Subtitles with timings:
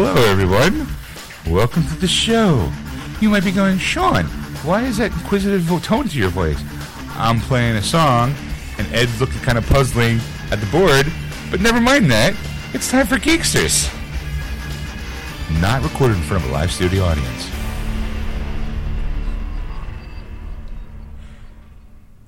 [0.00, 0.86] Hello, everyone.
[1.52, 2.72] Welcome to the show.
[3.20, 4.26] You might be going, Sean,
[4.62, 6.62] why is that inquisitive tone to your voice?
[7.16, 8.32] I'm playing a song,
[8.78, 10.20] and Ed's looking kind of puzzling
[10.52, 11.12] at the board,
[11.50, 12.36] but never mind that.
[12.72, 13.92] It's time for Geeksters.
[15.60, 17.50] Not recorded in front of a live studio audience.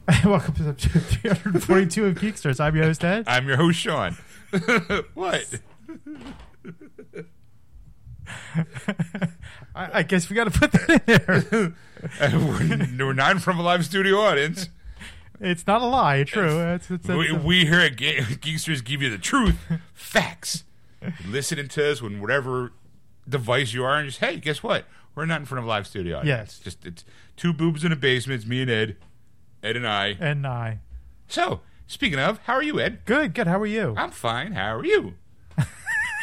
[0.25, 2.59] Welcome to episode 342 of Geeksters.
[2.59, 3.27] I'm your host, Ed.
[3.29, 4.17] I'm your host, Sean.
[5.15, 5.61] what?
[9.75, 11.73] I, I guess we got to put that in there.
[12.33, 14.69] We're, we're not in front of a live studio audience.
[15.39, 16.25] It's not a lie.
[16.25, 16.61] True.
[16.75, 19.57] It's, it's, We, it's- we here at Ge- Geeksters give you the truth,
[19.93, 20.65] facts.
[21.27, 22.73] Listening to us when whatever
[23.29, 24.85] device you are, and just hey, guess what?
[25.15, 26.19] We're not in front of a live studio.
[26.19, 26.29] audience.
[26.29, 26.59] Yes.
[26.59, 27.05] just it's
[27.37, 28.41] two boobs in a basement.
[28.43, 28.97] It's me and Ed,
[29.63, 30.17] Ed and I.
[30.21, 30.81] and I.
[31.29, 33.01] So speaking of, how are you, Ed?
[33.07, 33.47] Good, good.
[33.47, 33.95] How are you?
[33.97, 34.53] I'm fine.
[34.53, 35.15] How are you?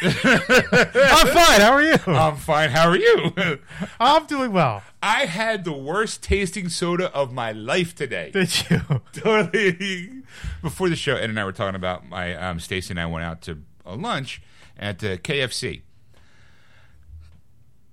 [0.02, 1.60] I'm fine.
[1.60, 1.96] How are you?
[2.06, 2.70] I'm fine.
[2.70, 3.32] How are you?
[4.00, 4.82] I'm doing well.
[5.02, 8.30] I had the worst tasting soda of my life today.
[8.30, 8.80] Did you?
[9.12, 10.22] totally.
[10.62, 13.24] Before the show, Ed and I were talking about my um, Stacy and I went
[13.24, 14.40] out to a lunch
[14.78, 15.82] at uh, KFC.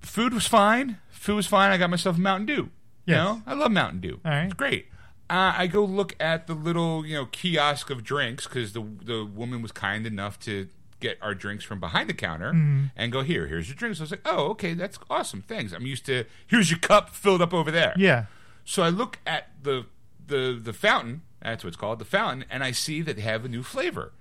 [0.02, 0.98] Food was fine.
[1.10, 1.72] Food was fine.
[1.72, 2.70] I got myself a Mountain Dew.
[3.08, 4.20] You know, I love Mountain Dew.
[4.26, 4.46] All right.
[4.46, 4.88] It's great.
[5.30, 9.26] Uh, I go look at the little you know kiosk of drinks because the the
[9.26, 10.68] woman was kind enough to
[11.00, 12.86] get our drinks from behind the counter Mm-hmm.
[12.96, 13.48] and go here.
[13.48, 14.00] Here's your drinks.
[14.00, 15.42] I was like, oh, okay, that's awesome.
[15.48, 15.74] Thanks.
[15.74, 16.26] I'm used to.
[16.48, 17.94] Here's your cup filled up over there.
[17.98, 18.26] Yeah.
[18.64, 19.86] So I look at the
[20.28, 21.22] the the fountain.
[21.42, 24.14] That's what it's called, the fountain, and I see that they have a new flavor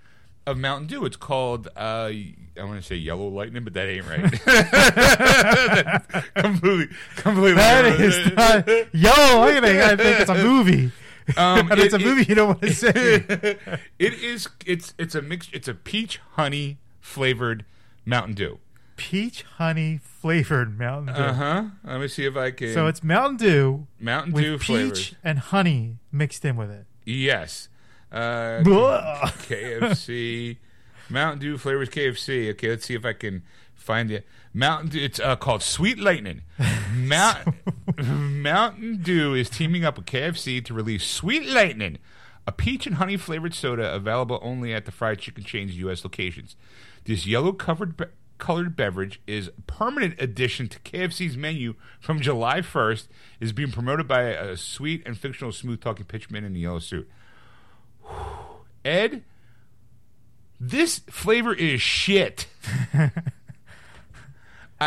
[0.46, 1.06] of Mountain Dew.
[1.06, 4.30] It's called uh, I want to say Yellow Lightning, but that ain't right.
[6.36, 7.54] Completely, completely.
[7.54, 8.68] That is not.
[8.68, 9.92] Yo, look at that.
[9.92, 10.90] I think it's a movie.
[11.36, 12.94] Um, but it's a movie you don't want to say.
[13.98, 14.48] it is.
[14.66, 15.48] It's it's a mix.
[15.52, 17.64] It's a peach honey flavored
[18.04, 18.58] Mountain Dew.
[18.96, 21.20] Peach honey flavored Mountain Dew.
[21.22, 21.64] Uh huh.
[21.84, 22.72] Let me see if I can.
[22.72, 25.16] So it's Mountain Dew Mountain with Dew peach flavored.
[25.24, 26.86] and honey mixed in with it.
[27.04, 27.68] Yes.
[28.12, 28.60] Uh.
[28.64, 30.58] KFC,
[31.10, 32.50] Mountain Dew flavors KFC.
[32.50, 33.42] Okay, let's see if I can
[33.74, 34.26] find it.
[34.54, 35.00] Mountain Dew.
[35.00, 36.42] It's uh, called Sweet Lightning.
[36.94, 37.48] Mount,
[38.06, 41.98] Mountain Dew is teaming up with KFC to release Sweet Lightning,
[42.46, 46.04] a peach and honey flavored soda available only at the fried chicken chain's U.S.
[46.04, 46.54] locations.
[47.04, 47.96] This yellow covered.
[47.96, 48.04] Be-
[48.36, 53.06] Colored beverage is a permanent addition to KFC's menu from July 1st.
[53.38, 57.08] Is being promoted by a sweet and fictional smooth talking pitchman in a yellow suit.
[58.84, 59.22] Ed,
[60.58, 62.48] this flavor is shit.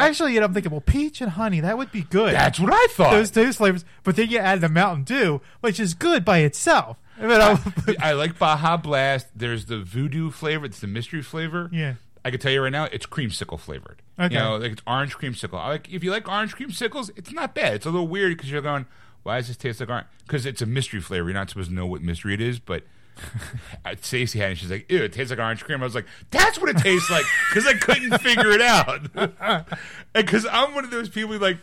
[0.02, 2.34] Actually, you know, I'm thinking, well, peach and honey, that would be good.
[2.34, 3.12] That's what I thought.
[3.12, 3.86] those two flavors.
[4.04, 6.98] But then you add the Mountain Dew, which is good by itself.
[7.22, 9.28] I mean, I- I like Baja Blast.
[9.36, 10.66] There's the voodoo flavor.
[10.66, 11.70] It's the mystery flavor.
[11.72, 11.96] yeah.
[12.26, 14.02] I can tell you right now, it's creamsicle flavored.
[14.20, 14.34] Okay.
[14.34, 15.54] You know, like it's orange creamsicle.
[15.58, 17.76] I like if you like orange creamsicles, it's not bad.
[17.76, 18.86] It's a little weird because you're going,
[19.24, 20.08] why does this taste like orange?
[20.26, 21.30] Because it's a mystery flavor.
[21.30, 22.84] You're not supposed to know what mystery it is, but.
[24.02, 24.50] Stacey had it.
[24.52, 26.78] and She's like, "Ew, it tastes like orange cream." I was like, "That's what it
[26.78, 29.68] tastes like," because I couldn't figure it out.
[30.14, 31.58] because I'm one of those people who like,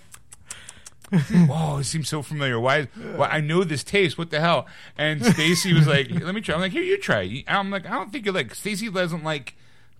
[1.48, 2.58] "Whoa, it seems so familiar.
[2.58, 2.84] Why?
[3.16, 4.18] Why I know this taste.
[4.18, 4.66] What the hell?"
[4.96, 7.86] And Stacy was like, "Let me try." I'm like, "Here, you try." And I'm like,
[7.86, 9.54] "I don't think you like." Stacy doesn't like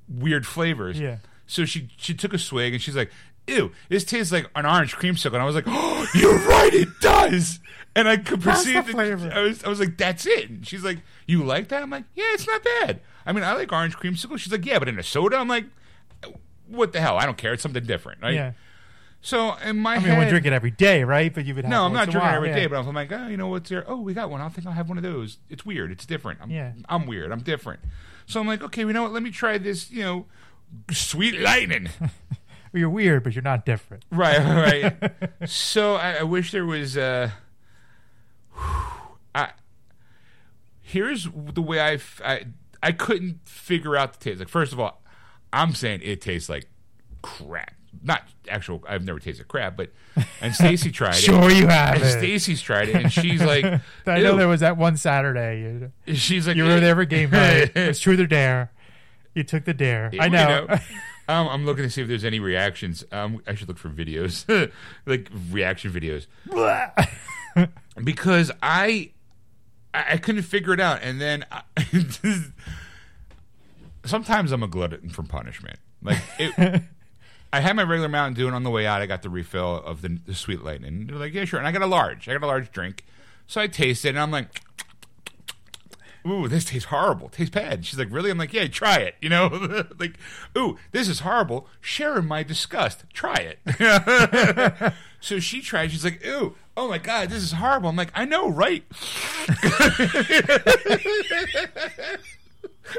[0.09, 0.99] weird flavors.
[0.99, 1.19] Yeah.
[1.47, 3.11] So she she took a swig and she's like,
[3.47, 6.89] "Ew, this tastes like an orange creamsicle." And I was like, "Oh, you're right, it
[7.01, 7.61] does."
[7.97, 9.31] And I could That's perceive the flavor.
[9.33, 12.05] I was I was like, "That's it." And she's like, "You like that?" I'm like,
[12.15, 14.39] "Yeah, it's not bad." I mean, I like orange creamsicle.
[14.39, 15.67] She's like, "Yeah, but in a soda." I'm like,
[16.69, 17.17] "What the hell?
[17.19, 17.53] I don't care.
[17.53, 18.35] It's something different." Right?
[18.35, 18.53] Yeah.
[19.25, 21.33] So in my I mean, head, we drink it every day, right?
[21.33, 22.57] But you would have no, I'm not drinking it while, every yeah.
[22.57, 23.83] day, but I'm like, oh, you know what's there?
[23.89, 24.43] Oh, we got one.
[24.43, 25.39] I think I'll have one of those.
[25.49, 25.91] It's weird.
[25.91, 26.41] It's different.
[26.43, 26.73] I'm, Yeah.
[26.91, 27.33] I'm weird.
[27.33, 27.81] I'm different.
[28.27, 29.13] So I'm like, okay, you know what?
[29.13, 29.91] Let me try this.
[29.91, 30.27] You know,
[30.91, 31.89] sweet lightning.
[32.75, 34.05] You're weird, but you're not different.
[34.11, 34.39] right,
[35.01, 35.13] right.
[35.49, 36.97] so I, I wish there was.
[36.97, 37.31] Uh,
[39.35, 39.51] I
[40.81, 42.45] here's the way I, f- I
[42.83, 44.39] I couldn't figure out the taste.
[44.41, 45.03] Like first of all,
[45.53, 46.67] I'm saying it tastes like
[47.23, 47.75] crap.
[48.03, 48.83] Not actual.
[48.89, 49.91] I've never tasted crap, but
[50.41, 51.23] and Stacy tried it.
[51.23, 52.05] Sure, you have And.
[52.11, 53.65] Stacy's tried it, and she's like,
[54.07, 55.91] I know there was that one Saturday.
[56.09, 57.71] She's like, you were there for game night.
[57.77, 58.73] it's truth or dare.
[59.33, 60.11] You took the dare.
[60.21, 60.67] I You know.
[61.29, 63.05] Um, I'm looking to see if there's any reactions.
[63.11, 64.45] Um, I should look for videos,
[65.07, 66.27] like reaction videos,
[68.05, 69.11] because I,
[69.93, 71.63] I I couldn't figure it out, and then I,
[74.05, 75.79] sometimes I'm a glutton for punishment.
[76.03, 76.83] Like it,
[77.53, 79.77] I had my regular Mountain Dew, and on the way out, I got the refill
[79.77, 80.89] of the, the Sweet Lightning.
[80.89, 82.29] And they're like, "Yeah, sure." And I got a large.
[82.29, 83.05] I got a large drink,
[83.47, 84.61] so I tasted, it, and I'm like,
[86.27, 87.29] ooh, this tastes horrible.
[87.29, 87.85] Tastes bad.
[87.85, 88.31] She's like, really?
[88.31, 89.17] I'm like, yeah, try it.
[89.21, 90.15] You know, like,
[90.57, 91.69] ooh, this is horrible.
[91.81, 93.05] Share in my disgust.
[93.13, 94.93] Try it.
[95.21, 95.91] so she tried.
[95.91, 97.89] She's like, ooh, oh my god, this is horrible.
[97.89, 98.85] I'm like, I know, right?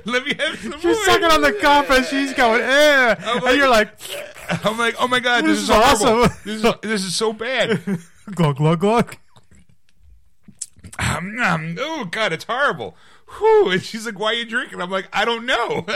[0.03, 0.93] Let me have some She's more.
[0.95, 3.15] She's sucking on the cup and she's going, eh.
[3.19, 3.89] I'm and you're like,
[4.63, 6.31] I'm like, oh my god, this, This is, awesome.
[6.43, 7.81] This is this is so bad.
[8.33, 9.17] glug, glug, glug.
[10.97, 12.95] Um, um, oh god, it's horrible.
[13.37, 13.71] Whew.
[13.71, 15.85] And she's like, "Why are you drinking?" I'm like, "I don't know."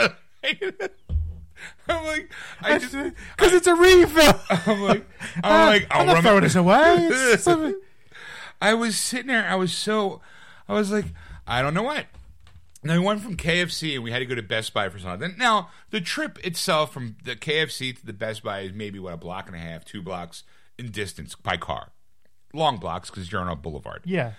[1.88, 2.32] I'm like,
[2.62, 4.40] I just, Because it's a refill.
[4.66, 5.04] I'm like,
[5.44, 7.74] I'm like, I'm I'll not run throwing this away.
[8.62, 9.46] I was sitting there.
[9.46, 10.20] I was so,
[10.68, 11.06] I was like,
[11.46, 12.06] I don't know what.
[12.82, 15.34] Now we went from KFC and we had to go to Best Buy for something.
[15.36, 19.18] Now the trip itself from the KFC to the Best Buy is maybe what a
[19.18, 20.44] block and a half, two blocks
[20.78, 21.92] in distance by car.
[22.54, 24.02] Long blocks because you're on a boulevard.
[24.06, 24.32] yeah,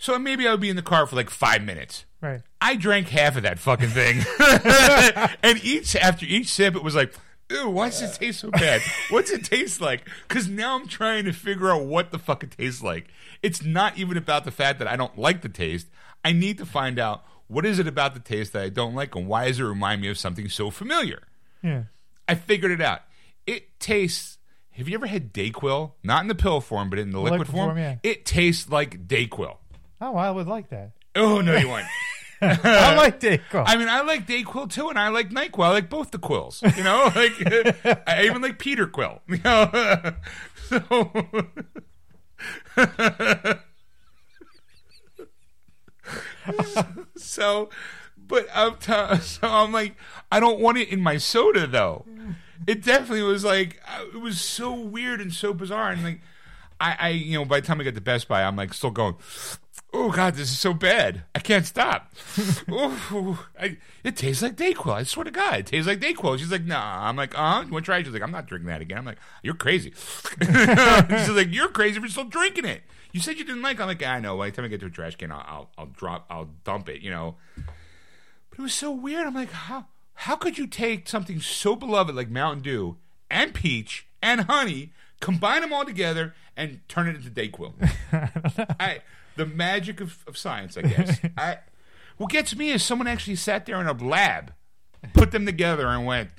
[0.00, 2.06] So maybe I would be in the car for like five minutes.
[2.22, 2.40] right.
[2.58, 4.22] I drank half of that fucking thing,
[5.42, 7.14] and each after each sip, it was like,
[7.50, 8.80] "Ew, why does it taste so bad?
[9.10, 12.52] What's it taste like?" Because now I'm trying to figure out what the fuck it
[12.52, 13.08] tastes like.
[13.42, 15.88] It's not even about the fact that I don't like the taste.
[16.24, 19.14] I need to find out what is it about the taste that I don't like,
[19.14, 21.24] and why does it remind me of something so familiar.
[21.62, 21.84] Yeah.
[22.26, 23.02] I figured it out.
[23.46, 24.38] It tastes.
[24.72, 25.92] Have you ever had Dayquil?
[26.02, 27.68] Not in the pill form, but in the liquid, liquid form.
[27.70, 27.96] form, yeah.
[28.02, 29.56] It tastes like Dayquil.
[30.00, 30.92] Oh, I would like that.
[31.14, 31.86] Oh no, you won't.
[32.42, 33.64] I like Dayquil.
[33.66, 35.62] I mean, I like Dayquil too, and I like Nyquil.
[35.62, 36.62] I like both the quills.
[36.76, 39.20] You know, like I even like Peter Quill.
[39.28, 40.14] You know,
[40.70, 41.26] so
[47.16, 47.70] so,
[48.16, 49.96] but I'm t- so I'm like,
[50.32, 52.06] I don't want it in my soda though.
[52.66, 56.20] It definitely was like uh, it was so weird and so bizarre, and like
[56.80, 58.90] I, I you know by the time I get to Best Buy, I'm like still
[58.90, 59.16] going.
[59.92, 61.24] Oh God, this is so bad.
[61.34, 62.12] I can't stop.
[62.70, 64.92] Ooh, I, it tastes like Dayquil.
[64.92, 66.38] I swear to God, it tastes like Dayquil.
[66.38, 67.08] She's like, Nah.
[67.08, 67.98] I'm like, Uh, you want to try?
[67.98, 68.98] it?" She's like, I'm not drinking that again.
[68.98, 69.92] I'm like, You're crazy.
[70.40, 72.82] She's like, You're crazy for still drinking it.
[73.12, 73.78] You said you didn't like.
[73.78, 73.82] it.
[73.82, 74.38] I'm like, I know.
[74.38, 76.88] By the time I get to a trash can, I'll, I'll, I'll drop, I'll dump
[76.88, 77.00] it.
[77.02, 77.34] You know.
[77.56, 79.26] But it was so weird.
[79.26, 82.96] I'm like, how how could you take something so beloved like Mountain Dew
[83.28, 87.72] and peach and honey, combine them all together, and turn it into Dayquil?
[88.80, 89.00] I
[89.40, 91.18] the magic of, of science, I guess.
[91.36, 91.58] I
[92.18, 94.52] what gets me is someone actually sat there in a lab,
[95.14, 96.30] put them together, and went.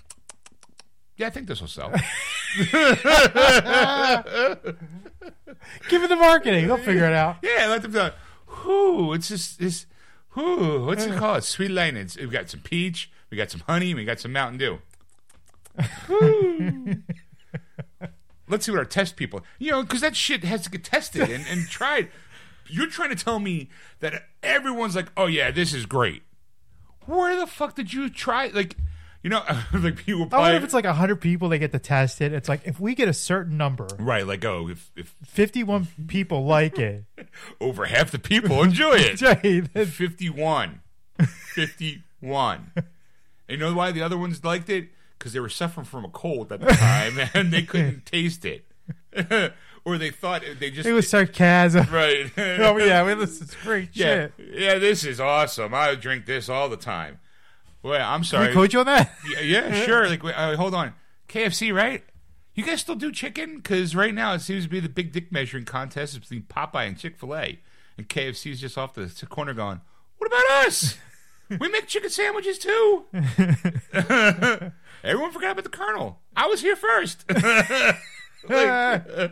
[1.18, 1.90] Yeah, I think this will sell.
[5.90, 6.68] Give it the marketing.
[6.68, 7.38] They'll figure it out.
[7.42, 8.12] Yeah, let them go.
[8.64, 9.88] Whoo, it's just this.
[10.36, 11.44] Whoo, what's it called?
[11.44, 12.08] Sweet lightning.
[12.18, 14.80] We've got some peach, we got some honey, we got some Mountain Dew.
[16.08, 16.98] Whoo.
[18.48, 19.44] Let's see what our test people.
[19.58, 22.10] You know, because that shit has to get tested and, and tried.
[22.72, 23.70] You're trying to tell me
[24.00, 26.24] that everyone's like, "Oh yeah, this is great."
[27.06, 28.48] Where the fuck did you try?
[28.48, 28.78] Like,
[29.24, 30.28] you know, like people.
[30.32, 32.34] I wonder if it's like 100 people they get to test it.
[32.34, 34.26] It's like if we get a certain number, right.
[34.26, 37.06] Like, oh, if if 51 people like it.
[37.62, 39.20] over half the people enjoy it.
[39.88, 40.82] 51.
[41.20, 42.72] 51.
[42.76, 42.86] And
[43.50, 44.90] you know why the other ones liked it?
[45.18, 48.66] Because they were suffering from a cold at the time and they couldn't taste it.
[49.86, 50.88] Or they thought they just.
[50.88, 51.88] it was sarcasm.
[51.92, 52.32] Right.
[52.38, 54.06] Oh yeah, well, this is great yeah.
[54.06, 54.34] shit.
[54.54, 55.74] Yeah, this is awesome.
[55.74, 57.20] I drink this all the time.
[57.84, 58.48] Well, I'm Can sorry.
[58.50, 59.12] we quote you on that?
[59.30, 60.08] Yeah, yeah, sure.
[60.08, 60.94] Like, uh, hold on.
[61.28, 62.04] KFC, right?
[62.54, 63.58] You guys still do chicken?
[63.58, 66.98] Because right now it seems to be the big dick measuring contest between Popeye and
[66.98, 67.60] Chick Fil A,
[67.98, 69.82] and KFC is just off the corner going,
[70.18, 70.98] "What about us?
[71.50, 73.06] we make chicken sandwiches too."
[75.04, 76.20] Everyone forgot about the Colonel.
[76.36, 77.26] I was here first.
[78.48, 79.32] Like,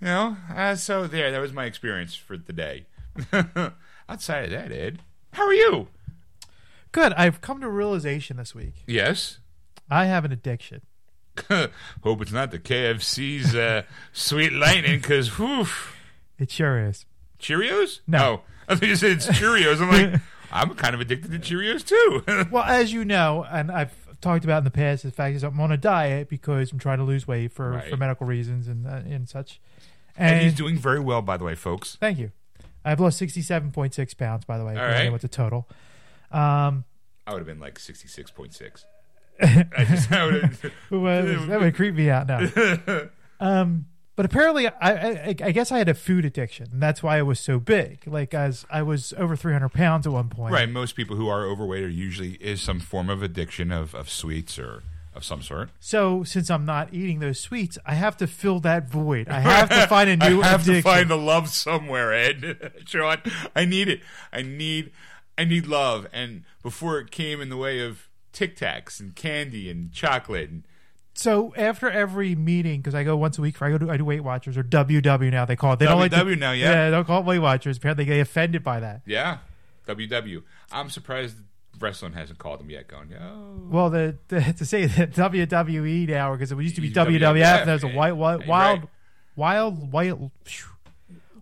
[0.00, 1.30] you know, uh, so there.
[1.30, 2.86] That was my experience for the day.
[4.08, 5.00] Outside of that, Ed,
[5.32, 5.88] how are you?
[6.92, 7.12] Good.
[7.14, 8.84] I've come to a realization this week.
[8.86, 9.38] Yes.
[9.90, 10.82] I have an addiction.
[11.50, 15.66] Hope it's not the KFC's uh, sweet lightning, because whew,
[16.38, 17.04] It sure is.
[17.38, 18.00] Cheerios?
[18.06, 18.18] No.
[18.18, 19.80] Oh, I think you said it's Cheerios.
[19.80, 22.46] I'm like, I'm kind of addicted to Cheerios too.
[22.50, 25.60] Well, as you know, and I've talked about in the past, the fact is I'm
[25.60, 27.90] on a diet because I'm trying to lose weight for, Right.
[27.90, 29.60] for medical reasons and uh, and such.
[30.16, 31.96] And And, he's doing very well, by the way, folks.
[32.00, 32.32] thank you.
[32.84, 34.76] I've lost 67.6 pounds, by the way.
[34.76, 35.10] All right.
[35.10, 35.68] What's the total?
[36.30, 36.84] Um,
[37.26, 38.84] I would have been like 66.6.
[39.42, 40.26] I just, I
[40.90, 42.48] well, that would creep me out now.
[43.40, 47.18] um, but apparently, I, I I guess I had a food addiction, and that's why
[47.18, 48.06] I was so big.
[48.06, 50.54] Like, as I was over 300 pounds at one point.
[50.54, 50.68] right.
[50.70, 54.58] Most people who are overweight are usually is some form of addiction of, of sweets
[54.58, 54.84] or
[55.16, 55.70] of some sort.
[55.80, 59.28] So since I'm not eating those sweets, I have to fill that void.
[59.28, 60.74] I have to find a new I have addiction.
[60.76, 62.72] to find the love somewhere, Ed.
[62.86, 63.18] Sean,
[63.54, 64.00] I need it.
[64.32, 64.92] I need.
[65.38, 66.06] I need love.
[66.12, 70.48] And before it came in the way of Tic Tacs and candy and chocolate.
[70.50, 70.62] And,
[71.14, 73.96] So after every meeting, because I go once a week, for I go to I
[73.96, 75.78] do Weight Watchers or WW now they call it.
[75.78, 76.70] They don't like to- WW now, yeah.
[76.70, 77.76] yeah, they don't call it Weight Watchers.
[77.78, 79.02] Apparently, they get offended by that.
[79.06, 79.38] yeah,
[79.86, 80.42] WW.
[80.72, 81.36] I'm surprised
[81.80, 82.88] wrestling hasn't called them yet.
[82.88, 86.88] Going, oh, Well, the, the to say that WWE now because it used to be
[86.88, 87.34] Used to be WWF.
[87.34, 87.96] WWF, There's a yeah.
[87.96, 88.48] wild, wild, Right.
[88.48, 88.88] wild,
[89.36, 90.30] wild, wild,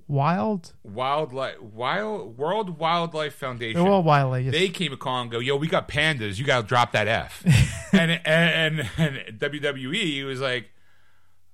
[0.07, 3.81] wild, wildlife, wild World Wildlife Foundation.
[3.83, 4.43] they're all wild.
[4.43, 4.53] Yes.
[4.53, 6.39] they came a call and go, "Yo, we got pandas.
[6.39, 7.43] You got to drop that F."
[7.93, 10.71] and, and and and WWE was like,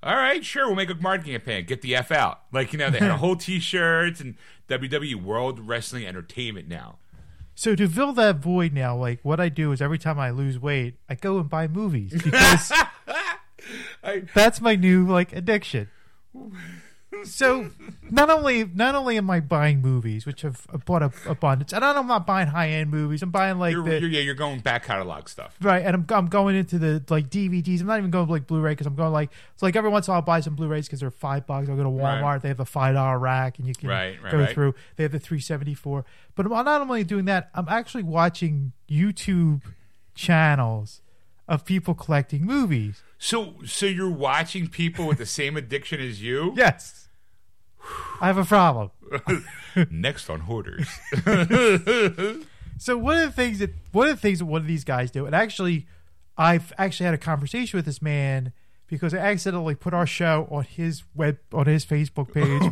[0.03, 1.65] "All right, sure, we'll make a marketing campaign.
[1.65, 4.35] Get the F out." Like you know, they had a whole T-shirts and
[4.69, 6.99] WWE World Wrestling Entertainment now.
[7.61, 10.59] So to fill that void now, like what I do is every time I lose
[10.59, 12.73] weight, I go and buy movies because
[14.03, 15.91] I, that's my new like addiction.
[17.25, 17.71] So
[18.09, 21.85] not only not only am I buying movies, which I've I've bought a abundance, and
[21.85, 23.23] I'm not buying high end movies.
[23.23, 25.57] I'm buying like you're, the you're, yeah, you're going back catalog stuff.
[25.61, 27.81] right, and I'm I'm going into the like DVDs.
[27.81, 30.13] I'm not even going like Blu-ray because I'm going like it's like every once in
[30.13, 31.69] a while I'll buy some Blu-rays because they're five bucks.
[31.69, 32.23] I'll go to Walmart.
[32.23, 32.43] Right.
[32.43, 34.75] They have the five dollar rack, and you can Right, right, go through.
[34.97, 36.05] They have the three seventy four.
[36.37, 39.63] But I'm not only doing that, I'm actually watching YouTube
[40.15, 41.03] channels
[41.49, 43.03] of people collecting movies.
[43.23, 46.55] So so you're watching people with the same addiction as you.
[46.57, 47.09] Yes.
[48.21, 48.91] I have a problem.
[49.91, 50.89] Next on Hoarders.
[52.79, 55.11] So one of the things that one of the things that one of these guys
[55.11, 55.87] do, and actually,
[56.39, 58.55] I've actually had a conversation with this man
[58.87, 62.63] because I accidentally put our show on his web on his Facebook page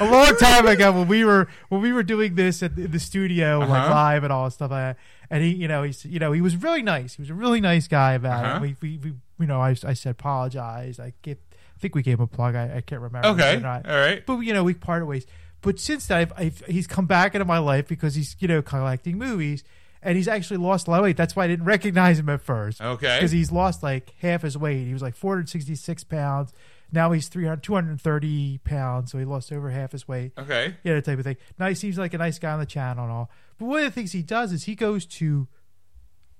[0.00, 2.98] a long time ago when we were when we were doing this at the, the
[2.98, 3.90] studio like Uh-huh.
[3.90, 5.02] live and all that stuff like that.
[5.30, 7.14] And he, you know, he's you know he was really nice.
[7.14, 8.56] He was a really nice guy about Uh-huh.
[8.56, 8.60] it.
[8.62, 10.98] We, we, we you know I, I said apologize.
[10.98, 11.38] I get
[11.76, 12.54] I think we gave him a plug.
[12.56, 13.28] I, I can't remember.
[13.28, 13.88] Okay, or not.
[13.88, 14.24] all right.
[14.26, 15.26] But you know, we parted ways.
[15.62, 18.60] But since then, I've, I've, he's come back into my life because he's you know
[18.62, 19.62] collecting movies,
[20.02, 21.16] and he's actually lost a lot of weight.
[21.16, 22.80] That's why I didn't recognize him at first.
[22.80, 23.18] Okay.
[23.18, 24.84] because he's lost like half his weight.
[24.86, 26.52] He was like 466 pounds.
[26.92, 30.32] Now he's 300, 230 pounds, so he lost over half his weight.
[30.36, 30.74] Okay.
[30.82, 31.36] Yeah, that type of thing.
[31.58, 33.30] Now he seems like a nice guy on the channel and all.
[33.60, 35.46] But one of the things he does is he goes to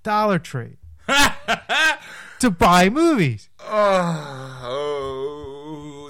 [0.02, 0.78] Dollar Tree
[2.40, 3.50] to buy movies.
[3.62, 4.80] Oh,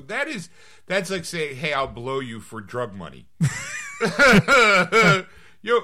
[0.07, 0.49] that is
[0.87, 3.27] that's like saying, "Hey, I'll blow you for drug money."
[5.63, 5.81] yo,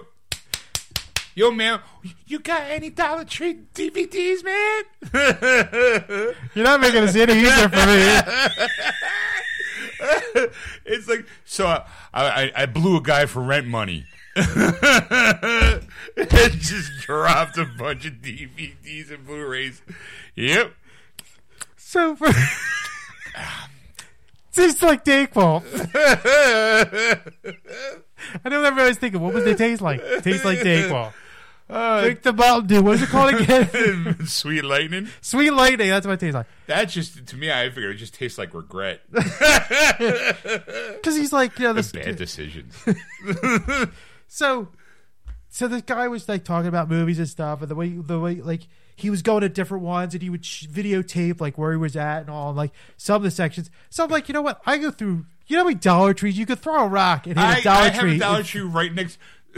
[1.35, 1.81] yo, man,
[2.25, 4.85] you got any Dollar Tree DVDs, man?
[6.55, 8.21] You're not making this any easier for me.
[10.85, 11.67] it's like so.
[11.67, 11.83] I,
[12.15, 14.05] I I blew a guy for rent money.
[14.37, 15.81] and
[16.61, 19.81] just dropped a bunch of DVDs and Blu-rays.
[20.35, 20.75] Yep.
[21.77, 22.29] So for
[24.53, 25.65] tastes like Dayquil.
[28.45, 30.03] I know everybody's thinking, what would they taste like?
[30.23, 31.15] Tastes like Dayquil.
[31.69, 32.83] Uh, Drink the Mountain Dew.
[32.83, 34.25] What is it called again?
[34.27, 35.09] Sweet lightning.
[35.21, 35.89] Sweet lightning.
[35.89, 36.47] That's what it tastes like.
[36.67, 39.01] That just to me, I figured it just tastes like regret.
[39.11, 42.73] Because he's like, you know, this, Bad decisions.
[44.29, 44.69] So,
[45.49, 48.37] so this guy was like talking about movies and stuff, and the way, the way,
[48.37, 51.79] like he was going to different ones, and he would sh- videotape like where he
[51.79, 53.71] was at and all, and, like some of the sections.
[53.91, 54.61] So I'm like, you know what?
[54.67, 55.27] I go through.
[55.49, 57.63] You know how many Dollar Trees you could throw a rock and hit I, a
[57.63, 58.17] Dollar I have Tree?
[58.17, 59.19] a Dollar Tree right next.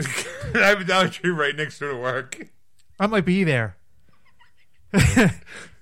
[0.55, 2.47] I have a Dollar Tree right next to the work.
[3.01, 3.77] I might be there.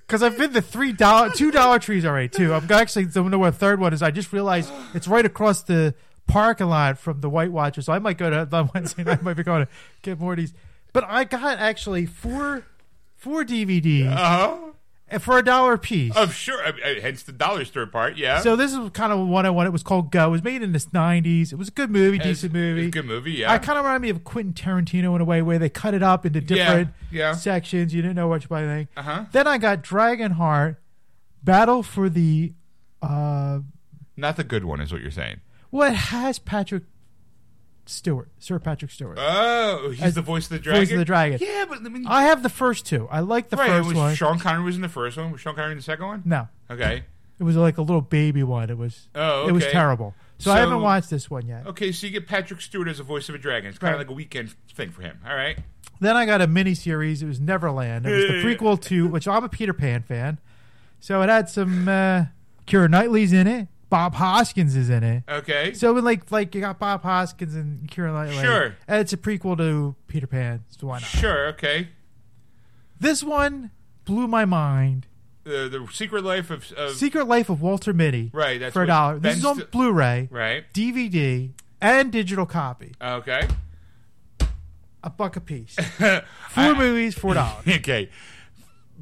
[0.07, 2.55] Because I've been to three dollar, two Dollar Trees already too.
[2.55, 4.03] I'm actually don't know a third one is.
[4.03, 5.95] I just realized it's right across the
[6.27, 9.19] parking lot from the Weight Watcher, so I might go to on Wednesday night.
[9.21, 10.55] I might be going to get more of these.
[10.93, 12.65] But I got actually four,
[13.15, 14.57] four DVDs Uh huh.
[15.09, 16.17] and for a dollar a piece.
[16.17, 16.59] I'm sure.
[17.03, 18.17] Hence the dollar store part.
[18.17, 18.41] Yeah.
[18.41, 19.69] So this is kind of one I wanted.
[19.69, 20.29] It was called Go.
[20.29, 21.53] It was made in the '90s.
[21.53, 22.91] It was a good movie, It's- decent movie.
[22.91, 23.33] good movie.
[23.33, 23.53] Yeah.
[23.53, 26.03] I kind of remind me of Quentin Tarantino in a way where they cut it
[26.03, 27.33] up into different yeah.
[27.33, 27.93] sections.
[27.95, 28.89] You didn't know which by thing.
[28.97, 29.25] Uh huh.
[29.33, 30.77] Then I got Dragonheart,
[31.43, 32.53] Battle for the.
[33.03, 33.61] Uh,
[34.17, 35.41] Not the good one, is what you're saying.
[35.71, 36.85] What has Patrick
[37.89, 40.81] Stewart, Sir Patrick Stewart, Oh, he's As the voice of the dragon.
[40.83, 41.39] voice of the dragon.
[41.41, 43.07] Yeah, but I mean, I have the first two.
[43.11, 43.69] I like the right.
[43.69, 44.15] first was one.
[44.17, 45.31] Sean Connery was in the first one.
[45.31, 46.23] Was Sean Connery in the second one?
[46.25, 47.05] no, Okay.
[47.39, 48.71] it was like a little baby one.
[48.71, 49.09] It was.
[49.15, 50.15] Oh, It was terrible.
[50.39, 51.67] So, I haven't watched this one yet.
[51.67, 53.71] Okay, so you get Patrick Stewart as a voice of a dragon.
[53.71, 55.19] It's kind of like a weekend thing for him.
[55.27, 55.57] All right.
[55.99, 57.23] Then I got a mini series.
[57.23, 58.05] It was Neverland.
[58.05, 60.39] It was the prequel to which I'm a Peter Pan fan.
[61.01, 62.25] So it had some uh
[62.67, 63.69] Keira Knightley's in it.
[63.89, 65.23] Bob Hoskins is in it.
[65.29, 65.73] Okay.
[65.75, 68.43] So when like like you got Bob Hoskins and Keira Knightley.
[68.43, 68.77] Sure.
[68.89, 70.65] And it's a prequel to Peter Pan.
[70.69, 71.05] So why not?
[71.09, 71.49] Sure.
[71.49, 71.89] Okay.
[72.99, 73.71] This one
[74.05, 75.07] blew my mind.
[75.45, 78.31] The the Secret Life of, of Secret Life of Walter Mitty.
[78.33, 78.59] right.
[78.59, 79.19] That's for a dollar.
[79.21, 80.65] This is on Blu-ray, right.
[80.75, 82.95] DVD, and digital copy.
[83.01, 83.47] Okay.
[85.05, 85.77] a buck a piece.
[86.51, 87.65] Four movies, four dollars.
[87.69, 88.11] okay.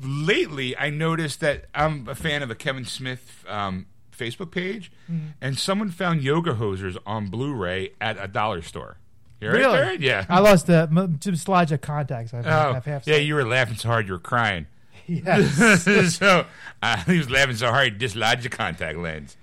[0.03, 3.87] Lately, I noticed that I'm a fan of a Kevin Smith um,
[4.17, 5.27] Facebook page, Mm-hmm.
[5.41, 8.97] and someone found Yoga Hosers on Blu-ray at a dollar store.
[9.41, 9.79] You heard Really?
[9.79, 10.01] that?
[10.01, 10.25] Yeah.
[10.29, 12.33] I lost the m- some slides of contacts.
[12.33, 14.67] I Oh, half yeah, you were laughing so hard you were crying.
[15.07, 15.85] yes.
[16.17, 16.47] so
[16.83, 19.37] uh, he was laughing so hard he dislodged a contact lens.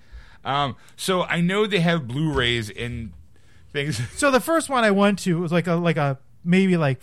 [0.44, 3.14] Um, so I know they have Blu-rays in
[3.72, 4.02] things.
[4.18, 7.00] So the first one I went to was like a like a maybe like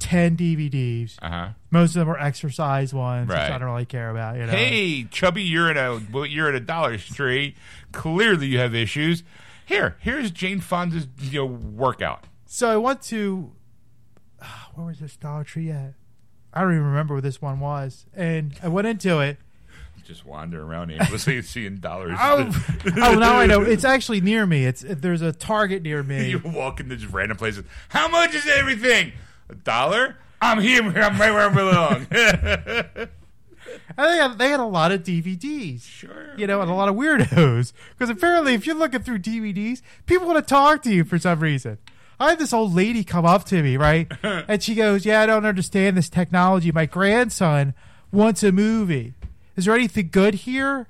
[0.00, 1.16] ten DVDs.
[1.22, 1.48] Uh huh.
[1.70, 4.36] Most of them are exercise ones, which I don't really care about.
[4.36, 4.52] You know.
[4.52, 7.54] Hey, chubby, you're at a you're at a Dollar Tree.
[7.92, 9.22] Clearly, you have issues.
[9.64, 12.26] Here, here's Jane Fonda's you know workout.
[12.46, 13.52] So I went to
[14.74, 15.94] where was this Dollar Tree at?
[16.52, 19.38] I don't even remember what this one was, and I went into it.
[20.04, 22.18] Just wander around aimlessly seeing dollars.
[22.20, 22.50] Oh,
[22.96, 23.62] oh, now I know.
[23.62, 24.64] It's actually near me.
[24.64, 26.30] It's there's a Target near me.
[26.30, 27.64] you walk into just random places.
[27.90, 29.12] How much is everything?
[29.50, 30.16] A dollar?
[30.40, 30.82] I'm here.
[30.82, 32.06] I'm right where I belong.
[33.98, 35.82] I think they had a lot of DVDs.
[35.82, 36.34] sure.
[36.36, 37.72] You know, and a lot of weirdos.
[37.90, 41.40] Because apparently, if you're looking through DVDs, people want to talk to you for some
[41.40, 41.78] reason.
[42.18, 44.10] I had this old lady come up to me, right?
[44.22, 46.70] and she goes, Yeah, I don't understand this technology.
[46.70, 47.74] My grandson
[48.12, 49.14] wants a movie.
[49.56, 50.86] Is there anything good here?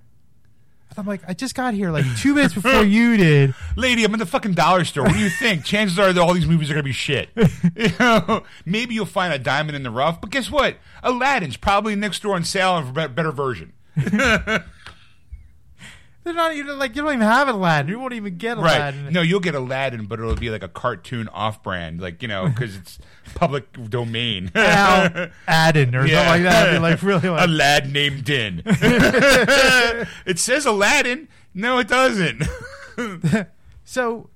[0.97, 3.55] I'm like, I just got here like two minutes before you did.
[3.77, 5.05] Lady, I'm in the fucking dollar store.
[5.05, 5.65] What do you think?
[5.65, 7.31] Chances are that all these movies are going to be shit.
[7.77, 10.77] you know, maybe you'll find a diamond in the rough, but guess what?
[11.03, 13.73] Aladdin's probably next door on sale and for a better version.
[16.23, 17.89] They're not even like you don't even have Aladdin.
[17.91, 18.77] You won't even get Right.
[18.77, 19.13] Aladdin.
[19.13, 22.47] No, you'll get Aladdin, but it'll be like a cartoon off brand, like, you know,
[22.49, 22.99] because it's
[23.35, 24.51] public domain.
[24.55, 25.09] Al
[25.49, 26.69] Adden or something like that.
[26.69, 28.63] It'd be like really a like lad named Din.
[28.67, 31.29] it says Aladdin.
[31.55, 32.43] No, it doesn't.
[33.83, 34.31] So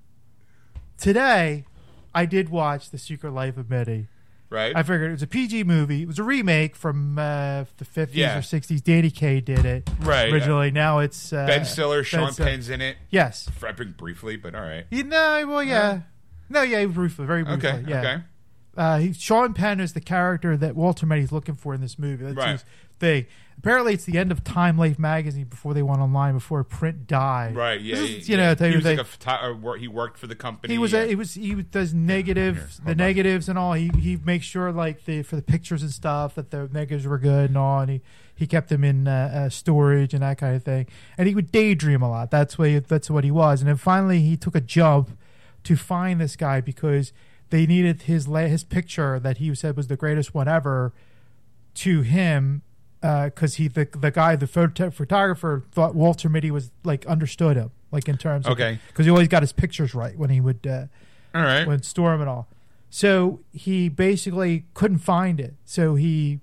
[0.98, 1.64] today,
[2.12, 4.08] I did watch The Secret Life of Mitty.
[4.54, 4.74] Right?
[4.74, 6.02] I figured it was a PG movie.
[6.02, 8.38] It was a remake from uh, the 50s Yeah.
[8.38, 8.82] or 60s.
[8.82, 10.70] Danny Kaye did it Right, originally.
[10.70, 12.48] Now it's uh, ben Stiller, Sean Stiller.
[12.50, 12.96] Penn's in it.
[13.10, 13.48] Yes.
[13.98, 14.86] Briefly, but all right.
[14.90, 16.00] You know, well, yeah.
[16.48, 17.68] No, yeah, briefly, very briefly.
[17.68, 17.98] Okay, yeah.
[18.00, 18.22] okay.
[18.76, 22.24] Uh, he, Sean Penn is the character that Walter Mitty's looking for in this movie.
[22.24, 22.52] That's Right.
[22.52, 22.64] his
[22.98, 23.26] thing.
[23.58, 27.56] Apparently, it's the end of Time Life magazine before they went online, before print died.
[27.56, 27.96] Right, yeah.
[27.96, 30.74] This he- is, you know, tell he was like a he worked for the company.
[30.74, 31.02] he was yeah.
[31.02, 34.72] a, he was he does negatives Here, the negatives and all he he makes sure
[34.72, 37.90] like the for the pictures and stuff that the negatives were good and all and
[37.90, 38.00] he
[38.34, 40.86] he kept them in uh, uh, storage and that kind of thing
[41.16, 43.76] and he would daydream a lot that's what he, that's what he was and then
[43.76, 45.16] finally he took a jump
[45.62, 47.12] to find this guy because
[47.50, 50.92] they needed his his picture that he said was the greatest one ever
[51.74, 52.62] to him
[53.24, 57.70] because he the the guy the photo- photographer thought Walter Mitty was like understood him
[57.90, 58.78] like in terms of Okay.
[58.88, 60.86] because he always got his pictures right when he would uh,
[61.34, 61.66] all right.
[61.66, 62.48] when storm and all.
[62.88, 65.54] So he basically couldn't find it.
[65.64, 66.40] So he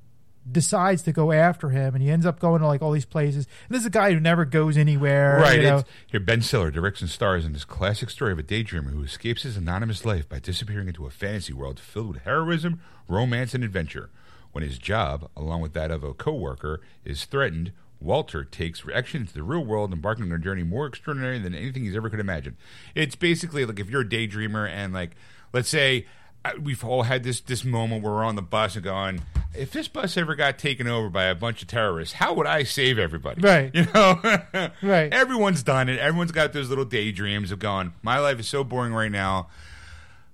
[0.51, 3.47] decides to go after him, and he ends up going to like all these places.
[3.69, 5.37] And this is a guy who never goes anywhere.
[5.39, 5.57] Right.
[5.61, 5.83] you know.
[6.07, 9.43] here, Ben Stiller directs and stars in this classic story of a daydreamer who escapes
[9.43, 14.09] his anonymous life by disappearing into a fantasy world filled with heroism, romance, and adventure.
[14.51, 19.33] When his job, along with that of a co-worker, is threatened, Walter takes action into
[19.33, 22.57] the real world, embarking on a journey more extraordinary than anything he's ever could imagine.
[22.95, 25.11] It's basically like if you're a daydreamer and like,
[25.53, 26.05] let's say.
[26.43, 29.21] uh, We've all had this this moment where we're on the bus and going,
[29.53, 32.63] if this bus ever got taken over by a bunch of terrorists, how would I
[32.63, 33.41] save everybody?
[33.41, 33.69] Right.
[33.75, 34.19] You know,
[34.81, 35.13] Right.
[35.13, 35.99] Everyone's done it.
[35.99, 39.49] Everyone's got those little daydreams of going, my life is so boring right now.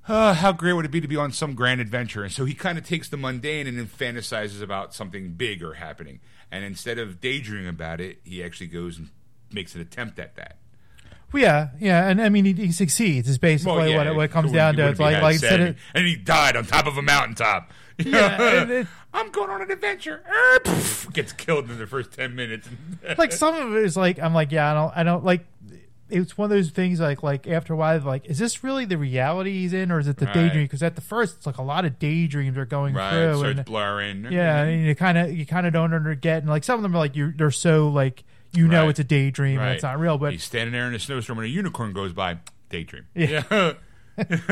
[0.07, 2.23] Uh, how great would it be to be on some grand adventure?
[2.23, 6.19] And so he kind of takes the mundane and then fantasizes about something bigger happening.
[6.51, 9.09] And instead of daydreaming about it, he actually goes and
[9.51, 10.57] makes an attempt at that.
[11.33, 13.27] Well, yeah, yeah, and I mean he, he succeeds.
[13.27, 14.87] Is basically Well, yeah, what, it, what it comes down to.
[14.87, 17.71] It's like like instead of and he died on top of a mountaintop.
[17.99, 20.21] Yeah, I'm going on an adventure.
[20.29, 22.69] Er, poof, gets killed in the first ten minutes.
[23.17, 25.47] like some of it is like I'm like yeah I don't I don't like.
[26.09, 28.97] It's one of those things like like after a while like is this really the
[28.97, 30.33] reality he's in or is it the Right.
[30.33, 30.63] daydream?
[30.65, 33.43] Because at the first it's like a lot of daydreams are going right, through.
[33.43, 34.27] and, blurring.
[34.31, 34.69] Yeah, mm-hmm.
[34.69, 36.95] and you kind of you kind of don't under get, and like some of them
[36.95, 38.89] are like you they're so like you know Right.
[38.91, 41.45] it's a daydream and it's not real, but He's standing there in a snowstorm and
[41.45, 42.37] a unicorn goes by.
[42.69, 43.05] Daydream.
[43.15, 43.43] Yeah.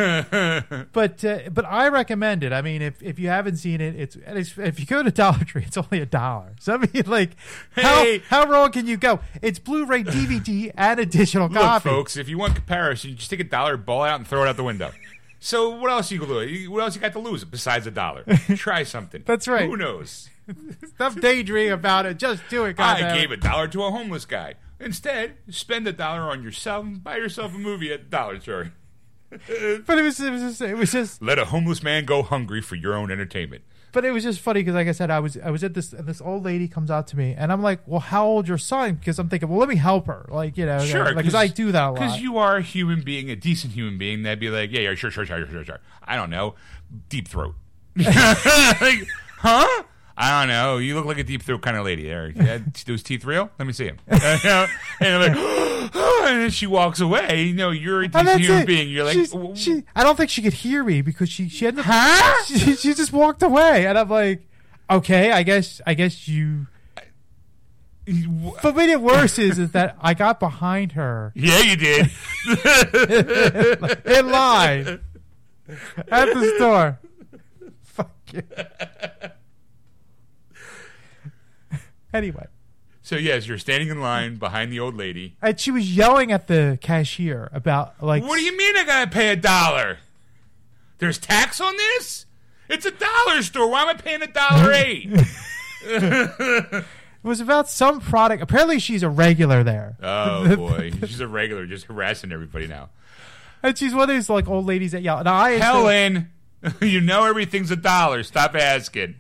[0.94, 2.54] but uh, but I recommend it.
[2.54, 5.12] I mean, if if you haven't seen it, it's, and it's if you go to
[5.12, 6.54] Dollar Tree, it's only a dollar.
[6.60, 7.32] So I mean, like
[7.76, 8.20] Hey.
[8.30, 9.20] how how wrong can you go?
[9.42, 11.90] It's Blu-ray, DVD, and additional Look, copy.
[11.90, 14.44] folks, if you want comparison, you just take a dollar, ball it out, and throw
[14.44, 14.92] it out the window.
[15.40, 16.22] So what else you?
[16.72, 18.24] What else you got to lose besides a dollar?
[18.56, 19.24] Try something.
[19.28, 19.70] That's right.
[19.70, 20.30] Who knows?
[20.96, 22.18] Stop daydreaming about it.
[22.18, 22.80] Just do it.
[22.80, 23.16] I goddamn.
[23.16, 24.56] gave a dollar to a homeless guy.
[24.80, 28.74] Instead, spend a dollar on yourself and buy yourself a movie at Dollar Store.
[29.86, 32.62] but it was it was just it was just Let a homeless man go hungry
[32.62, 33.64] for your own entertainment.
[33.92, 35.94] but it was just funny because like I said I was I was at this
[35.94, 38.58] and this old lady comes out to me and I'm like well how old your
[38.58, 41.48] son because I'm thinking well let me help her like you know Sure, because I
[41.48, 44.40] do that a lot Because you are a human being, a decent human being, that'd
[44.40, 45.80] be like, yeah, yeah, sure, sure, sure, sure, sure.
[46.04, 46.56] I don't know,
[47.10, 47.56] deep throat.
[47.96, 49.84] like, huh?
[50.18, 50.78] I don't know.
[50.78, 52.04] You look like a deep throat kind of lady.
[52.08, 53.50] There, yeah, those teeth real?
[53.60, 53.98] Let me see them.
[54.08, 54.22] and
[55.02, 55.36] you're like,
[55.94, 57.44] and then she walks away.
[57.44, 58.66] You know, you're a And decent that's human it.
[58.66, 58.90] being.
[58.90, 61.68] You're like, She's- "W- she I don't think she could hear me because she she
[61.68, 62.44] ended up huh?
[62.46, 64.42] she, she just walked away and I'm like
[64.90, 66.68] okay I guess I guess you
[68.62, 72.06] what made it worse is is that I got behind her Yeah, you did.
[74.06, 75.00] in line
[76.10, 77.00] at the store.
[77.84, 78.44] Fuck you.
[82.16, 82.48] Anyway,
[83.02, 85.36] so yes, you're standing in line behind the old lady.
[85.42, 89.10] and she was yelling at the cashier about like What do you mean I gotta
[89.12, 90.00] pay a dollar?
[90.98, 92.26] There's tax on this?
[92.70, 93.70] It's a dollar store.
[93.70, 95.10] Why am I paying a dollar eight?
[95.84, 96.86] it
[97.24, 98.42] was about some product.
[98.42, 102.90] Apparently, she's a regular there, oh boy, she's a regular, just harassing everybody now.
[103.64, 105.20] and she's one of these like old ladies that yell.
[105.20, 106.32] And I Helen,
[106.82, 108.24] you know everything's a dollar.
[108.24, 109.16] Stop asking.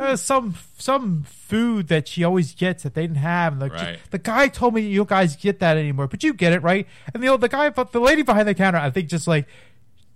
[0.00, 3.52] Uh, some some food that she always gets that they didn't have.
[3.52, 3.98] And the, Right.
[4.10, 6.86] the guy told me you guys get that anymore, but you get it right.
[7.14, 9.46] And the old the guy, the lady behind the counter, I think just like,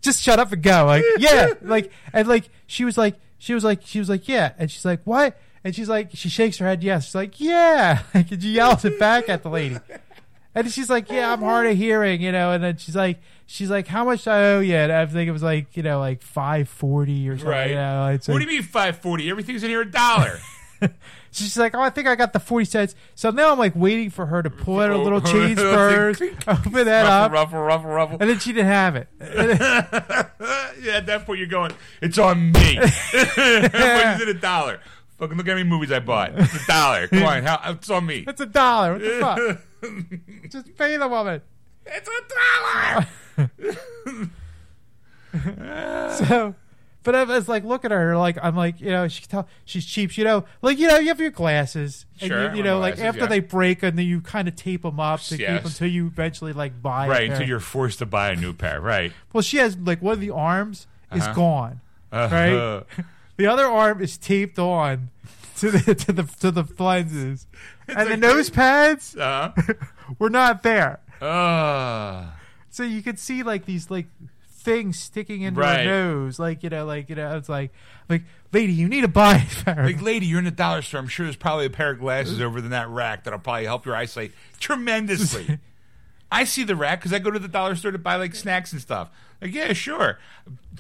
[0.03, 0.87] just shut up and go.
[0.87, 4.53] Like yeah, like and like she was like she was like she was like yeah,
[4.59, 5.39] and she's like what?
[5.63, 7.07] And she's like she shakes her head yes.
[7.07, 9.79] She's like yeah, like and she yells it back at the lady.
[10.57, 13.71] And she's like, "Yeah, I'm hard of hearing, you know." And then she's like, "She's
[13.71, 15.99] like, how much do I owe you?" And I think it was like, you know,
[15.99, 17.49] like five forty or something.
[17.49, 17.71] Right.
[17.71, 19.31] You know, it's what do you mean five forty?
[19.31, 20.39] Everything's in here a dollar.
[21.31, 22.95] She's like, oh, I think I got the 40 cents.
[23.17, 26.85] So now I'm like waiting for her to pull out her little change purse, open
[26.85, 28.17] that up, ruffle, ruffle, ruffle, ruffle.
[28.21, 29.09] and then she didn't have it.
[29.21, 32.79] yeah, at that point you're going, it's on me.
[32.79, 34.81] Is it a dollar?
[35.19, 36.33] Fucking look at how many movies I bought.
[36.37, 37.09] It's a dollar.
[37.09, 38.25] Come on, how, it's on me.
[38.29, 38.93] It's a dollar.
[38.93, 40.51] What the fuck?
[40.51, 41.41] Just pay the woman.
[41.87, 44.29] It's a dollar.
[46.29, 46.55] So,
[47.03, 48.17] but I was like, look at her.
[48.17, 50.17] Like, I'm like, you know, she can tell she's cheap.
[50.17, 52.07] You know, like, you know, you have your glasses.
[52.21, 53.27] And Sure, you, you know, my like glasses, after yeah.
[53.27, 55.59] they break and then you kind of tape them up to Yes.
[55.63, 57.33] keep until you eventually like buy right, a pair.
[57.35, 58.81] until you're forced to buy a new pair.
[58.81, 59.13] Right.
[59.33, 61.35] Well, she has like one of the arms is Uh-huh.
[61.35, 61.81] gone.
[62.13, 63.05] Uh, Right?
[63.37, 65.11] The other arm is taped on
[65.57, 67.49] to the to the to the lenses,
[67.89, 69.51] and the nose pads uh,
[70.21, 71.01] were not there.
[71.23, 72.27] Uh,
[72.71, 74.07] So you could see like these like
[74.49, 75.81] things sticking into Right.
[75.81, 77.73] her nose, like you know, like you know, it's like
[78.09, 78.23] like
[78.53, 81.01] lady, you need to buy a like, lady, you're in the dollar store.
[81.01, 83.85] I'm sure there's probably a pair of glasses over in that rack that'll probably help
[83.87, 85.59] your eyesight tremendously.
[86.33, 88.73] I see the rack because I go to the dollar store to buy like snacks
[88.73, 89.09] and stuff.
[89.41, 90.19] Like, yeah, sure.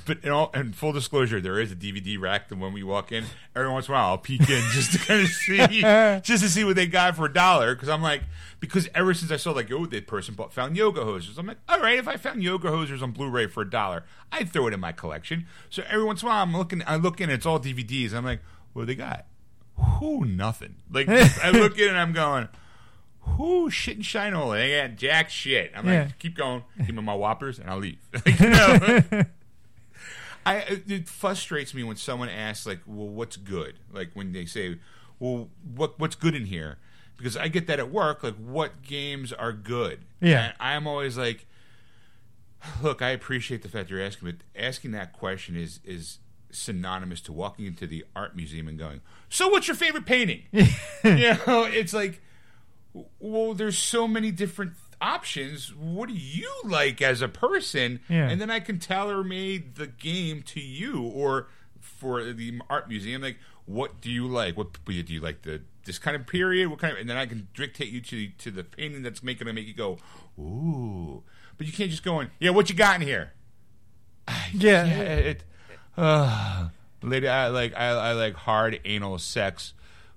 [0.06, 2.48] But in all, and full disclosure, there is a DVD rack.
[2.48, 4.98] that when we walk in, every once in a while, I'll peek in just to
[4.98, 5.80] kind of see,
[6.22, 7.74] just to see what they got for a dollar.
[7.74, 8.22] Because I'm like,
[8.58, 11.58] because ever since I saw like, oh, that person bought found yoga hosers, I'm like,
[11.68, 14.02] all right, if I found yoga hosers on Blu-ray for a dollar,
[14.32, 15.46] I'd throw it in my collection.
[15.70, 18.12] So every once in a while, I'm looking, I look in, it's all DVDs.
[18.14, 18.40] I'm like,
[18.72, 19.26] what do they got?
[19.76, 20.74] Who nothing.
[20.90, 22.48] Like I look in and I'm going,
[23.20, 25.72] who shit and shine all They got jack shit.
[25.76, 26.02] I'm Yeah.
[26.04, 27.98] like, keep going, give me my whoppers, and I'll leave.
[28.26, 29.24] Like, you know?
[30.46, 33.78] I it frustrates me when someone asks like, well, what's good?
[33.92, 34.78] Like when they say,
[35.18, 36.78] well, what what's good in here?
[37.16, 38.22] Because I get that at work.
[38.22, 40.04] Like, what games are good?
[40.20, 40.46] Yeah.
[40.46, 41.46] And I'm always like,
[42.82, 46.18] look, I appreciate the fact you're asking, but asking that question is is
[46.50, 50.66] synonymous to walking into the art museum and going, "So, what's your favorite painting?" you
[51.46, 52.22] know, it's like,
[53.18, 55.74] well, there's so many different options.
[55.74, 58.00] What do you like as a person?
[58.08, 58.28] Yeah.
[58.28, 61.48] And then I can tailor made the game to you, or
[61.80, 64.56] for the art museum, like, what do you like?
[64.56, 66.68] What do you like the this kind of period?
[66.68, 66.98] What kind of?
[66.98, 69.74] And then I can dictate you to to the painting that's making to make you
[69.74, 69.98] go,
[70.38, 71.22] ooh.
[71.56, 72.30] But you can't just go in.
[72.40, 73.32] Yeah, what you got in here?
[74.52, 75.44] yeah, Yeah, it.
[75.96, 76.68] Uh,
[77.02, 79.74] lady, I like I, I like hard anal sex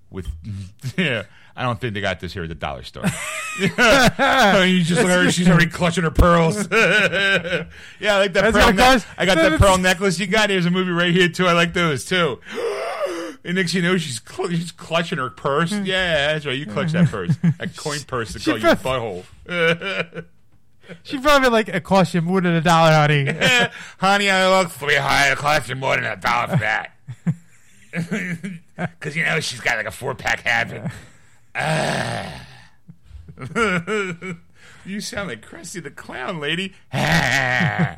[0.10, 0.28] with.
[0.98, 1.24] Yeah,
[1.58, 3.04] I don't think they got this here at the dollar store.
[3.60, 6.56] you just look at her; she's already clutching her pearls.
[6.72, 7.66] yeah,
[8.04, 8.74] I like that That's pearl.
[8.74, 10.52] ne- I got that pearl necklace you got.
[10.52, 11.48] Here's a movie right here too.
[11.48, 12.40] I like those too.
[13.44, 15.72] And next you know, she's cl- she's clutching her purse.
[15.72, 15.86] Hmm.
[15.86, 16.58] Yeah, that's right.
[16.58, 20.26] You clutch that purse, that coin purse to call you prob- butthole.
[21.04, 23.26] she probably like it cost you more than a dollar, honey.
[24.00, 25.32] Honey, I look three high.
[25.32, 26.92] It costs you more than a dollar for that.
[28.76, 30.92] Because, you know, she's got like a four pack habit.
[31.58, 32.48] Ah.
[34.86, 36.74] you sound like Krusty the Clown, lady.
[36.94, 37.96] Ah.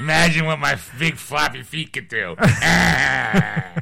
[0.00, 2.34] Imagine what my big floppy feet could do.
[2.38, 3.74] Ah.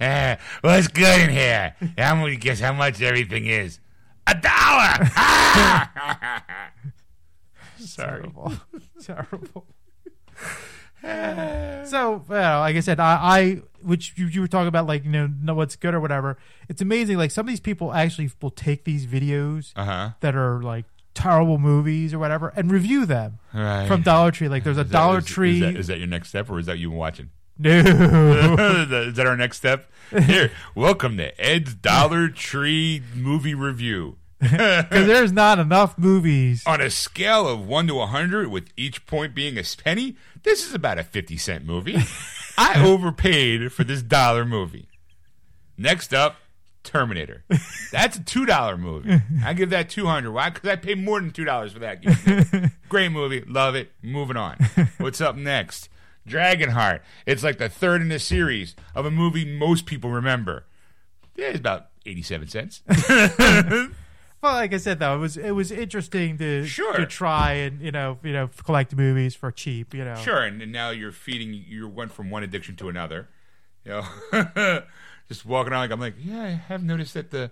[0.00, 1.74] Ah, what's good in here?
[1.96, 3.80] How many guess how much everything is?
[4.28, 5.10] A dollar.
[5.16, 6.70] Ah!
[7.78, 8.20] Sorry.
[8.20, 8.52] Terrible.
[9.02, 9.66] Terrible.
[11.84, 15.10] so, well, like I said, I, I which you, you were talking about, like you
[15.10, 16.38] know, know what's good or whatever.
[16.68, 17.16] It's amazing.
[17.18, 20.10] Like some of these people actually will take these videos Uh huh.
[20.20, 23.88] that are like terrible movies or whatever and review them Right.
[23.88, 24.48] from Dollar Tree.
[24.48, 25.54] Like there's a that- Dollar is- Tree.
[25.56, 27.30] Is that, is that your next step, or is that you watching?
[27.58, 29.90] no, is that our next step?
[30.16, 34.16] Here, welcome to Ed's Dollar Tree movie review.
[34.40, 36.62] because there's not enough movies.
[36.64, 40.14] On a scale of 1 to 100, with each point being a penny,
[40.44, 41.98] this is about a 50 cent movie.
[42.58, 44.88] I overpaid for this dollar movie.
[45.76, 46.36] Next up,
[46.82, 47.44] Terminator.
[47.92, 49.22] That's a $2 movie.
[49.44, 50.50] I give that 200 Why?
[50.50, 52.72] Because I paid more than $2 for that.
[52.88, 53.42] Great movie.
[53.46, 53.92] Love it.
[54.02, 54.56] Moving on.
[54.98, 55.88] What's up next?
[56.26, 57.00] Dragonheart.
[57.26, 60.64] It's like the third in the series of a movie most people remember.
[61.36, 62.82] Yeah, it's about 87 cents.
[64.40, 66.94] Well, like I said, though, it was it was interesting to Sure.
[66.94, 69.94] to try and you know you know collect movies for cheap.
[69.94, 71.52] You know, Sure, and, and now you're feeding.
[71.52, 73.28] You went from one addiction to another.
[73.84, 74.82] You know,
[75.28, 77.50] just walking around like I'm like, yeah, I have noticed that the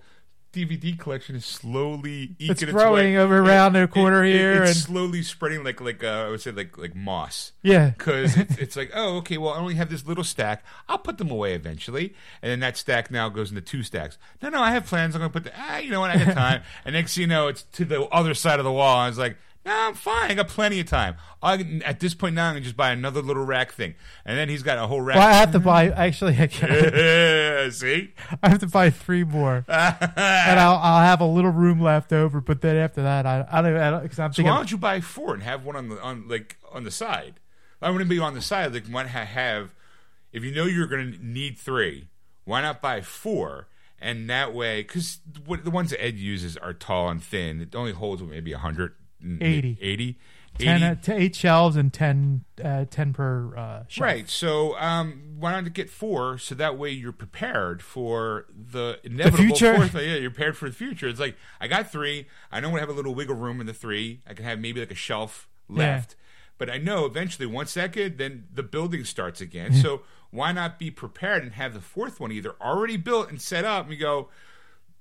[0.56, 3.18] DVD collection is slowly eking It's its, growing way.
[3.18, 6.50] over around the corner here It's and- slowly spreading like like uh, I would say
[6.52, 7.52] like like moss.
[7.62, 7.90] yeah.
[7.90, 10.64] Because it's, it's like, oh, okay, well, I only have this little stack.
[10.88, 12.14] I'll put them away eventually.
[12.42, 14.16] And then that stack now goes into two stacks.
[14.42, 15.14] No, no, I have plans.
[15.14, 16.62] I'm going to put the, ah, you know what, I got time.
[16.84, 18.96] and next you know, it's to the other side of the wall.
[18.96, 19.36] I was like,
[19.66, 20.31] no, I'm fine.
[20.31, 21.16] I got plenty of time.
[21.42, 23.94] I, at this point now, I can just buy another little rack thing.
[24.24, 25.16] And then he's got a whole rack.
[25.16, 25.90] Well, I have to buy.
[25.90, 28.14] Actually, I, can, See?
[28.42, 32.40] I have to buy three more, and I'll I'll have a little room left over.
[32.40, 33.76] But then after that, I I don't.
[33.76, 34.50] I don't cause I'm So thinking.
[34.52, 37.40] why don't you buy four and have one on the on like on the side?
[37.83, 38.72] I wouldn't be on the side.
[38.72, 39.74] Like why not have
[40.33, 42.09] if you know you're going to need three,
[42.44, 43.68] why not buy four?
[43.98, 47.62] And that way, because the ones that Ed uses are tall and thin.
[47.62, 49.79] It only holds maybe 100, 80.
[49.81, 50.18] 80,
[50.59, 54.05] 10, uh, eight shelves and 10, uh, 10 per uh, shelf.
[54.05, 54.29] Right.
[54.29, 59.76] So um, why not get four so that way you're prepared for the inevitable future.
[59.76, 59.94] fourth.
[59.94, 61.09] Yeah, you're prepared for the future.
[61.09, 62.26] It's like I got three.
[62.50, 64.22] I know I have a little wiggle room in the three.
[64.26, 66.16] I can have maybe like a shelf left.
[66.59, 69.74] But I know eventually once that good, then the building starts again.
[69.74, 73.64] so why not be prepared and have the fourth one either already built and set
[73.64, 74.29] up and you go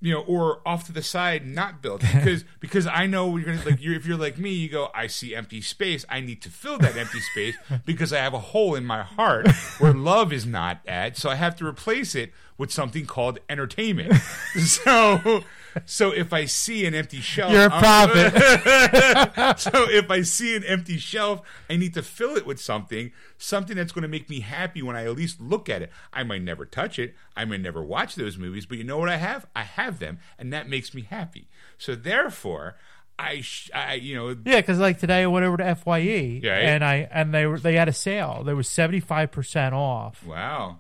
[0.06, 3.66] you know, or off to the side, not built because because I know you're gonna
[3.66, 6.06] like you're, if you're like me, you go, I see empty space.
[6.08, 7.56] I need to fill that empty space
[7.88, 11.18] because I have a hole in my heart where love is not at.
[11.18, 14.14] So I have to replace it with something called entertainment.
[14.66, 15.44] So
[15.86, 18.34] so if I see an empty shelf, You're a prophet.
[19.60, 23.76] so if I see an empty shelf, I need to fill it with something, something
[23.76, 25.92] that's going to make me happy when I at least look at it.
[26.14, 29.10] I might never touch it, I might never watch those movies, but you know what
[29.10, 29.46] I have?
[29.56, 31.50] I have them, and that makes me happy.
[31.78, 32.76] So therefore,
[33.18, 35.98] I, sh- I you know, Yeah, because like today I went over to Fye,
[36.44, 36.56] Yeah.
[36.58, 38.44] and I and they were they had a sale.
[38.46, 40.80] They were seventy five percent off wow,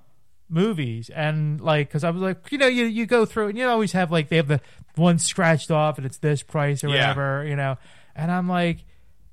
[0.49, 3.65] movies, and like because I was like, you know, you you go through and you
[3.67, 4.60] always have like they have the
[4.97, 7.10] one scratched off and it's this price or Yeah.
[7.10, 7.77] whatever, you know,
[8.15, 8.86] and I'm like.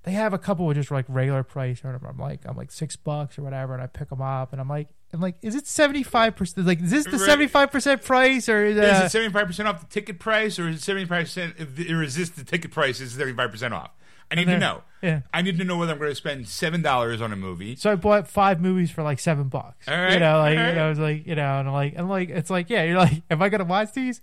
[0.05, 2.09] They have a couple with just like regular price or whatever.
[2.09, 4.68] I'm like, I'm like six bucks or whatever, and I pick them up, and I'm
[4.68, 6.66] like, I'm like, is it seventy five percent?
[6.66, 9.46] Like, is this the seventy five percent price or is, is uh, it seventy five
[9.46, 11.55] percent off the ticket price, or is it seventy five percent?
[11.61, 13.01] Or is this the ticket price?
[13.01, 13.92] Is seventy five percent off?
[14.29, 14.83] I need to know.
[15.03, 15.20] yeah.
[15.33, 17.77] I need to know whether I'm going to spend seven dollars on a movie.
[17.77, 19.87] So I bought five movies for like seven bucks.
[19.87, 20.70] All right, you know, like right.
[20.70, 22.83] you know, I was like, you know, and I'm like, and like, it's like, yeah,
[22.83, 24.20] you're like, am I gonna watch these?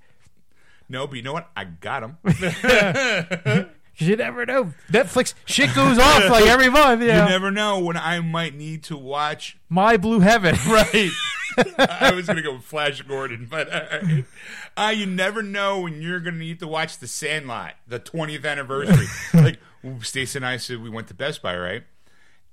[0.89, 1.49] No, but you know what?
[1.55, 2.17] I got them.
[4.01, 4.73] You never know.
[4.89, 7.01] Netflix shit goes off like every month.
[7.01, 10.55] You, You never know when I might need to watch My Blue Heaven.
[10.69, 11.09] Right.
[11.77, 14.21] I was gonna go with Flash Gordon, but uh,
[14.77, 19.07] uh, you never know when you're gonna need to watch The Sandlot, the 20th anniversary.
[19.33, 19.59] like
[20.01, 21.83] Stacey and I said, we went to Best Buy, right?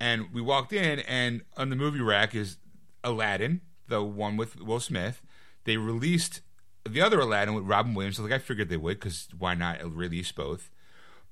[0.01, 2.57] And we walked in, and on the movie rack is
[3.05, 5.23] Aladdin, the one with Will Smith.
[5.63, 6.41] They released
[6.87, 8.19] the other Aladdin with Robin Williams.
[8.19, 10.71] Like I figured they would, because why not release both?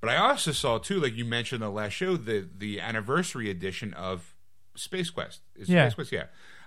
[0.01, 3.51] But I also saw too, like you mentioned in the last show, the the anniversary
[3.51, 4.35] edition of
[4.75, 5.41] Space Quest.
[5.57, 5.89] Is Yeah.
[5.89, 6.25] Space Quest, yeah.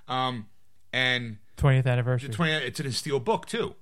[0.08, 0.48] Um,
[0.92, 2.30] and 20th anniversary.
[2.30, 3.76] 20, it's in a steel book too.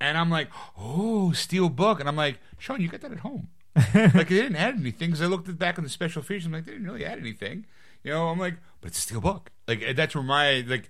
[0.00, 2.00] And I'm like, oh, steel book.
[2.00, 3.48] And I'm like, Sean, you got that at home.
[3.94, 6.46] like they didn't add anything because I looked at back on the special features.
[6.46, 7.66] I'm like, they didn't really add anything.
[8.02, 9.50] You know, I'm like, but it's a steel book.
[9.68, 10.88] Like that's where my like,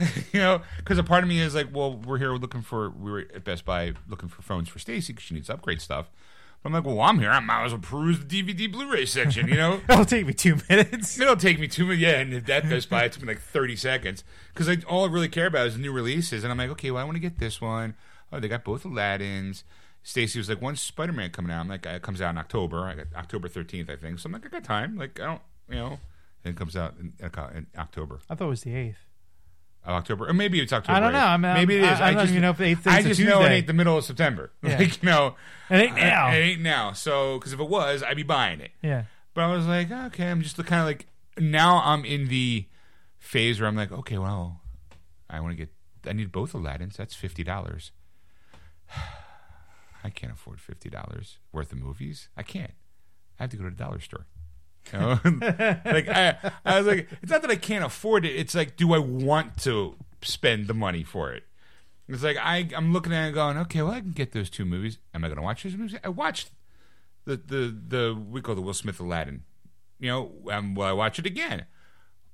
[0.32, 3.10] you know, because a part of me is like, well, we're here looking for we
[3.10, 6.10] were at Best Buy looking for phones for Stacy because she needs to upgrade stuff.
[6.62, 7.30] But I'm like, well, I'm here.
[7.30, 9.48] I might as well peruse the DVD Blu-ray section.
[9.48, 11.18] You know, It'll take me two minutes.
[11.18, 12.02] it'll take me two minutes.
[12.02, 15.04] Yeah, and if that goes by, it took me like 30 seconds because I, all
[15.04, 16.44] I really care about is new releases.
[16.44, 17.94] And I'm like, okay, well, I want to get this one.
[18.30, 19.62] Oh, they got both Aladdins.
[20.02, 21.60] Stacy was like, when's Spider-Man coming out?
[21.60, 22.84] I'm like, uh, it comes out in October.
[22.84, 24.18] I got October 13th, I think.
[24.18, 24.96] So I'm like, I got time.
[24.96, 25.98] Like, I don't, you know.
[26.44, 28.20] And it comes out in, uh, in October.
[28.28, 29.09] I thought it was the eighth.
[29.82, 30.96] Of October, or maybe it's October.
[30.96, 31.18] I don't know.
[31.18, 31.22] 8th.
[31.22, 32.00] I'm- I'm- maybe it is.
[32.00, 33.66] I- I don't just, even know if the 8th is I just know it ain't
[33.66, 34.52] the middle of September.
[34.62, 34.76] Yeah.
[34.78, 35.36] Like, you know,
[35.70, 36.30] It ain't now.
[36.30, 36.92] It ain't now.
[36.92, 38.72] So, because if it was, I'd be buying it.
[38.82, 39.04] Yeah.
[39.32, 41.06] But I was like, okay, I'm just kind of like
[41.38, 42.66] now I'm in the
[43.18, 44.60] phase where I'm like, okay, well,
[45.30, 45.70] I want to get,
[46.06, 46.96] I need both Aladdins.
[46.96, 47.90] That's fifty dollars.
[50.04, 52.28] I can't afford fifty dollars worth of movies.
[52.36, 52.72] I can't.
[53.38, 54.26] I have to go to the dollar store.
[54.92, 55.20] Know?
[55.24, 58.34] like I, I was like, it's not that I can't afford it.
[58.36, 61.44] It's like, do I want to spend the money for it?
[62.08, 64.64] It's like I, I'm looking at it going, okay, well, I can get those two
[64.64, 64.98] movies.
[65.14, 65.98] Am I going to watch those movies?
[66.02, 66.50] I watched
[67.24, 69.44] the the the we call the Will Smith Aladdin.
[69.98, 71.66] You know, um, will I watch it again?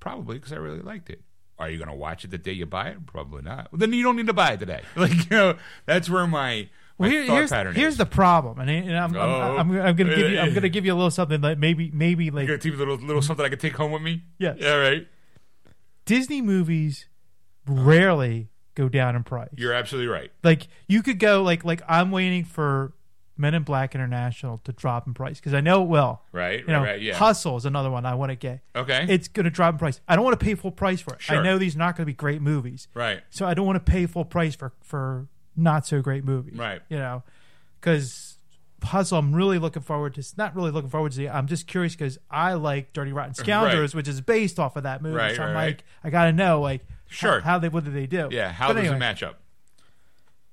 [0.01, 1.23] Probably because I really liked it.
[1.59, 3.07] Are you going to watch it the day you buy it?
[3.07, 3.73] Probably not.
[3.73, 4.83] Well, then you don't need to buy it today.
[4.97, 9.15] Like you know, that's where my Well, here- here's, here's the problem, and, and I'm,
[9.15, 9.21] Oh.
[9.21, 11.91] I'm, I'm, I'm gonna give you I'm gonna give you a little something that maybe
[11.93, 14.23] maybe like You little little something I can take home with me.
[14.39, 14.57] Yes.
[14.59, 15.07] Yeah, right.
[16.07, 17.07] Disney movies
[17.69, 17.83] uh-huh.
[17.83, 19.51] rarely go down in price.
[19.57, 20.31] You're absolutely right.
[20.43, 22.93] like you could go like like I'm waiting for
[23.39, 26.23] Men in Black International to drop in price because I know it will.
[26.33, 26.61] Right.
[26.61, 27.01] You know, right.
[27.01, 27.15] Yeah.
[27.15, 28.61] Hustle is another one I want to get.
[28.75, 29.07] okay.
[29.09, 30.01] It's going to drop in price.
[30.09, 31.31] I don't want to pay full price for it.
[31.31, 33.21] I know these are not going to be great movies, right.
[33.29, 36.53] so I don't want to pay full price for for not so great movie.
[36.55, 36.81] Right.
[36.89, 37.23] You know,
[37.81, 38.39] because
[38.81, 40.25] Puzzle, I'm really looking forward to.
[40.37, 41.29] Not really looking forward to.
[41.29, 45.03] I'm just curious because I like Dirty Rotten Scoundrels, which is based off of that
[45.03, 45.17] movie.
[45.17, 45.85] Right, so I'm right, like.
[46.05, 47.41] I got to know like Sure.
[47.41, 48.29] how, how they what do they do?
[48.31, 48.53] Yeah.
[48.53, 49.41] How But does anyway, it match up?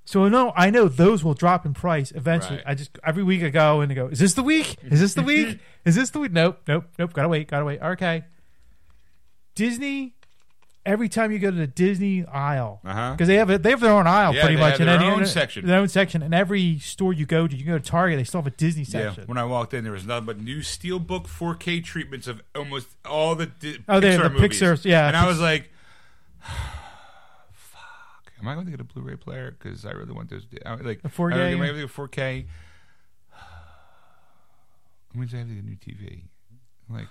[0.06, 2.58] So no, I know those will drop in price eventually.
[2.58, 2.68] Right.
[2.68, 4.78] I just every week I go and I go, is this the week?
[4.84, 5.60] Is this the week?
[5.86, 6.32] Is this the week?
[6.34, 7.14] Nope, nope, nope.
[7.14, 7.82] Gotta wait, gotta wait.
[7.82, 8.24] Okay.
[9.56, 10.16] Disney.
[10.86, 13.16] Every time you go to the Disney aisle, because uh-huh.
[13.26, 14.98] they have a, they have their own aisle Yeah, pretty they much, have and their
[15.00, 15.66] then- own section.
[15.66, 16.22] their own section.
[16.22, 18.56] And every store you go to, you can go to Target, they still have a
[18.56, 19.22] Disney section.
[19.24, 19.28] Yeah.
[19.28, 23.34] When I walked in, there was nothing but new Steelbook 4K treatments of almost all
[23.36, 24.60] the di- Oh, they- Pixar the movies.
[24.62, 25.72] Pixar- yeah, And I was like,
[27.54, 29.56] "Fuck, am I going to get a Blu-ray player?
[29.58, 30.46] Because I really want those.
[30.66, 31.34] Like A 4K?
[31.34, 32.46] I, am I going to get a 4K?
[35.14, 36.24] That means I have to get a new TV.
[36.90, 37.08] I'm like,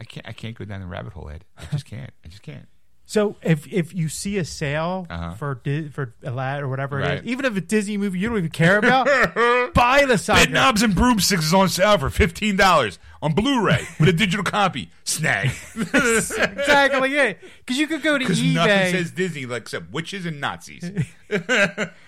[0.00, 0.28] I can't.
[0.28, 1.44] I can't go down the rabbit hole, Ed.
[1.56, 2.12] I just can't.
[2.24, 2.68] I just can't.
[3.08, 5.34] So if if you see a sale Uh-huh.
[5.34, 7.18] for Di- for Aladdin or whatever Right.
[7.20, 9.06] is, even if it's a Disney movie you don't even care about,
[9.74, 10.50] buy the Bed sucker.
[10.50, 14.90] knobs and broomsticks is on sale for fifteen dollars on Blu-ray with a digital copy.
[15.04, 15.50] Snag.
[15.76, 17.38] exactly it.
[17.58, 18.90] Because you could go to Because nothing eBay.
[18.90, 20.90] says Disney like, except witches and Nazis.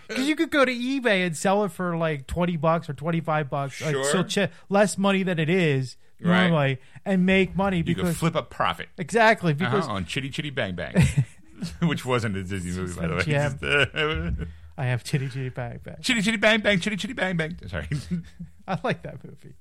[0.09, 3.21] Because you could go to eBay and sell it for like twenty bucks or twenty
[3.21, 6.49] five bucks, like so ch- less money than it is Right.
[6.49, 10.51] normally, and make money You because flip a profit exactly because uh-huh, on Chitty Chitty
[10.51, 10.95] Bang Bang,
[11.83, 13.23] which wasn't a Disney movie, by the way.
[13.23, 14.45] Just, uh,
[14.77, 15.97] I have Chitty Chitty bang bang.
[16.01, 17.57] chitty Chitty Bang Bang, Chitty Chitty Bang Bang.
[17.67, 17.89] Sorry,
[18.69, 19.55] I like that movie.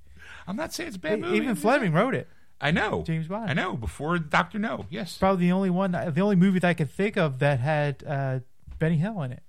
[0.48, 1.38] I'm not saying it's a bad movie.
[1.38, 2.28] Ian Fleming wrote it.
[2.60, 3.04] I know.
[3.04, 3.50] James Bond.
[3.50, 3.76] I know.
[3.76, 5.18] Before Doctor No, yes.
[5.18, 8.40] Probably the only one, the only movie that I could think of that had uh,
[8.80, 9.44] Benny Hill in it.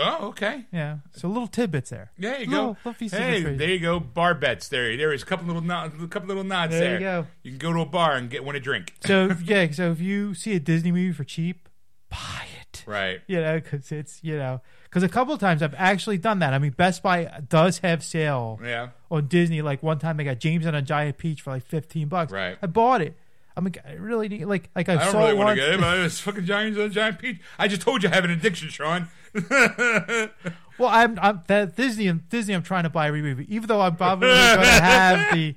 [0.00, 0.64] Oh, okay.
[0.72, 2.12] Yeah, so little tidbits there.
[2.18, 2.90] There you Little- go.
[2.90, 4.00] little hey, there you go.
[4.00, 4.68] Bar bets.
[4.68, 6.00] There, there is a couple little nods.
[6.02, 6.92] A couple little nods There there.
[6.94, 7.26] you go.
[7.42, 8.94] You can go to a bar and get one a drink.
[9.04, 11.68] So yeah, so if you see a Disney movie for cheap,
[12.10, 12.84] buy it.
[12.86, 13.20] Right.
[13.26, 16.54] You know, because it's you know, because a couple of times I've actually done that.
[16.54, 18.88] I mean, Best Buy does have sale Yeah.
[19.10, 19.62] on Disney.
[19.62, 22.32] Like one time they got James and a Giant Peach for like fifteen bucks.
[22.32, 22.56] Right.
[22.62, 23.14] I bought it.
[23.56, 25.74] I mean, I really need like like I, I don't saw really want to get
[25.74, 27.40] it, but it's fucking giants on a giant peach.
[27.58, 29.08] I just told you I have an addiction, Sean.
[30.78, 32.54] Well, I'm I'm that Disney Disney.
[32.54, 35.56] I'm trying to buy every movie, even though I'm probably going to have the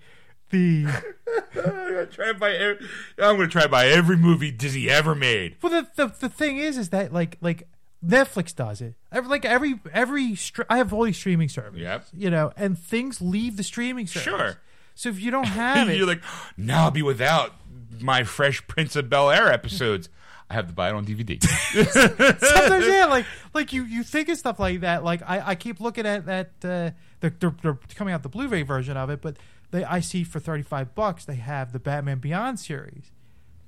[0.49, 0.85] the.
[1.55, 2.53] I'm gonna try to buy.
[2.53, 2.85] Every,
[3.19, 5.57] I'm gonna try to buy every movie Disney ever made.
[5.61, 7.67] Well, the, the the thing is, is that like like
[8.03, 8.95] Netflix does it.
[9.11, 11.81] Every, like every every str- I have all these streaming services.
[11.83, 12.07] Yep.
[12.13, 14.23] You know, and things leave the streaming service.
[14.23, 14.57] Sure.
[14.95, 16.23] So if you don't have it, You're like,
[16.57, 17.53] now I'll be without
[17.99, 20.09] my Fresh Prince of Bel Air episodes.
[20.51, 21.41] I have to buy it on DVD.
[22.39, 25.01] sometimes yeah, like like you you think of stuff like that.
[25.01, 26.47] Like I, I keep looking at that.
[26.61, 26.91] Uh,
[27.21, 29.37] they're, they're they're coming out the Blu-ray version of it, but
[29.71, 33.11] they I see for thirty five bucks they have the Batman Beyond series.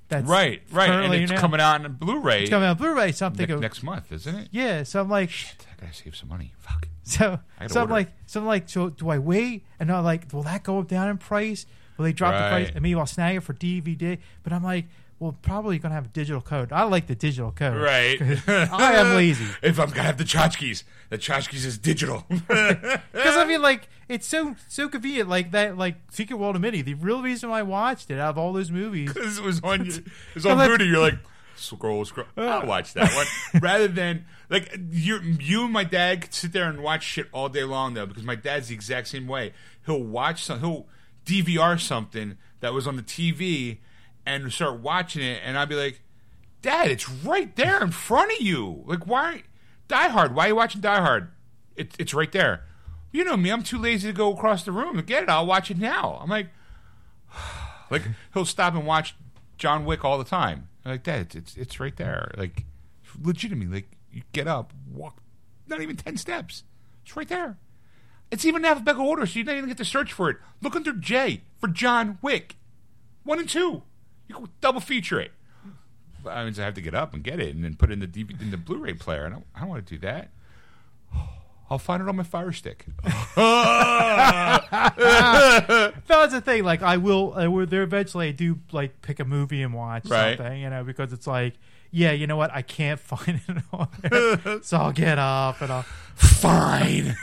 [0.08, 3.12] That's right, right, and it's now- coming out on Blu-ray It's coming out Blu-ray.
[3.12, 4.48] Something ne- next month, isn't it?
[4.52, 4.82] yeah.
[4.82, 5.30] So I'm like.
[5.30, 6.52] I gotta save some money.
[6.58, 6.88] Fuck.
[7.04, 9.64] So, so I'm like, so I'm like, so do I wait?
[9.80, 11.64] And I'm like, will that go up down in price?
[11.96, 12.70] Will they drop the price?
[12.74, 14.18] And maybe I'll snag it for DVD.
[14.42, 14.86] But I'm like,
[15.24, 16.70] well, probably gonna have a digital code.
[16.70, 17.80] I like the digital code.
[17.80, 18.20] Right.
[18.46, 19.46] I am lazy.
[19.62, 22.26] If I'm gonna have the tchotchkes, the tchotchkes is digital.
[22.28, 25.30] Because I mean, like, it's so so convenient.
[25.30, 26.82] Like that, like Secret World of Minnie.
[26.82, 29.62] The real reason why I watched it out of all those movies, Because it was
[29.62, 30.04] on it
[30.34, 30.86] was on Vudu.
[30.86, 31.18] You're like
[31.56, 32.26] scroll, scroll.
[32.36, 32.42] Uh.
[32.42, 35.20] I'll watch that one rather than like you.
[35.40, 38.24] You and my dad could sit there and watch shit all day long though, because
[38.24, 39.54] my dad's the exact same way.
[39.86, 40.60] He'll watch some.
[40.60, 40.86] He'll
[41.24, 43.78] DVR something that was on the TV
[44.26, 46.00] and start watching it, and I'd be like,
[46.62, 48.84] Dad, it's right there in front of you.
[48.86, 49.42] Like, why?
[49.88, 50.34] Die Hard.
[50.34, 51.30] Why are you watching Die Hard?
[51.76, 52.64] It, it's right there.
[53.12, 53.50] You know me.
[53.50, 55.28] I'm too lazy to go across the room to get it.
[55.28, 56.18] I'll watch it now.
[56.22, 56.48] I'm like,
[57.90, 58.02] like
[58.32, 59.14] he'll stop and watch
[59.58, 60.68] John Wick all the time.
[60.84, 62.30] I'm like that, it's, it's it's right there.
[62.36, 62.64] Like
[63.22, 65.22] legitimately, like you get up, walk,
[65.66, 66.64] not even ten steps.
[67.02, 67.58] It's right there.
[68.30, 70.38] It's even in alphabetical order, so you don't even get to search for it.
[70.60, 72.56] Look under J for John Wick,
[73.22, 73.82] one and two.
[74.28, 75.32] You can double feature it.
[76.26, 78.00] I mean, I have to get up and get it, and then put it in
[78.00, 79.24] the DVD, in the Blu-ray player.
[79.26, 80.30] And I don't, I don't want to do that.
[81.70, 82.86] I'll find it on my Fire Stick.
[83.04, 83.34] that's
[86.32, 86.64] the thing.
[86.64, 87.34] Like, I will.
[87.34, 90.36] I will there eventually, I do like pick a movie and watch Right.
[90.38, 90.60] something.
[90.60, 91.54] You know, because it's like,
[91.90, 92.50] yeah, you know what?
[92.52, 95.82] I can't find it on there, so I'll get up and I'll.
[96.14, 97.16] Fine.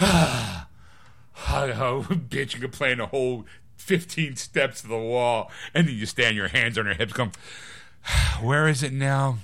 [0.00, 0.66] oh,
[1.48, 3.44] bitch, you could play in a whole
[3.82, 7.32] 15 steps to the wall, and then you stand your hands on your hips, come,
[8.40, 9.38] where is it now?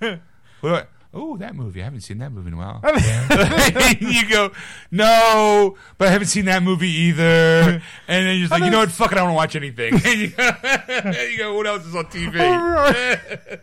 [0.60, 0.90] what?
[1.12, 1.80] Oh, that movie.
[1.80, 2.80] I haven't seen that movie in a while.
[4.00, 4.52] you go,
[4.92, 7.22] no, but I haven't seen that movie either.
[7.24, 8.92] And then you're just like, you know what?
[8.92, 9.94] Fuck it, I don't want to watch anything.
[9.94, 13.60] And you, go, you go, what else is on TV?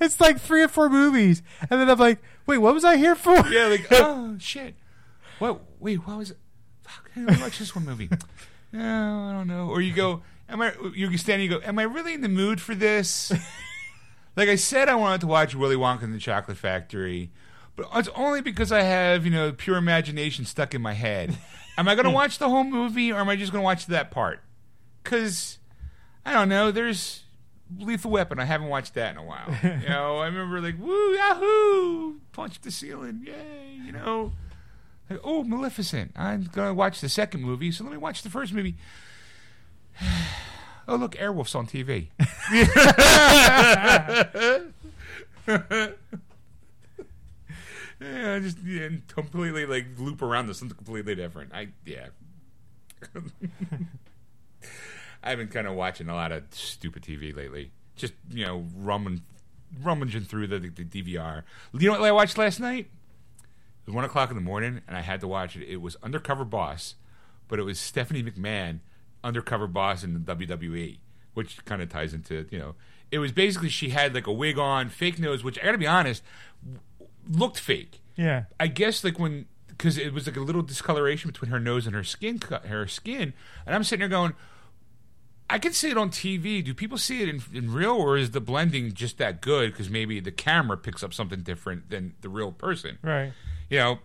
[0.00, 3.16] it's like three or four movies, and then I'm like, wait, what was I here
[3.16, 3.34] for?
[3.48, 4.76] Yeah, like oh shit.
[5.38, 5.60] What?
[5.80, 6.38] Wait, what was it?
[6.82, 8.08] Fuck, I this one movie.
[8.76, 9.68] No, I don't know.
[9.68, 10.72] Or you go, am I?
[10.94, 13.32] You stand, and you go, am I really in the mood for this?
[14.36, 17.30] like I said, I wanted to watch Willy Wonka and the Chocolate Factory,
[17.74, 21.38] but it's only because I have you know pure imagination stuck in my head.
[21.78, 23.84] Am I going to watch the whole movie, or am I just going to watch
[23.86, 24.40] that part?
[25.04, 25.58] Because
[26.24, 26.70] I don't know.
[26.70, 27.24] There's
[27.78, 28.40] Lethal Weapon.
[28.40, 29.54] I haven't watched that in a while.
[29.62, 33.78] You know, I remember like woo yahoo, punch the ceiling, yay.
[33.84, 34.32] You know,
[35.24, 36.12] oh Maleficent.
[36.16, 38.76] I'm gonna watch the second movie, so let me watch the first movie.
[40.88, 42.08] oh look, Airwolf's on TV.
[48.00, 51.52] yeah, I just yeah, completely like loop around to something completely different.
[51.54, 52.08] I yeah.
[55.22, 57.72] I've been kind of watching a lot of stupid TV lately.
[57.96, 59.24] Just you know, rummaging,
[59.82, 61.42] rummaging through the, the, DVR.
[61.72, 62.88] You know what I watched last night?
[63.86, 65.64] It was one o'clock in the morning, and I had to watch it.
[65.68, 66.96] It was Undercover Boss,
[67.46, 68.80] but it was Stephanie McMahon,
[69.22, 70.98] Undercover Boss in the WWE,
[71.34, 72.74] which kind of ties into you know.
[73.12, 75.78] It was basically she had like a wig on, fake nose, which I got to
[75.78, 76.24] be honest,
[76.64, 76.80] w-
[77.30, 78.00] looked fake.
[78.16, 81.86] Yeah, I guess like when because it was like a little discoloration between her nose
[81.86, 83.34] and her skin, her skin,
[83.66, 84.34] and I'm sitting there going,
[85.48, 86.64] I can see it on TV.
[86.64, 89.70] Do people see it in, in real, or is the blending just that good?
[89.72, 92.98] Because maybe the camera picks up something different than the real person.
[93.02, 93.32] right.
[93.68, 93.98] You know,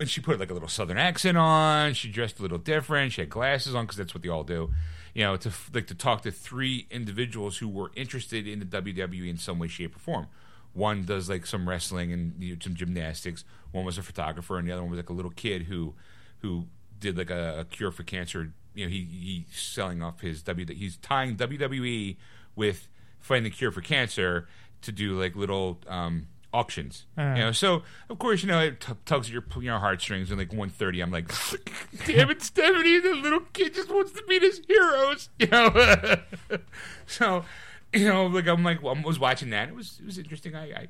[0.00, 1.94] and she put like a little southern accent on.
[1.94, 3.12] She dressed a little different.
[3.12, 4.72] She had glasses on because that's what they all do.
[5.14, 9.28] You know, to like to talk to three individuals who were interested in the WWE
[9.28, 10.26] in some way, shape, or form.
[10.72, 13.44] One does like some wrestling and you know, some gymnastics.
[13.70, 15.94] One was a photographer, and the other one was like a little kid who
[16.40, 16.66] who
[16.98, 18.52] did like a, a cure for cancer.
[18.74, 19.04] You know, he
[19.48, 20.66] he's selling off his W.
[20.74, 22.16] He's tying WWE
[22.56, 22.88] with
[23.20, 24.48] finding the cure for cancer
[24.82, 27.04] to do like little um, auctions.
[27.18, 27.34] Uh.
[27.36, 30.30] You know, so of course you know it t- tugs at your you know heartstrings.
[30.30, 31.28] And like one thirty, I'm like,
[32.06, 35.28] damn it, Stephanie, the little kid just wants to meet his heroes.
[35.38, 36.16] You know,
[37.06, 37.44] so
[37.92, 39.68] you know, like I'm like well, I was watching that.
[39.68, 40.54] It was it was interesting.
[40.54, 40.88] I, I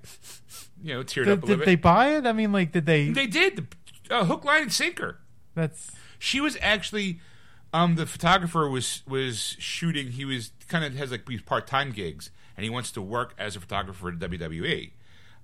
[0.83, 1.57] you know teared Did, up a little bit.
[1.65, 2.27] did they buy it?
[2.27, 3.11] I mean, like, did they?
[3.11, 5.19] They did the uh, hook, line, and sinker.
[5.55, 7.21] that's She was actually,
[7.73, 10.13] um, the photographer was was shooting.
[10.13, 13.35] He was kind of has like these part time gigs, and he wants to work
[13.39, 14.93] as a photographer at WWE.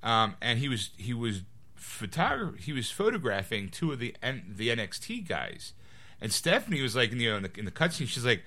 [0.03, 1.43] Um, and he was he was
[1.75, 5.73] photograph he was photographing two of the N- the NXT guys,
[6.21, 8.43] and Stephanie was like, you know, in the, in the cutscene, she's like,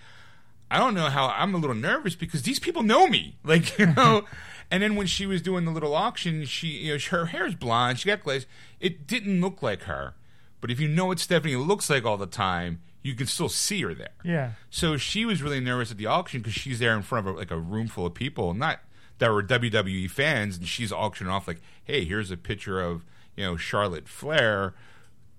[0.71, 3.87] I don't know how I'm a little nervous because these people know me, like you
[3.87, 4.25] know.
[4.71, 7.99] and then when she was doing the little auction, she you know her hair's blonde,
[7.99, 8.45] she got glaze.
[8.79, 10.15] It didn't look like her,
[10.61, 13.81] but if you know what Stephanie looks like all the time, you can still see
[13.81, 14.09] her there.
[14.23, 14.51] yeah.
[14.69, 17.37] So she was really nervous at the auction because she's there in front of a,
[17.37, 18.79] like a room full of people, not
[19.23, 23.05] that were WWE fans, and she's auctioning off like, "Hey, here's a picture of
[23.37, 24.73] you know Charlotte Flair.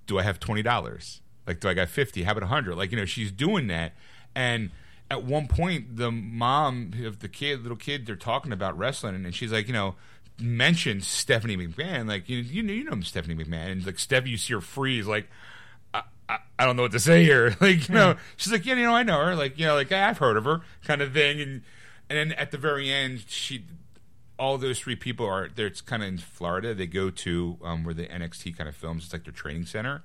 [0.07, 1.21] Do I have twenty dollars?
[1.47, 2.23] Like, do I got fifty?
[2.23, 2.77] How about a hundred?
[2.77, 3.93] Like, you know, she's doing that,
[4.35, 4.71] and
[5.11, 9.35] at one point the mom of the kid, little kid, they're talking about wrestling, and
[9.35, 9.97] she's like, you know,
[10.41, 14.39] mentioned Stephanie McMahon, like you you know you know Stephanie McMahon, and like Steph, you
[14.39, 15.29] see her freeze, like.
[15.93, 17.55] I, I, I don't know what to say here.
[17.61, 18.19] Like, you know, hmm.
[18.37, 19.37] she's like, yeah, you know, I know her.
[19.37, 21.41] Like, you know, like I've heard of her, kind of thing.
[21.41, 21.63] And
[22.09, 23.65] and then at the very end, she,
[24.39, 25.67] all those three people are there.
[25.67, 26.75] It's kind of in Florida.
[26.75, 29.05] They go to um, where the NXT kind of films.
[29.05, 30.03] It's like their training center.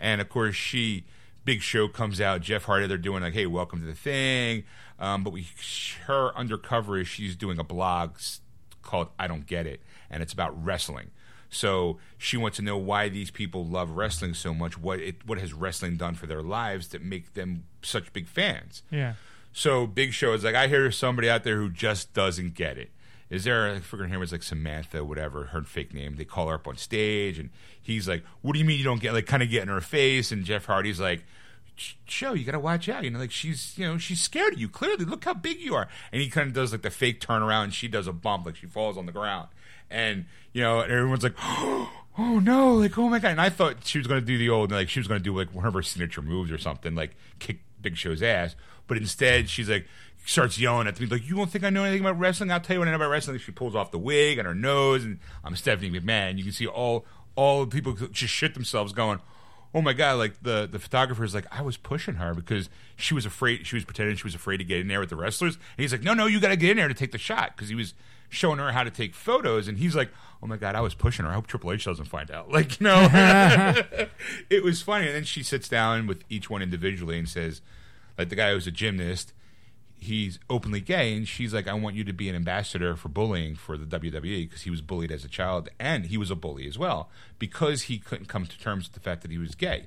[0.00, 1.04] And of course, she
[1.44, 2.40] Big Show comes out.
[2.40, 2.86] Jeff Hardy.
[2.86, 4.64] They're doing like, hey, welcome to the thing.
[4.98, 5.46] Um, but we
[6.06, 8.16] her undercover is she's doing a blog
[8.82, 9.80] called I Don't Get It,
[10.10, 11.10] and it's about wrestling.
[11.50, 14.78] So she wants to know why these people love wrestling so much.
[14.78, 18.82] What it what has wrestling done for their lives that make them such big fans?
[18.90, 19.14] Yeah.
[19.54, 22.90] So Big Show is like, I hear somebody out there who just doesn't get it.
[23.30, 23.70] Is there?
[23.72, 26.16] I forget her name like Samantha, whatever her fake name.
[26.16, 27.50] They call her up on stage, and
[27.80, 29.80] he's like, "What do you mean you don't get?" Like, kind of get in her
[29.80, 31.24] face, and Jeff Hardy's like,
[31.74, 33.02] "Sh- "Show, you got to watch out.
[33.02, 34.68] You know, like she's, you know, she's scared of you.
[34.68, 37.64] Clearly, look how big you are." And he kind of does like the fake turnaround,
[37.64, 39.48] and she does a bump, like she falls on the ground,
[39.90, 43.98] and you know, everyone's like, "Oh no!" Like, "Oh my god!" And I thought she
[43.98, 46.22] was to do the old, like she was to do like one of her signature
[46.22, 48.54] moves or something, like kick Big Show's ass.
[48.86, 49.86] But instead, she's like
[50.26, 52.50] starts yelling at me like, "You don't think I know anything about wrestling?
[52.50, 54.54] I'll tell you what I know about wrestling." She pulls off the wig and her
[54.54, 56.38] nose, and I'm Stephanie McMahon.
[56.38, 57.04] You can see all
[57.36, 59.20] all the people just shit themselves, going,
[59.74, 63.14] "Oh my god!" Like the the photographer is like, "I was pushing her because she
[63.14, 63.66] was afraid.
[63.66, 65.92] She was pretending she was afraid to get in there with the wrestlers." And he's
[65.92, 67.74] like, "No, no, you got to get in there to take the shot," because he
[67.74, 67.94] was
[68.30, 70.10] showing her how to take photos, and he's like,
[70.42, 71.30] "Oh my god, I was pushing her.
[71.30, 73.08] I hope Triple H doesn't find out." Like, you know,
[74.50, 75.06] it was funny.
[75.06, 77.60] And then she sits down with each one individually and says,
[78.18, 79.32] like the guy who's a gymnast,
[79.96, 83.56] he's openly gay, and she's like, I want you to be an ambassador for bullying
[83.56, 86.66] for the WWE because he was bullied as a child and he was a bully
[86.66, 87.08] as well
[87.38, 89.86] because he couldn't come to terms with the fact that he was gay.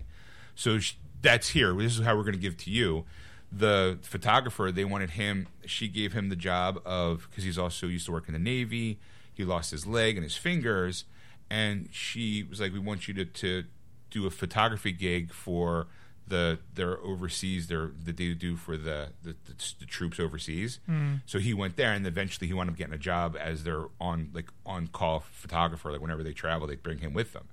[0.55, 1.73] So sh- that's here.
[1.73, 3.05] This is how we're going to give to you.
[3.51, 8.05] The photographer, they wanted him, she gave him the job of, because he's also used
[8.07, 8.99] to work in the Navy,
[9.33, 11.05] he lost his leg and his fingers,
[11.49, 13.63] and she was like, We want you to, to
[14.09, 15.87] do a photography gig for
[16.29, 20.79] the their overseas their that they do for the the, the, the troops overseas.
[21.25, 24.29] So he went there, and eventually he wound up getting a job as their on
[24.33, 25.91] like on call photographer.
[25.91, 27.47] Like whenever they travel, they bring him with them.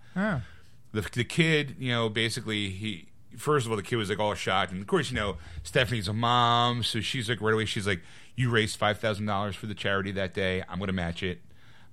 [0.93, 3.09] The the kid, you know, basically he.
[3.37, 6.07] First of all, the kid was like all shocked, and of course, you know, Stephanie's
[6.07, 7.65] a mom, so she's like right away.
[7.65, 8.01] She's like,
[8.37, 10.63] "You raised five thousand dollars for the charity that day.
[10.69, 11.41] I'm going to match it."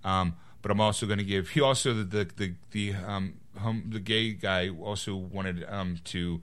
[0.03, 1.49] Um, but I'm also going to give.
[1.49, 3.34] He also the the the, the um
[3.89, 6.41] the gay guy also wanted um to.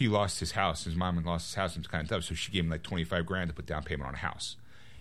[0.00, 0.84] He lost his house.
[0.84, 1.76] His mom had lost his house.
[1.76, 3.54] and It was kind of tough, so she gave him like twenty five grand to
[3.54, 4.56] put down payment on a house.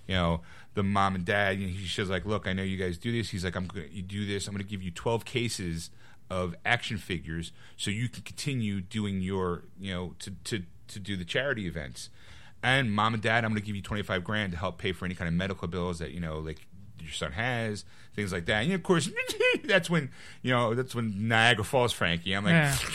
[0.07, 0.41] You know,
[0.73, 1.57] the mom and dad.
[1.57, 3.89] You know, she's like, "Look, I know you guys do this." He's like, "I'm going
[3.89, 4.45] to do this.
[4.47, 5.89] I'm going to give you twelve cases
[6.29, 11.15] of action figures, so you can continue doing your you know to to to do
[11.15, 12.09] the charity events."
[12.61, 15.05] And mom and dad, I'm going to give you 25 grand to help pay for
[15.05, 16.67] any kind of medical bills that you know like
[16.99, 17.85] your son has,
[18.15, 18.63] things like that.
[18.65, 19.09] And of course,
[19.63, 22.33] that's when you know that's when Niagara Falls, Frankie.
[22.33, 22.75] I'm like, Yeah.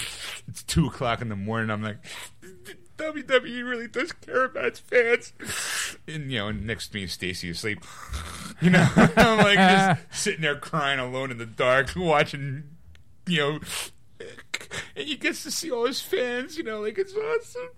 [0.49, 1.71] it's two o'clock in the morning.
[1.71, 1.99] I'm like,
[2.97, 5.33] WWE really does care about its fans.
[6.07, 7.85] And you know, next to me is Stacy asleep.
[8.61, 12.63] You know, I'm like just sitting there crying alone in the dark, watching.
[13.27, 13.61] You know,
[14.97, 16.57] and he gets to see all his fans.
[16.57, 17.71] You know, like it's awesome.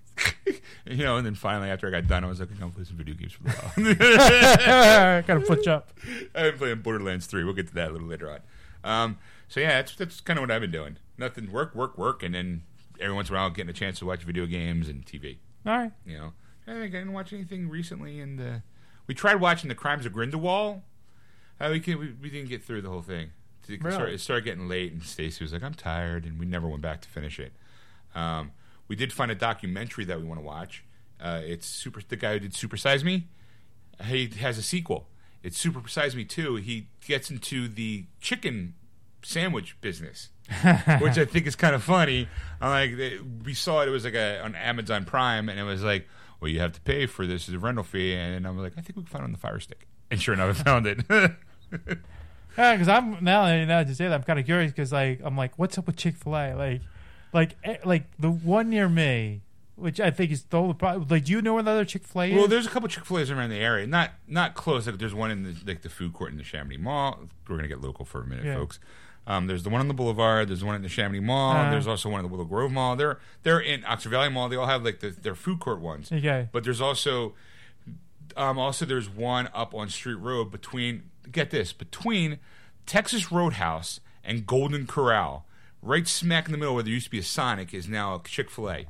[0.85, 2.85] you know, and then finally, after I got done, I was like, "I'm gonna play
[2.85, 5.93] some video games for a while." Gotta put you up.
[6.35, 7.43] I've been playing Borderlands 3.
[7.43, 8.41] We'll get to that a little later on.
[8.85, 9.19] Um,
[9.49, 10.99] so yeah, that's that's kind of what I've been doing.
[11.19, 12.63] Nothing, work, work, work, and then
[13.01, 15.39] every once in a while getting a chance to watch video games and TV.
[15.67, 15.93] All right.
[16.05, 16.33] You know,
[16.67, 18.21] I think I didn't watch anything recently.
[18.21, 18.59] And uh,
[19.07, 20.83] we tried watching The Crimes of Grindelwald.
[21.61, 23.31] Uh, we, can, we we didn't get through the whole thing.
[23.69, 23.95] It Really?
[23.95, 26.83] started, it started getting late, and Stacy was like, "I'm tired," and we never went
[26.83, 27.53] back to finish it.
[28.15, 28.53] Um,
[28.87, 30.85] we did find a documentary that we want to watch.
[31.21, 32.01] Uh, it's super.
[32.07, 33.27] The guy who did Super Size Me,
[34.05, 35.09] he has a sequel.
[35.43, 36.57] It's Super Size Me Two.
[36.57, 38.75] He gets into the chicken
[39.27, 40.31] sandwich business,
[41.01, 42.29] which I think is kind of funny.
[42.61, 43.89] I'm like, we saw it.
[43.89, 46.07] It was like a, on Amazon Prime, and it was like,
[46.41, 48.15] well, you have to pay for this as a rental fee.
[48.15, 49.87] And I'm like, I think we can find it on the Fire Stick.
[50.11, 51.01] And sure enough, I found it.
[52.59, 55.21] Yeah, because I'm now now that you say that I'm kind of curious because like
[55.23, 56.55] I'm like, what's up with Chick Fil A?
[56.55, 56.81] Like,
[57.35, 59.43] like eh, like the one near me,
[59.75, 61.07] which I think is the problem.
[61.11, 62.35] Like, do you know where the other Chick Fil A is?
[62.35, 64.87] Well, there's a couple Chick Fil A's around the area, not not close.
[64.87, 67.25] Like there's one in the like the food court in the Neshaminy Mall.
[67.47, 68.55] We're gonna get local for a minute, Yeah.
[68.55, 68.79] folks.
[69.29, 70.49] Um, there's the one on the Boulevard.
[70.49, 71.53] There's the one at the Neshaminy Mall.
[71.57, 71.71] Uh-huh.
[71.71, 72.95] there's also one at the Willow Grove Mall.
[72.97, 74.49] They're they're in Oxford Valley Mall.
[74.49, 76.13] They all have like the, their food court ones.
[76.13, 76.49] okay.
[76.53, 77.35] But there's also
[78.37, 82.39] um, also there's one up on Street Road between get this between
[82.87, 85.47] Texas Roadhouse and Golden Corral,
[85.83, 88.23] right smack in the middle where there used to be a Sonic is now a
[88.29, 88.87] Chick Fil A.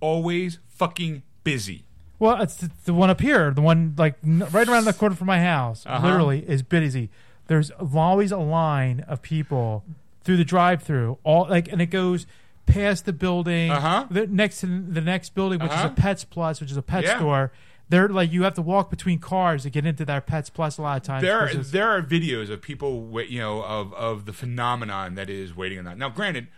[0.00, 1.84] Always fucking busy.
[2.18, 5.14] Well, it's the, the one up here, the one like n- right around the corner
[5.14, 5.84] from my house.
[5.86, 6.06] Uh-huh.
[6.06, 7.10] Literally is busy.
[7.48, 9.84] There's always a line of people
[10.22, 12.26] through the drive-through, all like, and it goes
[12.66, 14.06] past the building, Uh-huh.
[14.10, 15.86] the next to the next building, which Uh-huh.
[15.86, 17.16] is a Pets Plus, which is a pet Yeah.
[17.16, 17.52] store.
[17.88, 20.82] They're like you have to walk between cars to get into that Pets Plus a
[20.82, 21.22] lot of times.
[21.22, 25.56] there it's- there are videos of people you know of of the phenomenon that is
[25.56, 25.96] waiting on that.
[25.96, 26.48] Now, granted,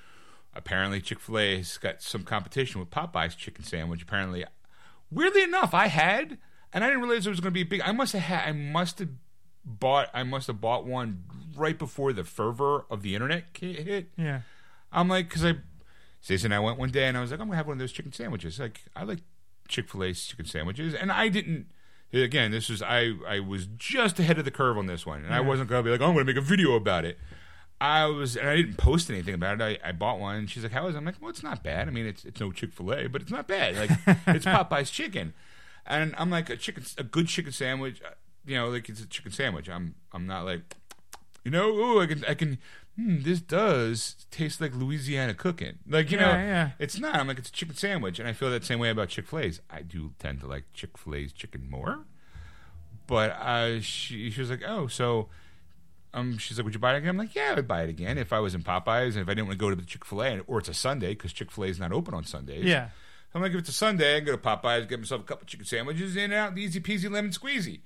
[0.55, 4.03] apparently Chick Fil A has got some competition with Popeyes chicken sandwich.
[4.03, 4.45] Apparently,
[5.13, 6.39] weirdly enough, I had
[6.73, 7.81] and I didn't realize it was going to be big.
[7.85, 9.11] I must have had I must have
[9.65, 11.25] bought I must have bought one
[11.57, 14.09] right before the fervor of the internet hit.
[14.17, 14.41] yeah.
[14.93, 15.55] I'm like, because I,
[16.21, 17.79] Stacey and I went one day, and I was like, I'm gonna have one of
[17.79, 18.59] those chicken sandwiches.
[18.59, 19.21] Like, I like
[19.69, 21.67] Chick Fil A's chicken sandwiches, and I didn't.
[22.13, 23.13] Again, this was I.
[23.29, 25.91] I was just ahead of the curve on this one, and I wasn't gonna be
[25.91, 27.19] like, oh, I'm gonna make a video about it.
[27.81, 29.81] I was, and I didn't post anything about it.
[29.83, 30.99] I, I bought one, and she's like, "How is?" it?
[30.99, 31.87] I'm like, "Well, it's not bad.
[31.89, 33.77] I mean, it's it's no Chick Fil A, but it's not bad.
[33.77, 33.91] Like,
[34.27, 35.35] it's Popeye's chicken."
[35.87, 38.03] And I'm like, a chicken, a good chicken sandwich.
[38.47, 39.69] You know, like it's a chicken sandwich.
[39.69, 40.77] I'm I'm not like,
[41.45, 42.59] you know, ooh, I can I can.
[42.97, 45.79] Hmm, this does taste like Louisiana cooking.
[45.89, 46.71] Like you know, Yeah, yeah.
[46.79, 47.17] it's not.
[47.17, 49.39] I'm like it's a chicken sandwich, and I feel that same way about Chick Fil
[49.41, 49.61] A's.
[49.71, 52.01] I do tend to like Chick Fil A's chicken more,
[53.07, 55.29] but uh, she she was like, oh, so
[56.13, 57.11] um, she's like, would you buy it again?
[57.11, 59.29] I'm like, yeah, I would buy it again if I was in Popeyes and if
[59.29, 61.33] I didn't want to go to the Chick Fil A or it's a Sunday because
[61.33, 62.65] Chick Fil A is not open on Sundays.
[62.65, 62.89] Yeah.
[63.33, 65.47] I'm like, if it's a Sunday, I can go to Popeyes, get myself a couple
[65.47, 67.81] chicken sandwiches, in and out, the easy peasy lemon squeezy.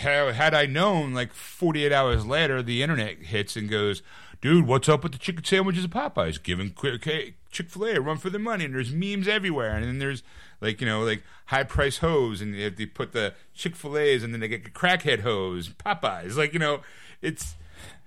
[0.00, 4.02] Had had I known, like 48 hours later, the internet hits and goes,
[4.40, 6.42] dude, what's up with the chicken sandwiches at Popeyes?
[6.42, 7.02] Giving quick
[7.50, 9.74] Chick fil A a run for their money, and there's memes everywhere.
[9.76, 10.22] And then there's,
[10.60, 14.32] like, you know, like high price hose, and they, put the Chick fil A's, and
[14.32, 16.36] then they get crackhead hose, Popeyes.
[16.36, 16.80] Like, you know,
[17.22, 17.56] it's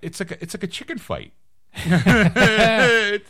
[0.02, 1.34] it's like a, it's like a chicken fight.
[1.76, 3.30] it's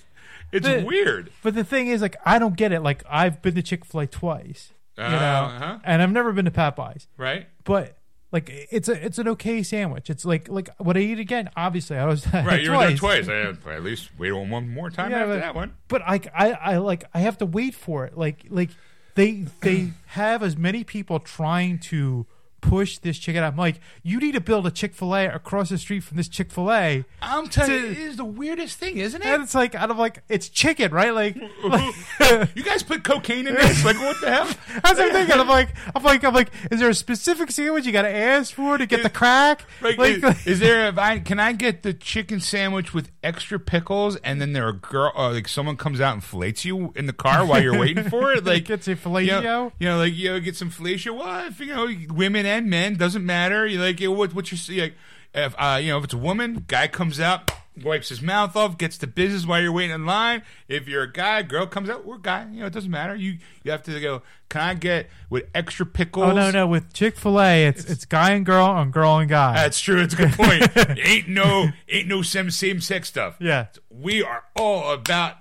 [0.52, 1.32] it's The- weird.
[1.42, 2.82] But the thing is, like, I don't get it.
[2.82, 5.80] Like, I've been to Chick Fil A twice, you know, Uh-huh.
[5.84, 7.08] and I've never been to Popeyes.
[7.18, 7.48] Right?
[7.64, 7.98] But
[8.34, 10.10] like, it's a it's an okay sandwich.
[10.10, 11.50] It's like like what I eat again.
[11.56, 13.30] Obviously, I was Right, you were there twice.
[13.30, 15.74] I had, at least wait on one more time Yeah, after but- that one.
[15.88, 18.18] But like, I I like I have to wait for it.
[18.18, 18.72] Like like
[19.16, 22.26] they they have as many people trying to
[22.64, 23.43] push this chicken.
[23.43, 26.30] I'm like, you need to build a Chick Fil A across the street from this
[26.30, 27.03] Chick Fil A.
[27.22, 29.28] I'm telling you, it is the weirdest thing, isn't it?
[29.28, 31.14] And it's like, I'm like, it's chicken, right?
[31.14, 33.84] Like, like you guys put cocaine in this?
[33.84, 34.49] Like, what the hell?
[34.84, 35.39] I'm thinking.
[35.39, 38.53] I'm like, I'm like, I'm like, is there a specific sandwich you got to ask
[38.53, 39.66] for to get the crack?
[39.82, 40.88] Like, is, is there?
[40.88, 44.74] A, I, can I get the chicken sandwich with extra pickles, and then there a
[44.74, 48.09] girl, uh, like someone comes out and fillets you in the car while you're waiting
[48.09, 48.43] for it?
[48.53, 51.18] Like, Gets a you know, you know, like you know, get some fellatio.
[51.18, 53.66] Well, if, you know, women and men doesn't matter.
[53.68, 54.82] You like, what, what you see?
[54.82, 54.95] Like,
[55.34, 57.51] if uh, you know, if it's a woman, guy comes out.
[57.84, 60.43] Wipes his mouth off, gets to business while you're waiting in line.
[60.68, 62.47] If you're a guy, girl comes out, we're guy.
[62.51, 63.16] You know, it doesn't matter.
[63.16, 64.22] You you have to go.
[64.49, 66.26] Can I get with extra pickles?
[66.26, 66.68] Oh no, no.
[66.68, 69.56] With Chick Fil A, it's it's guy and girl and girl and guy.
[69.56, 69.99] That's true.
[70.01, 70.70] It's a good point.
[71.04, 73.38] ain't no ain't no same same sex stuff.
[73.39, 73.66] yeah.
[73.89, 75.38] We are all about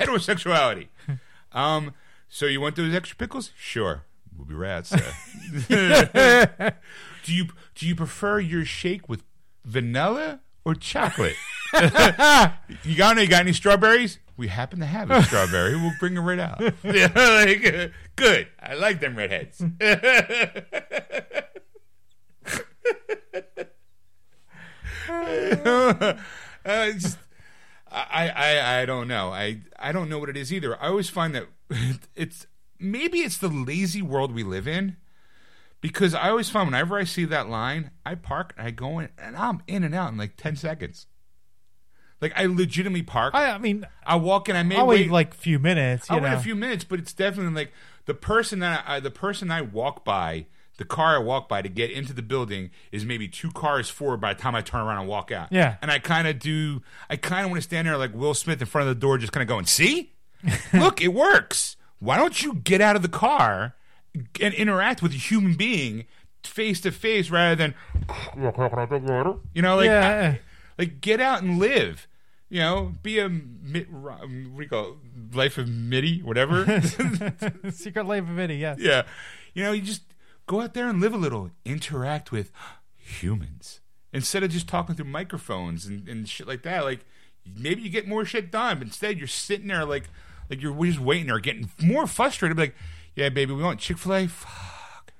[0.00, 0.88] heterosexuality.
[1.52, 1.94] Um,
[2.28, 3.52] so you want those extra pickles?
[3.56, 4.02] Sure.
[4.36, 4.92] We'll be rats.
[5.70, 6.70] uh.
[7.24, 9.22] do you do you prefer your shake with
[9.64, 11.36] vanilla or chocolate?
[11.74, 11.80] you
[12.96, 13.22] got any?
[13.22, 14.18] You got any strawberries?
[14.36, 15.76] We happen to have a strawberry.
[15.76, 16.60] We'll bring them right out.
[16.82, 18.48] yeah, like, good.
[18.60, 19.62] I like them redheads.
[25.62, 27.18] uh, just,
[27.90, 29.32] I, I, I don't know.
[29.32, 30.80] I, I don't know what it is either.
[30.82, 31.46] I always find that
[32.16, 34.96] it's maybe it's the lazy world we live in.
[35.80, 39.10] Because I always find whenever I see that line, I park and I go in
[39.18, 41.06] and I'm in and out in like ten seconds.
[42.22, 43.34] Like I legitimately park.
[43.34, 44.56] I, I mean, I walk in.
[44.56, 46.10] I may I'll wait wait like a few minutes.
[46.10, 47.72] I'll wait a few minutes, but it's definitely like
[48.06, 50.46] the person that I, the person I walk by,
[50.78, 54.22] the car I walk by to get into the building is maybe two cars forward
[54.22, 55.48] by the time I turn around and walk out.
[55.52, 55.76] Yeah.
[55.82, 56.80] and I kind of do.
[57.10, 59.18] I kind of want to stand there like Will Smith in front of the door,
[59.18, 60.14] just kind of going, "See,
[60.72, 61.76] look, it works.
[62.04, 63.74] Why don't you get out of the car
[64.40, 66.04] and interact with a human being?"
[66.44, 67.74] Face to face, rather than
[69.54, 70.36] you know, like Yeah.
[70.78, 72.06] like get out and live.
[72.50, 73.32] You know, be a what
[73.72, 75.34] do you call it?
[75.34, 76.64] life of Mitty whatever.
[77.70, 78.78] Secret Life of Mitty yes.
[78.78, 79.02] yeah,
[79.54, 80.02] you know, you just
[80.46, 82.52] go out there and live a little, interact with
[82.96, 83.80] humans
[84.12, 86.84] instead of just talking through microphones and, and shit like that.
[86.84, 87.06] Like
[87.56, 90.04] maybe you get more shit done, but instead you're sitting there like
[90.50, 92.58] like you're just waiting or getting more frustrated.
[92.58, 92.74] Like,
[93.16, 94.26] yeah, baby, we want Chick Fil A.
[94.28, 95.12] Fuck.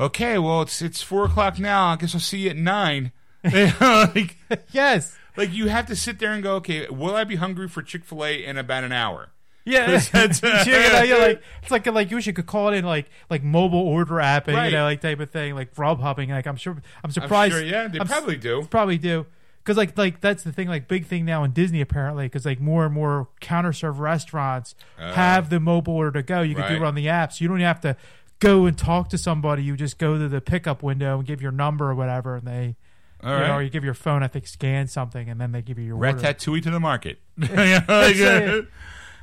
[0.00, 1.86] Okay, well it's it's four o'clock now.
[1.88, 3.12] I guess I'll see you at nine.
[3.44, 4.36] like,
[4.72, 5.16] Yes.
[5.36, 8.04] like you have to sit there and go, okay, will I be hungry for Chick
[8.04, 9.30] Fil A in about an hour?
[9.64, 12.76] Yeah, that's- you know, you're like it's like like you wish you could call it
[12.76, 14.66] in like like mobile order app, and Right.
[14.66, 16.28] you know, like type of thing, like Grubhubbing.
[16.30, 17.52] Like I'm sure, I'm I'm surprised.
[17.54, 18.66] sure, yeah, they I'm probably do.
[18.70, 19.26] probably do
[19.62, 22.60] because like like that's the thing like big thing now in disney apparently because like
[22.60, 26.76] more and more counter serve restaurants have the mobile order to go you can do
[26.76, 27.96] it on the app so you don't have to
[28.38, 31.52] go and talk to somebody you just go to the pickup window and give your
[31.52, 32.76] number or whatever and they
[33.22, 35.60] All you know, or you give your phone i think scan something and then they
[35.62, 37.18] give you your order Ratatouille to the market.
[37.38, 38.62] Like, uh,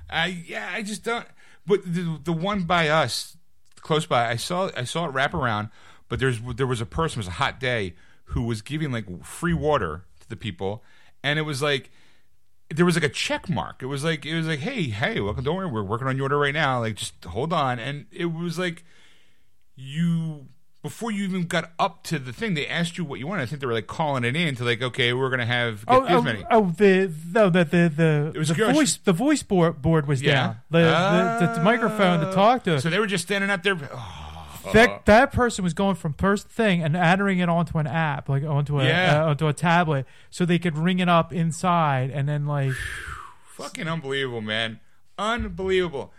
[0.09, 1.25] I yeah, I just don't.
[1.65, 3.37] But the the one by us,
[3.81, 5.69] close by, I saw I saw it wrap around.
[6.09, 9.23] But there's there was a person, it was a hot day, who was giving like
[9.25, 10.83] free water to the people,
[11.23, 11.91] and it was like
[12.73, 13.81] there was like a check mark.
[13.81, 15.43] It was like it was like, hey, hey, welcome.
[15.43, 16.79] Don't worry, we're working on your order right now.
[16.79, 17.79] Like, just hold on.
[17.79, 18.83] And it was like
[19.75, 20.47] you
[20.81, 23.41] before you even got up to the thing, they asked you what you wanted.
[23.41, 26.05] I think they were like calling it in to like, okay, we're gonna have Oh,
[26.07, 26.43] oh, many.
[26.51, 30.21] oh, the no, the the the, It was the voice the voice board, board was
[30.21, 30.33] Yeah.
[30.33, 30.57] down.
[30.69, 32.33] The, the, the, the microphone to oh.
[32.33, 32.79] talk to.
[32.81, 33.77] So they were just standing out there.
[33.91, 34.24] Oh,
[34.73, 38.43] that that person was going from first thing and adding it onto an app, like
[38.43, 39.23] onto a Yeah.
[39.23, 42.71] uh, onto a tablet, so they could ring it up inside, and then like
[43.47, 44.79] fucking unbelievable, man!
[45.17, 46.11] Unbelievable.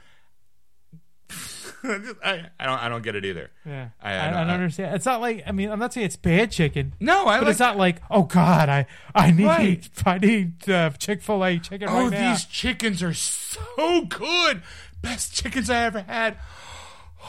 [1.84, 3.50] I, I don't I don't get it either.
[3.64, 4.94] yeah, I- I, I I, don't- don't understand.
[4.96, 7.50] It's not like I mean, I'm not saying it's bad chicken, No, I but like.
[7.52, 9.88] it's not like oh god, I I need Right.
[10.06, 12.32] I need uh, Chick Fil A chicken oh, right now.
[12.32, 14.62] these chickens are so good.
[15.02, 16.38] Best chickens I ever had.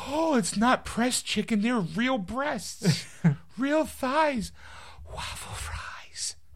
[0.06, 3.06] Oh, it's not pressed chicken; they're real breasts,
[3.58, 4.52] real thighs,
[5.14, 5.76] waffle fries.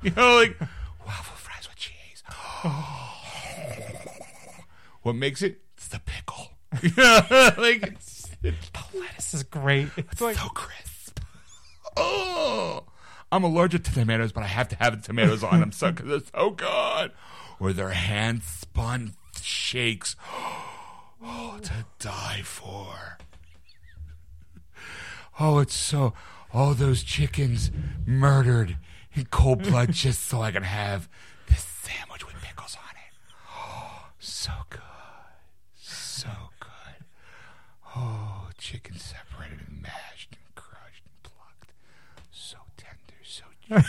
[0.04, 0.60] You know, like
[1.06, 2.24] waffle fries with cheese.
[5.04, 5.60] what makes it?
[5.78, 6.54] It's the pickle.
[7.62, 8.72] like it's, it's
[9.16, 9.89] This is great.
[9.98, 11.20] It's like so crisp.
[11.96, 12.86] Oh,
[13.32, 16.10] I'm allergic to tomatoes, but I have to have the tomatoes on them so because
[16.10, 17.12] they're so good.
[17.60, 20.16] Or their hand spun shakes.
[21.24, 23.20] Oh, to die for.
[25.44, 26.14] Oh, it's so.
[26.54, 27.72] All those chickens
[28.06, 28.78] murdered
[29.16, 31.10] in cold blood just so I can have
[31.50, 33.14] this sandwich with pickles on it.
[33.58, 34.82] Oh, so good.
[35.76, 36.30] So
[36.60, 37.06] good.
[37.96, 41.74] Oh, chicken separated and mashed and crushed and plucked.
[42.30, 43.88] So tender, so juicy.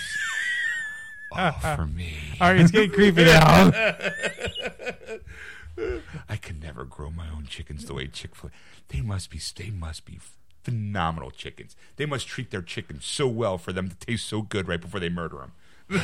[1.37, 2.15] oh, for me.
[2.41, 3.73] all right, it's getting creepy now.
[6.31, 8.53] I can never grow my own chickens the way Chick Fil A.
[8.89, 9.39] They must be.
[9.57, 10.19] They must be
[10.63, 11.77] phenomenal chickens.
[11.97, 15.01] They must treat their chickens so well for them to taste so good right before
[15.01, 15.53] they murder them.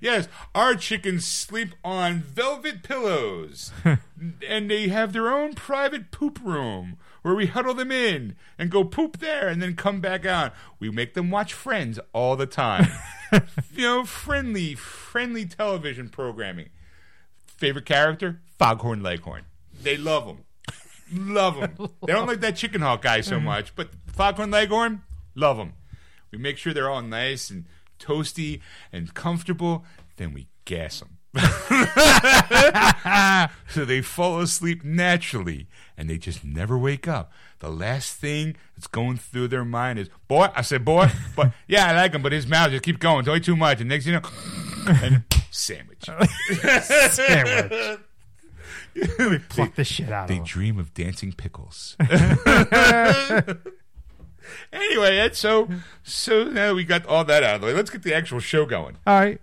[0.00, 3.70] yes, our chickens sleep on velvet pillows,
[4.48, 8.84] and they have their own private poop room where we huddle them in and go
[8.84, 10.52] poop there, and then come back out.
[10.80, 12.88] We make them watch Friends all the time.
[13.72, 16.70] you know, friendly, friendly television programming.
[17.46, 18.40] Favorite character?
[18.58, 19.42] Foghorn Leghorn.
[19.82, 20.38] They love him.
[21.12, 21.76] Love him.
[22.06, 23.46] They don't like that chicken hawk guy so mm-hmm.
[23.46, 25.02] much, but Foghorn Leghorn,
[25.34, 25.74] love them.
[26.30, 27.64] We make sure they're all nice and
[27.98, 28.60] toasty
[28.92, 29.84] and comfortable,
[30.16, 31.16] then we gas them.
[33.68, 37.32] so they fall asleep naturally and they just never wake up.
[37.60, 41.88] The last thing that's going through their mind is, boy, I said, boy, but yeah,
[41.88, 43.24] I like him, but his mouth just keeps going.
[43.24, 43.80] Don't eat too much.
[43.80, 44.28] And next thing you know,
[45.02, 46.08] and sandwich.
[47.10, 48.00] Sandwich.
[49.48, 50.46] Pluck the shit out They of them.
[50.46, 51.96] dream of dancing pickles.
[54.72, 55.68] anyway, that's so
[56.02, 57.72] so now we got all that out of the way.
[57.74, 58.96] Let's get the actual show going.
[59.06, 59.40] All right.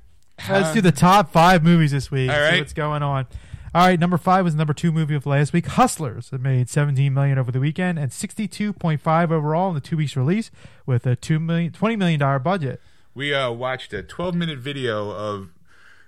[0.49, 2.29] Let's do the top five movies this week.
[2.29, 2.59] All See right.
[2.59, 3.25] what's going on.
[3.73, 5.65] All right, number five was the number two movie of last week.
[5.65, 6.29] Hustlers.
[6.31, 10.49] It made 17 million over the weekend and 62.5 overall in the two weeks release
[10.85, 12.81] with a two million, 20 million dollar budget.
[13.13, 15.49] We uh, watched a 12 minute video of.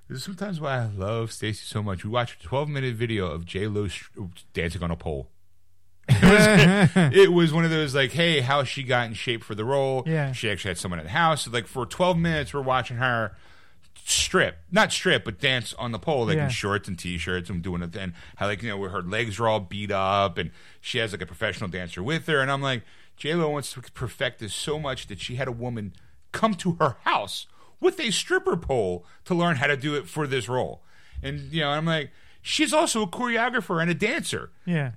[0.08, 2.04] This is sometimes why I love Stacey so much.
[2.06, 3.88] We watched a 12 minute video of J Lo
[4.54, 5.30] dancing on a pole.
[6.08, 9.56] It was, it was one of those like, hey, how she got in shape for
[9.56, 10.04] the role.
[10.06, 10.32] Yeah.
[10.32, 11.44] she actually had someone at the house.
[11.44, 13.36] So like for 12 minutes, we're watching her
[14.06, 16.46] strip, not strip, but dance on the pole, like Yeah.
[16.46, 17.94] in shorts and t-shirts and doing it.
[17.98, 21.22] And how like you know her legs are all beat up, and she has like
[21.22, 22.40] a professional dancer with her.
[22.40, 22.84] And I'm like,
[23.18, 25.92] J Lo wants to perfect this so much that she had a woman
[26.32, 27.48] come to her house
[27.80, 30.82] with a stripper pole to learn how to do it for this role.
[31.24, 32.12] And you know, I'm like,
[32.42, 34.92] she's also a choreographer and a dancer Yeah.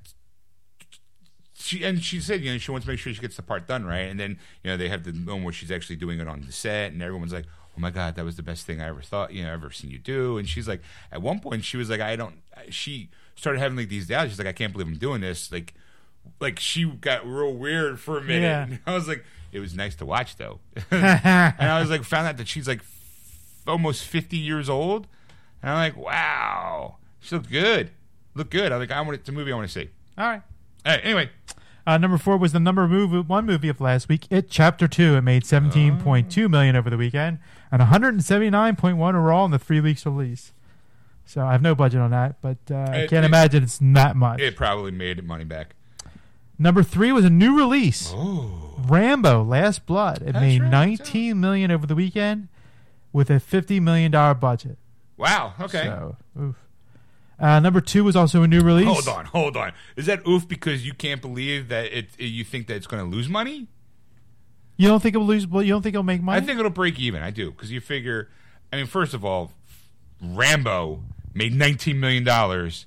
[1.54, 3.66] she and she said, you know, she wants to make sure she gets the part
[3.66, 4.08] done right.
[4.08, 6.52] And then, you know, they have the moment where she's actually doing it on the
[6.52, 7.44] set, and everyone's like,
[7.76, 9.90] "Oh my god, that was the best thing I ever thought, you know, ever seen
[9.90, 10.80] you do." And she's like,
[11.12, 12.36] at one point, she was like, "I don't."
[12.70, 14.30] She started having like these doubts.
[14.30, 15.74] She's like, "I can't believe I'm doing this." Like,
[16.40, 18.70] like she got real weird for a minute.
[18.70, 18.76] Yeah.
[18.86, 20.60] I was like, it was nice to watch though.
[20.90, 25.06] and I was like, found out that she's like f- almost 50 years old,
[25.62, 26.96] and I'm like, wow.
[27.20, 27.90] She looked good.
[28.34, 28.72] Look good.
[28.72, 28.90] I like.
[28.90, 29.90] I want it's a movie I want to see.
[30.16, 30.42] All right.
[30.86, 31.00] All right.
[31.04, 31.30] Anyway,
[31.86, 34.26] Uh, number four was the number movie, one movie of last week.
[34.30, 35.16] It Chapter Two.
[35.16, 37.38] It made seventeen point two million over the weekend
[37.72, 40.52] and one hundred and seventy nine point one overall in the three weeks release.
[41.26, 43.78] So I have no budget on that, but uh, I It- can't it- imagine it's
[43.82, 44.40] that much.
[44.40, 45.74] it probably made money back.
[46.60, 50.18] Number three was a new release, Oh, Rambo: Last Blood.
[50.22, 52.46] It That's made right, nineteen million over the weekend
[53.12, 54.78] with a fifty million dollar budget.
[55.16, 55.54] wow.
[55.60, 55.84] Okay.
[55.84, 56.56] So, oof.
[57.38, 58.86] Uh, number two was also a new release.
[58.86, 59.72] Hold on, hold on.
[59.96, 62.08] Is that oof because you can't believe that it?
[62.20, 63.66] You think that it's going to lose money?
[64.76, 65.44] You don't think it'll lose?
[65.44, 66.40] You don't think it'll make money?
[66.40, 67.22] I think it'll break even.
[67.22, 68.28] I do because you figure.
[68.72, 69.52] I mean, first of all,
[70.22, 71.02] Rambo
[71.34, 72.84] made nineteen million dollars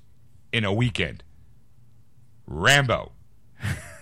[0.52, 1.22] in a weekend.
[2.46, 3.12] Rambo.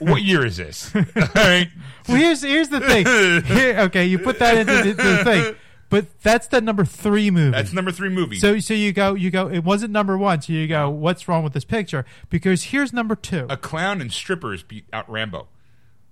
[0.05, 0.95] What year is this?
[0.97, 1.03] All
[1.35, 1.69] right.
[2.09, 3.07] Well, here's here's the thing.
[3.45, 5.55] Here, okay, you put that into the, the thing,
[5.89, 7.53] but that's the number three movie.
[7.53, 8.39] That's number three movie.
[8.39, 9.49] so so you go you go.
[9.49, 10.43] It wasn't number one.
[10.43, 10.91] So you go.
[10.91, 12.05] What's wrong with this picture?
[12.31, 13.47] Because here's number two.
[13.49, 15.47] a clown and strippers beat out Rambo.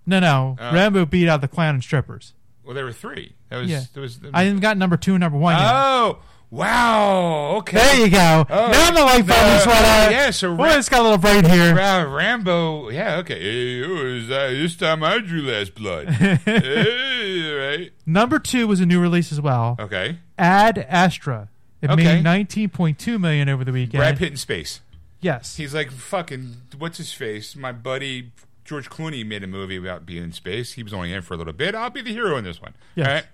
[0.07, 0.57] no, no.
[0.61, 2.35] Uh, Rambo beat out the clown and strippers.
[2.65, 3.35] Well, there were three.
[3.49, 3.71] That was.
[3.71, 3.83] Yeah.
[3.93, 4.21] There was.
[4.33, 5.57] I didn't got number two and number one.
[5.57, 6.17] yet.
[6.53, 7.57] Oh wow.
[7.59, 7.77] Okay.
[7.77, 8.47] There you go.
[8.49, 10.11] Oh, now I'm the light bulb is what I.
[10.11, 11.75] yeah, so Boy, Ra- it's got a little brain here.
[11.75, 13.41] Ra- Rambo, yeah, okay.
[13.41, 16.09] Hey, was, uh, this time I drew last blood.
[16.11, 17.93] hey, right.
[18.07, 19.77] Number two was a new release as well.
[19.79, 20.19] Okay.
[20.39, 21.49] Ad Astra.
[21.83, 22.23] It Okay.
[22.23, 24.01] made 19.2 million over the weekend.
[24.01, 24.81] Brad Pitt in space.
[25.21, 25.57] Yes.
[25.57, 27.57] He's like, fucking, what's his face?
[27.57, 28.33] My buddy
[28.65, 30.73] George Clooney made a movie about being in space.
[30.75, 31.75] He was only in for a little bit.
[31.75, 32.75] I'll be the hero in this one.
[32.95, 33.07] Yes.
[33.09, 33.25] All right.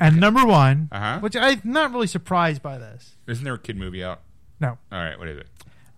[0.00, 1.18] And number one, Uh-huh.
[1.20, 3.16] which I'm not really surprised by this.
[3.26, 4.22] Isn't there a kid movie out?
[4.58, 4.78] No.
[4.90, 5.46] All right, what is it?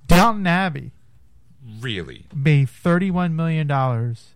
[0.08, 0.90] Downton Abbey
[1.80, 2.26] Really?
[2.34, 4.30] made 31 million dollars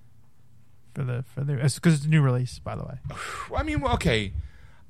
[0.94, 2.94] for the for the because it's a new release by the way.
[3.50, 4.32] Well, I mean, well, okay.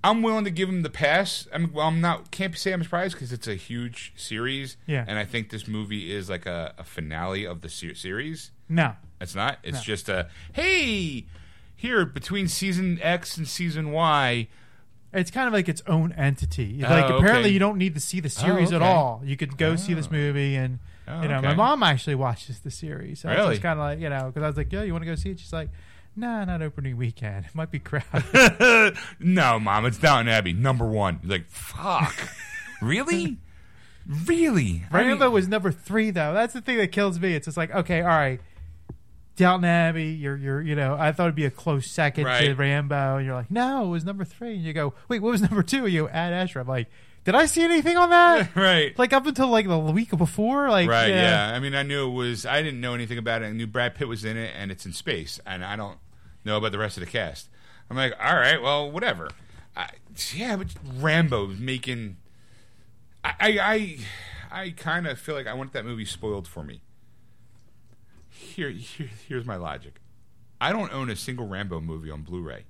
[0.05, 1.49] I'm willing to give him the pass.
[1.53, 2.31] I mean, well, I'm not.
[2.31, 4.77] Can't say I'm surprised because it's a huge series.
[4.87, 5.05] Yeah.
[5.09, 8.53] And I think this movie is like a, a finale of the se- series.
[8.69, 8.93] No.
[9.21, 9.59] It's not.
[9.65, 11.25] It's just a hey,
[11.75, 14.47] here between season X and season Y.
[15.13, 16.83] It's kind of like its own entity.
[16.85, 17.51] Oh, like apparently okay.
[17.51, 18.91] you don't need to see the oh, series at okay.
[18.91, 19.23] all.
[19.25, 20.13] You could go see this oh.
[20.15, 20.79] movie and
[21.09, 23.21] Oh, you know my mom actually watches the series.
[23.21, 23.55] So Really?
[23.55, 25.15] it's kind of like you know because I was like, yeah, you want to go
[25.15, 25.39] see it?
[25.39, 25.69] She's like,
[26.17, 27.47] nah, not opening weekend.
[27.47, 28.97] It might be crowded.
[29.21, 31.21] no, mom, it's Downton Abbey, number one.
[31.23, 32.29] You're like, fuck,
[32.83, 33.39] really,
[34.27, 34.83] really.
[34.91, 36.35] I mean- was number three though.
[36.35, 37.35] That's the thing that kills me.
[37.35, 38.41] It's just like okay, all right.
[39.37, 43.17] Downton Abbey, you're you're you know, I thought it'd be a close second to Rambo,
[43.17, 44.55] and you're like, no, it was number three.
[44.55, 45.85] And you go, wait, what was number two?
[45.85, 46.63] And you Ad Astra.
[46.63, 46.89] I'm like,
[47.25, 48.57] did I see anything on that?
[48.57, 48.99] right.
[48.99, 51.51] like up until like the week before, like Right, yeah.
[51.51, 51.57] yeah.
[51.57, 52.47] I mean, I knew it was.
[52.47, 53.47] I didn't know anything about it.
[53.47, 55.99] I knew Brad Pitt was in it, and it's in space, and I don't
[56.45, 57.51] know about the rest of the cast.
[57.91, 59.29] I'm like, all right, well, whatever.
[59.77, 59.91] I,
[60.35, 60.69] yeah, but
[60.99, 62.17] Rambo's making.
[63.23, 63.99] I, I, I,
[64.63, 66.81] I kind of feel like I want that movie spoiled for me.
[68.39, 70.01] Here, here, here's my logic.
[70.61, 72.65] I don't own a single Rambo movie on Blu-ray,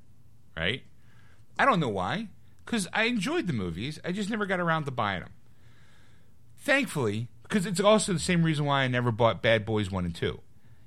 [0.56, 0.82] right?
[1.58, 2.28] I don't know why,
[2.64, 4.00] because I enjoyed the movies.
[4.04, 5.30] I just never got around to buying them
[6.58, 10.14] thankfully, because it's also the same reason why I never bought Bad Boys One and
[10.14, 10.40] Two.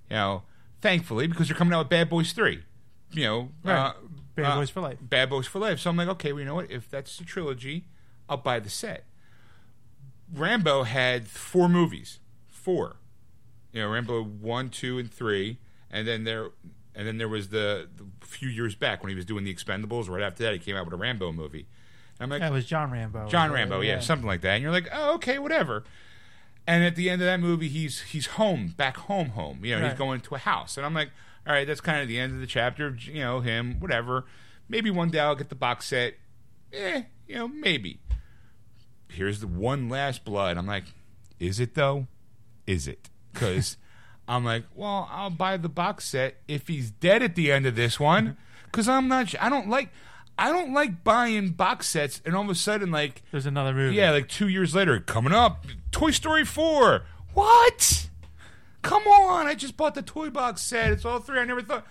[0.10, 0.44] You know,
[0.82, 2.64] thankfully because they're coming out with Bad Boys Three.
[3.12, 3.78] You know, Right.
[3.78, 3.94] uh,
[4.36, 4.98] Bad uh, Boys for life.
[5.02, 5.80] Bad Boys for life.
[5.80, 6.70] So I'm like, okay, well, you know what?
[6.70, 7.86] If that's the trilogy,
[8.28, 9.06] I'll buy the set.
[10.34, 12.98] Rambo had four movies, four.
[13.72, 15.58] You know, Rambo one, two, and three,
[15.92, 16.50] and then there,
[16.96, 20.10] and then there was the, the few years back when he was doing the Expendables.
[20.10, 21.68] Right after that, he came out with a Rambo movie.
[22.20, 23.28] And I'm like, That was John Rambo.
[23.28, 24.56] John Rambo, yeah, something like that.
[24.56, 25.84] And you're like, oh, okay, whatever.
[26.68, 29.64] And at the end of that movie, he's he's home, back home, home.
[29.64, 29.90] You know, Right.
[29.92, 31.10] he's going to a house, and I'm like,
[31.48, 32.96] all right, that's kind of the end of the chapter.
[33.00, 34.26] You know, him, whatever.
[34.68, 36.16] Maybe one day I'll get the box set.
[36.74, 38.00] Eh, you know, maybe.
[39.08, 40.58] Here's the one last blood.
[40.58, 40.84] I'm like,
[41.40, 42.06] is it though?
[42.68, 43.10] Is it?
[43.34, 43.78] Because
[44.28, 47.76] I'm like, well, I'll buy the box set if he's dead at the end of
[47.76, 48.24] this one.
[48.26, 48.34] Mm-hmm.
[48.66, 49.34] Because I'm not.
[49.42, 49.90] I don't like.
[50.38, 53.96] I don't like buying box sets and all of a sudden like There's another movie.
[53.98, 57.04] yeah, like two years later, coming up, Toy Story 4.
[57.34, 58.10] What?
[58.82, 60.92] Come on, I just bought the toy box set.
[60.94, 61.40] It's all three.
[61.40, 61.86] I never thought.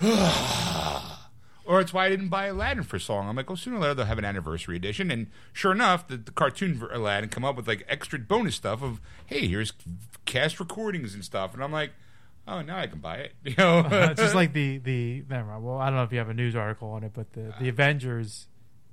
[1.64, 3.28] or it's why I didn't buy Aladdin for so long.
[3.28, 5.10] I'm like, oh, sooner or later they'll have an anniversary edition.
[5.10, 9.00] And sure enough, the, the cartoon Aladdin come up with like extra bonus stuff of,
[9.26, 9.72] hey, here's
[10.24, 11.54] cast recordings and stuff.
[11.54, 11.92] And I'm like,
[12.48, 13.32] oh, now I can buy it.
[13.44, 14.08] You know, uh-huh.
[14.12, 15.64] it's just like the the never mind.
[15.64, 17.66] Well, I don't know if you have a news article on it, but the the
[17.66, 18.46] uh, Avengers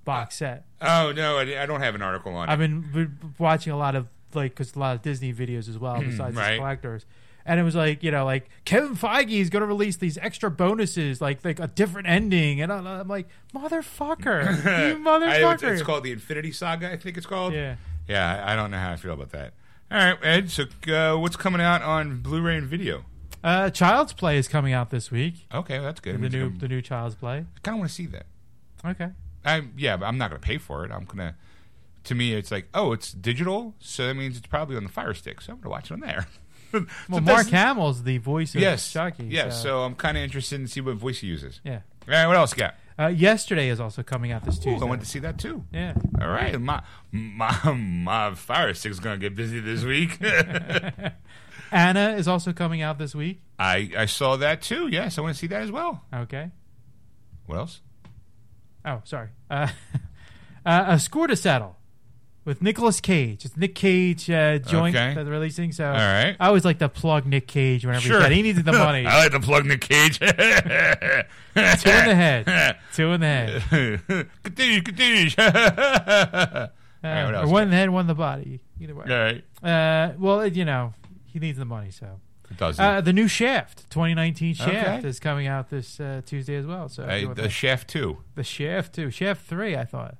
[0.05, 0.65] box uh, set.
[0.81, 2.51] oh no, I, I don't have an article on it.
[2.51, 5.95] I've been watching a lot of like because a lot of Disney videos as well,
[5.95, 6.51] mm-hmm, besides Right.
[6.53, 7.05] the collectors.
[7.45, 10.51] And it was like you know, like Kevin Feige is going to release these extra
[10.51, 15.71] bonuses, like like a different ending, and I'm like, motherfucker, you I- it's, motherfucker.
[15.73, 17.53] it's called the Infinity Saga, I think it's called.
[17.53, 17.75] yeah,
[18.07, 19.53] Yeah, I don't know how I feel about that.
[19.91, 20.51] All right, Ed.
[20.51, 23.05] So, uh, what's coming out on Blu-ray and video?
[23.43, 25.47] Uh, Child's Play is coming out this week.
[25.53, 26.21] Okay, well, that's good.
[26.21, 27.37] The new I'm- the new Child's Play.
[27.37, 28.25] I kind of want to see that.
[28.85, 29.09] Okay.
[29.45, 30.91] I yeah, but I'm not going to pay for it.
[30.91, 31.35] I'm gonna.
[32.05, 35.13] To me, it's like, oh, it's digital, so that means it's probably on the Fire
[35.13, 35.41] Stick.
[35.41, 36.27] So I'm gonna watch it on there.
[36.71, 39.23] Well, Mark that's- Hamill's the voice of Yes, Chucky.
[39.25, 39.59] yes.
[39.59, 41.61] So, I'm kind of interested in see what voice he uses.
[41.63, 41.79] yeah.
[42.07, 42.75] All right, what else you got?
[42.99, 44.85] Uh, yesterday is also coming out this Ooh, Tuesday.
[44.85, 45.63] I went to see that too.
[45.71, 45.93] yeah.
[46.21, 46.81] All right, my
[47.11, 50.19] my my Fire Stick's gonna get busy this week.
[51.71, 53.41] Anna is also coming out this week.
[53.57, 54.87] I I saw that too.
[54.87, 56.03] Yes, I want to see that as well.
[56.13, 56.51] Okay.
[57.45, 57.81] What else?
[58.83, 59.29] Oh, sorry.
[59.49, 59.69] Uh,
[60.65, 61.77] uh, a score to settle
[62.45, 63.45] with Nicolas Cage.
[63.45, 65.13] It's Nick Cage uh, joint Okay.
[65.13, 65.71] that they're releasing.
[65.71, 66.35] So All right.
[66.39, 68.17] I always like to plug Nick Cage whenever Sure.
[68.19, 68.31] he can.
[68.33, 69.05] He needed the money.
[69.07, 70.19] I like to plug Nick Cage.
[70.19, 70.45] Two in
[71.55, 72.77] the head.
[72.93, 74.27] Two in the head.
[74.43, 75.29] continue, continue.
[75.37, 75.45] All
[77.01, 77.49] Uh, right, what or else?
[77.49, 78.59] one in the head, one in the body.
[78.81, 79.05] Either way.
[79.07, 79.43] right.
[79.63, 80.93] Uh, well, you know,
[81.25, 81.91] he needs the money.
[81.91, 82.19] So
[82.57, 85.07] Does uh, the new Shaft, 2019 Shaft, Okay.
[85.07, 86.89] is coming out this uh, Tuesday as well.
[86.89, 88.17] So if you want the the, Shaft two.
[88.35, 90.15] the Shaft two, Shaft three, I thought.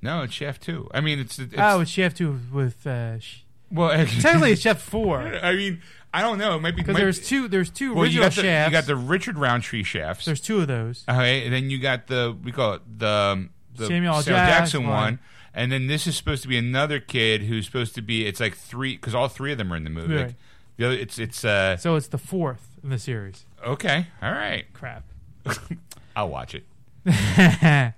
[0.00, 0.88] No, it's Shaft two.
[0.94, 3.40] I mean, it's, it's oh, it's Shaft two with uh, sh-
[3.70, 3.90] well.
[4.06, 5.80] technically it's Shaft four I mean,
[6.14, 6.56] I don't know.
[6.56, 7.48] It might be because there's two.
[7.48, 8.70] There's two Well, you original the shafts.
[8.70, 10.24] you got the Richard Roundtree shafts.
[10.24, 11.04] there's two of those.
[11.08, 14.22] Okay, and then you got the we call it the, um, the Samuel L.
[14.22, 14.92] Jackson Jackson one.
[14.92, 15.18] one.
[15.52, 18.26] and then this is supposed to be another kid who's supposed to be.
[18.26, 20.16] It's like three because all three of them are in the movie.
[20.16, 20.34] Like,
[20.76, 23.44] the other, it's it's uh So it's the fourth in the series.
[23.66, 24.64] okay, all right.
[24.72, 25.04] Crap.
[26.16, 26.64] I'll watch it.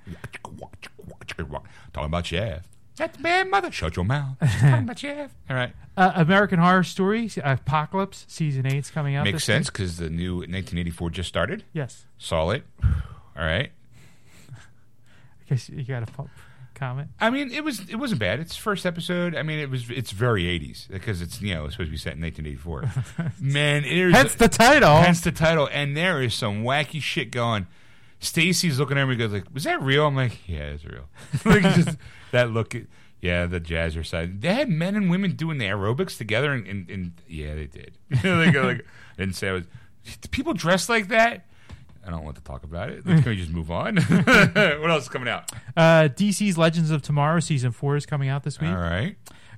[1.93, 2.67] uh, Talking about Shaft.
[2.97, 3.71] That's bad, mother.
[3.73, 4.37] Shut your mouth.
[4.41, 5.35] Talking about Shaft.
[5.51, 9.25] All right, American Horror Story Apocalypse season eight's coming out.
[9.25, 11.65] makes this sense because the new 1984 just started.
[11.73, 12.05] Yes.
[12.19, 12.65] Saw it.
[12.85, 12.91] All
[13.45, 13.71] right.
[14.51, 16.29] I guess you got a po-
[16.75, 17.09] comment.
[17.21, 18.39] I mean, it was it wasn't bad.
[18.41, 19.35] It's first episode.
[19.35, 21.97] I mean, it was it's very 80s because it's you know it's supposed to be
[21.97, 23.33] set in 1984.
[23.41, 24.97] Man, there's Hence the title.
[24.97, 27.67] hence the title, and there is some wacky shit going.
[28.21, 31.09] Stacy's looking at me, and goes like, "Was that real?" I'm like, "Yeah, it's real."
[31.45, 31.97] like just
[32.33, 32.75] that look.
[33.21, 34.41] Yeah, the Jazzercise.
[34.41, 37.99] They had men and women doing the aerobics together, and, and, and yeah, they did.
[38.23, 38.87] they go like,
[39.19, 39.65] I didn't say I was.
[40.23, 41.47] Do people dress like that?
[42.07, 43.05] I don't want to talk about it.
[43.05, 43.97] Can we just move on?
[43.97, 45.53] what else is coming out?
[45.77, 48.71] Uh, DC's Legends of Tomorrow season four is coming out this week.
[48.71, 49.17] All right.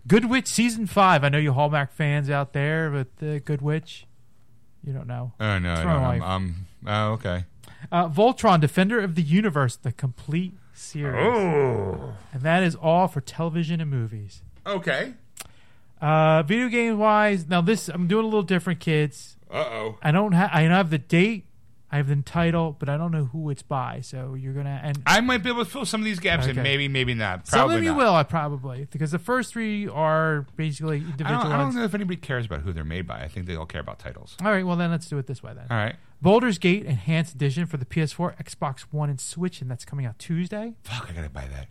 [0.08, 1.22] Good Witch season five.
[1.22, 4.06] I know you Hallmark fans out there, but uh, Good Witch,
[4.84, 5.32] you don't know.
[5.38, 6.22] Oh no, It's no my I'm, wife.
[6.22, 7.44] I'm oh okay.
[7.92, 13.20] Uh, Voltron, Defender of the Universe, the complete series, Oh, and that is all for
[13.20, 14.42] television and movies.
[14.66, 15.12] okay.
[16.00, 19.36] Uh, video game wise, now this I'm doing a little different, kids.
[19.50, 19.98] Uh oh.
[20.02, 21.44] I don't have I don't have the date,
[21.92, 24.00] I have the title, but I don't know who it's by.
[24.00, 26.62] So you're gonna and I might be able to fill some of these gaps, and
[26.62, 27.46] maybe, maybe not.
[27.46, 27.98] some of you not.
[27.98, 28.14] will.
[28.14, 31.94] I probably because the first three are basically I individual don't, I don't know if
[31.94, 33.20] anybody cares about who they're made by.
[33.20, 34.38] I think they all care about titles.
[34.42, 35.66] All right, well then let's do it this way then.
[35.70, 35.96] All right.
[36.22, 40.18] Baldur's Gate Enhanced Edition for the PS4, Xbox One, and Switch, and that's coming out
[40.18, 40.74] Tuesday.
[40.84, 41.68] Fuck, I gotta buy that.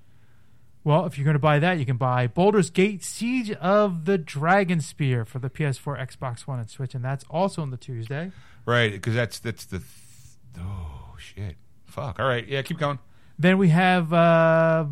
[0.83, 4.17] Well, if you're going to buy that, you can buy Baldur's Gate Siege of the
[4.17, 8.31] Dragonspear for the PS4, Xbox One, and Switch, and that's also on the Tuesday.
[8.65, 9.81] Right, because that's that's the.
[10.59, 11.55] Oh shit.
[11.85, 12.19] Fuck.
[12.19, 12.47] All right.
[12.47, 12.99] Yeah, keep going.
[13.37, 14.85] Then we have uh,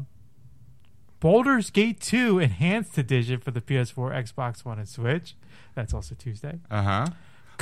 [1.19, 5.35] Baldur's Gate 2 Enhanced Edition for the PS4, Xbox One, and Switch.
[5.75, 6.59] That's also Tuesday.
[6.69, 7.05] Uh huh.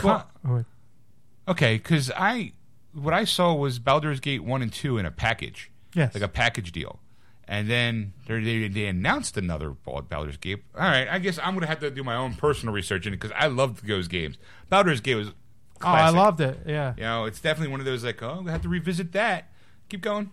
[0.04, 0.64] Well, oh,
[1.48, 2.54] Okay, because I
[2.93, 6.14] what I saw was Baldur's Gate one and two in a package, yes.
[6.14, 7.00] like a package deal,
[7.48, 10.64] and then they they, announced another Bal- Baldur's Gate.
[10.76, 13.18] All right, I guess I'm gonna have to do my own personal research in it
[13.18, 14.38] because I loved those games.
[14.70, 15.32] Baldur's Gate was.
[15.84, 16.60] Oh, I loved it.
[16.66, 16.94] Yeah.
[16.98, 19.50] You know, it's definitely one of those like, oh, we have to revisit that.
[19.90, 20.32] Keep going.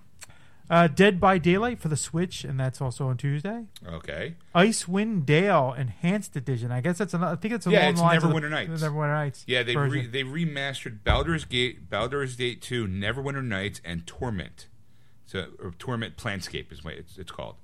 [0.70, 3.66] Uh, Dead by Daylight for the Switch, and that's also on Tuesday.
[3.86, 4.36] Okay.
[4.54, 6.72] Icewind Dale Enhanced Edition.
[6.72, 7.32] I guess that's another.
[7.32, 8.82] I think it's Yeah, along it's the lines Neverwinter Nights.
[8.82, 9.44] Neverwinter Nights.
[9.46, 14.68] Yeah, they re- they remastered Baldur's Gate, Baldur's Gate Two, Neverwinter Nights, and Torment.
[15.26, 17.56] So, or Torment Planescape is what it's, it's called.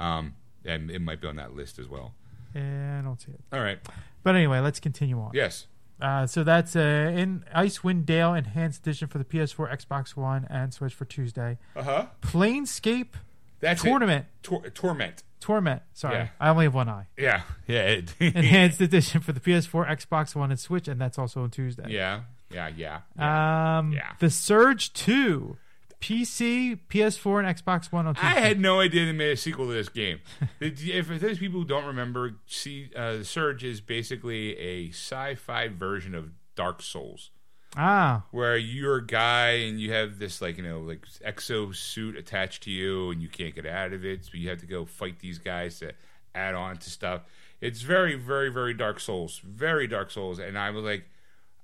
[0.00, 0.34] Um,
[0.64, 2.14] and it might be on that list as well.
[2.54, 3.40] Eh, I don't see it.
[3.52, 3.78] All right.
[4.22, 5.32] But anyway, let's continue on.
[5.34, 5.66] Yes.
[6.00, 6.80] Uh, so that's uh,
[7.14, 11.58] in Icewind Dale Enhanced Edition for the PS4, Xbox One, and Switch for Tuesday.
[11.74, 12.06] Uh huh.
[12.22, 13.14] Planescape
[13.60, 14.26] That's Tournament.
[14.42, 15.22] Tor- torment.
[15.40, 15.82] Torment.
[15.94, 16.28] Sorry, Yeah.
[16.40, 17.06] I only have one eye.
[17.16, 17.42] Yeah.
[17.66, 18.00] Yeah.
[18.20, 21.86] Enhanced Edition for the PS4, Xbox One, and Switch, and that's also on Tuesday.
[21.88, 22.20] yeah.
[22.50, 22.68] Yeah.
[22.76, 23.00] Yeah.
[23.18, 23.78] yeah.
[23.78, 24.12] Um, Yeah.
[24.20, 25.56] The Surge Two,
[26.00, 29.72] PC, PS4, and Xbox One on I had no idea they made a sequel to
[29.72, 30.20] this game.
[30.60, 36.30] if those people who don't remember, see, uh, Surge is basically a sci-fi version of
[36.54, 37.30] Dark Souls.
[37.76, 42.16] ah, where you're a guy and you have this like you know like exo suit
[42.16, 44.86] attached to you and you can't get out of it so you have to go
[44.86, 45.92] fight these guys to
[46.36, 47.22] add on to stuff.
[47.60, 50.38] It's very, very, very Dark Souls, very Dark Souls.
[50.38, 51.08] And I was like,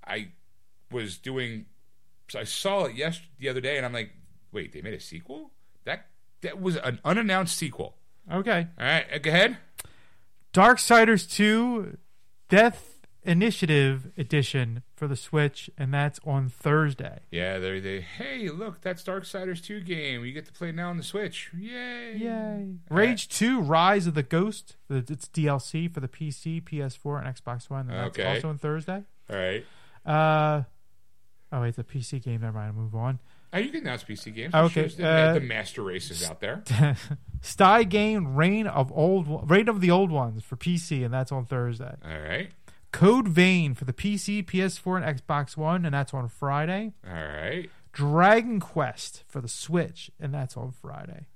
[0.06, 0.28] I
[0.90, 1.66] was doing,
[2.36, 4.10] I saw it yesterday, the other day, and I'm like,
[4.52, 5.50] wait, they made a sequel?
[5.84, 6.06] That
[6.42, 7.96] that was an unannounced sequel.
[8.30, 8.66] Okay.
[8.78, 9.56] All right, go ahead.
[10.52, 11.96] Darksiders 2
[12.48, 12.88] Death
[13.24, 17.20] Initiative Edition for the Switch, and that's on Thursday.
[17.30, 20.24] Yeah, they they hey look that's Darksiders 2 game.
[20.24, 21.50] You get to play it now on the Switch.
[21.56, 22.16] Yay!
[22.16, 22.74] Yay.
[22.90, 24.76] Rage 2 Rise of the Ghost.
[24.90, 27.88] It's DLC for the PC, PS4, and Xbox One.
[27.88, 28.34] And that's Okay.
[28.34, 29.04] also on Thursday.
[29.30, 29.64] All right.
[30.04, 30.62] Uh,
[31.52, 32.40] oh, wait, it's a PC game.
[32.40, 32.72] Never mind.
[32.76, 33.20] I'll move on.
[33.52, 34.54] Oh, you can announce PC games.
[34.54, 36.62] Okay, Sure, the, uh, the master races out there.
[37.42, 41.94] Stygian Reign of Old Reign of the Old Ones for PC, and that's on Thursday.
[42.04, 42.50] All right.
[42.92, 46.92] Code Vein for the PC, PS4, and Xbox One, and that's on Friday.
[47.06, 47.68] All right.
[47.92, 51.26] Dragon Quest for the Switch, and that's on Friday.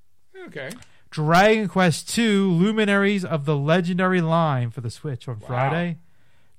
[0.46, 0.70] Okay.
[1.10, 5.98] Dragon Quest II Luminaries of the Legendary Line for the Switch on Friday.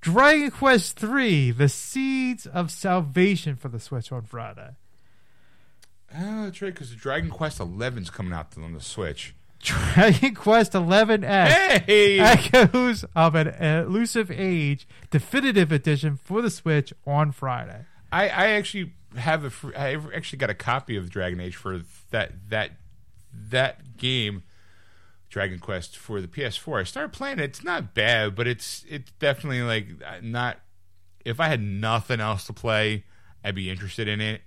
[0.02, 4.76] Dragon Quest III The Seeds of Salvation for the Switch on Friday.
[6.16, 9.36] Oh, that's right, because the Dragon Quest 11's coming out on the Switch.
[9.60, 11.48] Dragon Quest 11S
[11.86, 12.20] Hey!
[12.20, 17.86] Echoes of an Elusive Age Definitive Edition for the Switch on Friday.
[18.12, 21.82] I, I actually have a free, I actually got a copy of Dragon Age for
[22.12, 22.72] that that
[23.34, 24.44] that game,
[25.30, 26.82] Dragon Quest for the PS4.
[26.82, 27.46] I started playing it.
[27.46, 29.88] It's not bad, but it's it's definitely like
[30.22, 30.60] not.
[31.26, 33.04] If I had nothing else to play,
[33.44, 34.42] I'd be interested in it.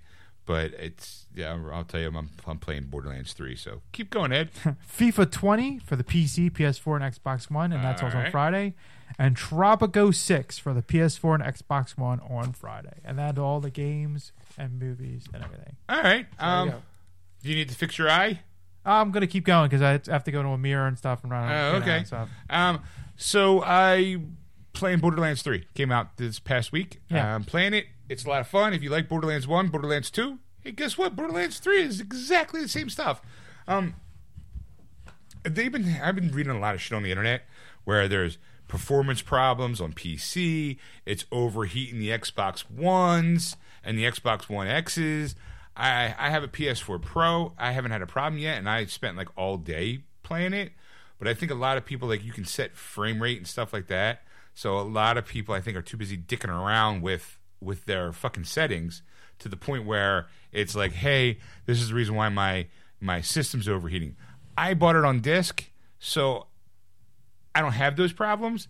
[0.45, 3.55] But it's yeah, I'll tell you, I'm I'm playing Borderlands 3.
[3.55, 4.49] So keep going, Ed.
[4.97, 8.31] FIFA 20 for the PC, PS4, and Xbox One, and that's also on Alright.
[8.31, 8.73] Friday.
[9.19, 12.99] And Tropico 6 for the PS4 and Xbox One on Friday.
[13.03, 15.75] And that's all the games and movies and everything.
[15.89, 16.25] All right.
[16.39, 16.81] There you Um, go.
[17.43, 18.39] do you need to fix your eye?
[18.85, 21.23] I'm going to keep going because I have to go to a mirror and stuff
[21.23, 21.97] and run Oh, you okay.
[21.97, 22.29] and stuff.
[22.49, 22.81] Um,
[23.17, 24.17] so I
[24.73, 27.01] playing Borderlands 3 came out this past week.
[27.09, 27.35] Yeah.
[27.35, 27.85] I'm playing it.
[28.11, 28.73] It's a lot of fun.
[28.73, 31.15] If you like Borderlands 1, Borderlands 2, hey, guess what?
[31.15, 33.21] Borderlands 3 is exactly the same stuff.
[33.69, 33.95] Um,
[35.43, 37.43] they've been I've been reading a lot of shit on the internet
[37.85, 38.37] where there's
[38.67, 45.33] performance problems on PC, it's overheating the Xbox Ones and the Xbox One X's.
[45.77, 47.53] I I have a PS4 Pro.
[47.57, 50.73] I haven't had a problem yet and I spent like all day playing it.
[51.17, 53.71] But I think a lot of people like you can set frame rate and stuff
[53.71, 54.23] like that.
[54.53, 58.11] So a lot of people I think are too busy dicking around with with their
[58.11, 59.03] fucking settings
[59.39, 62.67] to the point where it's like, hey, this is the reason why my
[62.99, 64.15] my system's overheating.
[64.57, 66.47] I bought it on disc, so
[67.55, 68.67] I don't have those problems,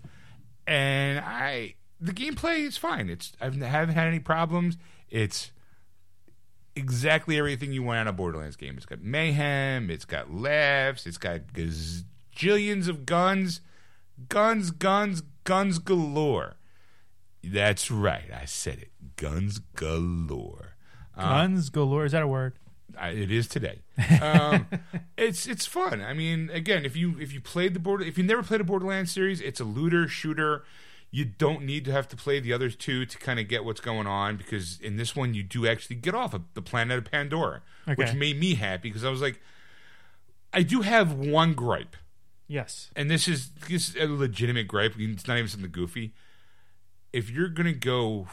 [0.67, 3.09] and I the gameplay is fine.
[3.09, 4.77] It's I haven't had any problems.
[5.09, 5.51] It's
[6.75, 8.75] exactly everything you want out a Borderlands game.
[8.77, 9.89] It's got mayhem.
[9.89, 11.05] It's got laughs.
[11.05, 13.61] It's got gazillions of guns,
[14.29, 16.55] guns, guns, guns galore.
[17.43, 18.29] That's right.
[18.33, 18.91] I said it.
[19.15, 20.75] Guns galore.
[21.17, 22.05] Guns galore.
[22.05, 22.53] Is that a word?
[22.97, 23.79] I, it is today.
[24.21, 24.67] Um,
[25.17, 26.01] it's it's fun.
[26.01, 28.63] I mean, again, if you if you played the border, if you never played a
[28.65, 30.63] Borderlands series, it's a looter shooter.
[31.09, 33.82] You don't need to have to play the other two to kind of get what's
[33.82, 37.11] going on because in this one you do actually get off of the planet of
[37.11, 37.61] Pandora,
[37.95, 39.41] which made me happy because I was like,
[40.53, 41.95] I do have one gripe,
[42.47, 42.91] Yes.
[42.95, 44.93] and this is this is a legitimate gripe.
[44.97, 46.13] It's not even something goofy.
[47.13, 48.28] If you're gonna go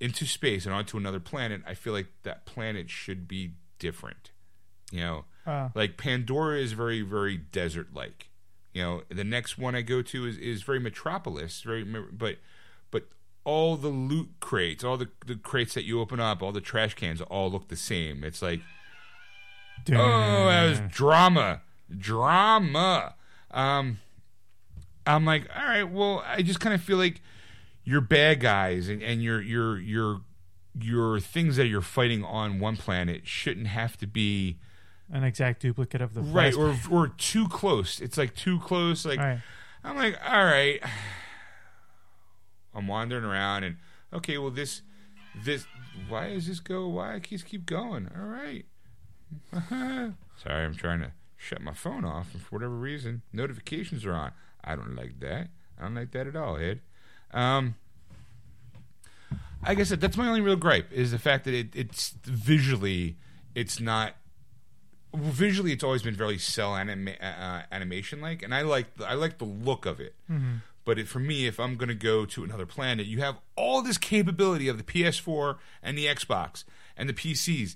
[0.00, 4.30] into space and onto another planet, I feel like that planet should be different.
[4.92, 8.30] You know, Uh, like Pandora is very, very desert like.
[8.72, 12.36] You know, the next one I go to is, is very metropolis, very, but
[12.90, 13.08] but
[13.42, 16.92] all the loot crates, all the, the crates that you open up, all the trash
[16.94, 18.22] cans, all look the same.
[18.22, 18.60] It's like
[19.88, 21.62] Oh, that was drama.
[21.96, 23.14] Drama.
[23.50, 23.98] Um,
[25.06, 27.22] I'm like, all right, well, I just kind of feel like
[27.86, 30.20] your bad guys and, and your your your
[30.78, 34.58] your things that you're fighting on one planet shouldn't have to be
[35.10, 38.00] an exact duplicate of the right or or too close.
[38.00, 39.06] It's like too close.
[39.06, 39.40] Like Right.
[39.84, 40.82] I'm like, all right.
[42.74, 43.76] I'm wandering around and
[44.12, 44.82] okay, well this
[45.44, 45.66] this
[46.08, 46.88] why does this go?
[46.88, 48.10] Why keeps keep going?
[48.14, 48.66] All right.
[49.70, 54.32] Sorry, I'm trying to shut my phone off and for whatever reason notifications are on.
[54.62, 55.48] I don't like that.
[55.78, 56.80] I don't like that at all, Ed.
[57.36, 57.74] Um,
[59.62, 63.16] I guess that that's my only real gripe is the fact that it, it's visually
[63.54, 64.14] it's not
[65.14, 69.14] visually it's always been very cell anima- uh, animation like and I like the, I
[69.14, 70.14] like the look of it.
[70.84, 73.82] But it, for me, if I'm going to go to another planet, you have all
[73.82, 76.62] this capability of the PS4 and the Xbox
[76.96, 77.74] and the PCs.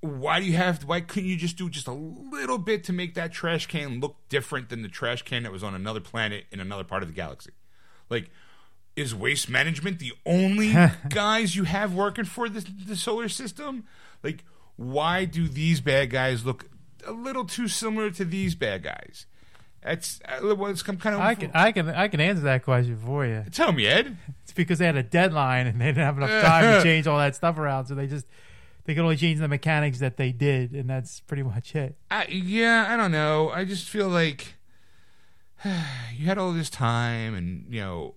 [0.00, 0.84] why do you have?
[0.84, 4.16] Why couldn't you just do just a little bit to make that trash can look
[4.30, 7.14] different than the trash can that was on another planet in another part of the
[7.14, 7.50] galaxy?
[8.08, 8.30] Like,
[9.00, 10.74] is waste management the only
[11.08, 13.84] guys you have working for the, the solar system?
[14.22, 14.44] Like,
[14.76, 16.68] why do these bad guys look
[17.06, 19.26] a little too similar to these bad guys?
[19.82, 21.22] That's uh, what's come kind of.
[21.22, 23.44] I can I can I can answer that question for you.
[23.50, 24.16] tell me, Ed.
[24.42, 27.16] It's because they had a deadline and they didn't have enough time to change all
[27.18, 28.26] that stuff around, so they just
[28.84, 31.96] they could only change the mechanics that they did, and that's pretty much it.
[32.10, 33.50] I, yeah, I don't know.
[33.50, 34.56] I just feel like
[35.64, 38.14] you had all this time, and you know,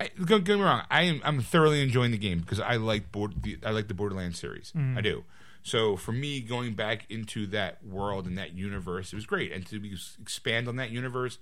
[0.00, 0.82] I, don't get me wrong.
[0.90, 3.94] I am I'm thoroughly enjoying the game because I like board the, I like the
[3.94, 4.72] Borderlands series.
[4.96, 5.24] I do.
[5.62, 9.66] So for me, going back into that world and that universe, it was great, and
[9.66, 11.38] to be, expand on that universe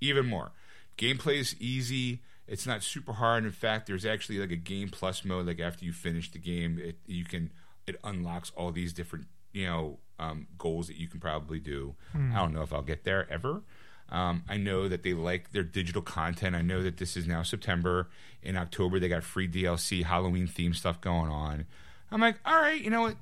[0.00, 0.52] even more.
[0.96, 2.22] Gameplay is easy.
[2.46, 3.44] It's not super hard.
[3.44, 5.46] In fact, there's actually like a game plus mode.
[5.46, 7.50] Like after you finish the game, it you can
[7.86, 11.94] it unlocks all these different you know um, goals that you can probably do.
[12.14, 13.62] I don't know if I'll get there ever.
[14.10, 16.56] Um, I know that they like their digital content.
[16.56, 18.08] I know that this is now September.
[18.42, 21.66] In October, they got free DLC, Halloween theme stuff going on.
[22.10, 23.16] I'm like, all right, you know what?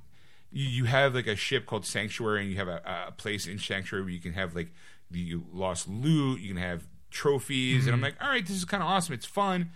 [0.53, 3.59] You, you have like a ship called Sanctuary, and you have a, a place in
[3.59, 4.69] Sanctuary where you can have like
[5.11, 6.41] the lost loot.
[6.41, 9.15] You can have trophies, and I'm like, all right, this is kind of awesome.
[9.15, 9.71] It's fun.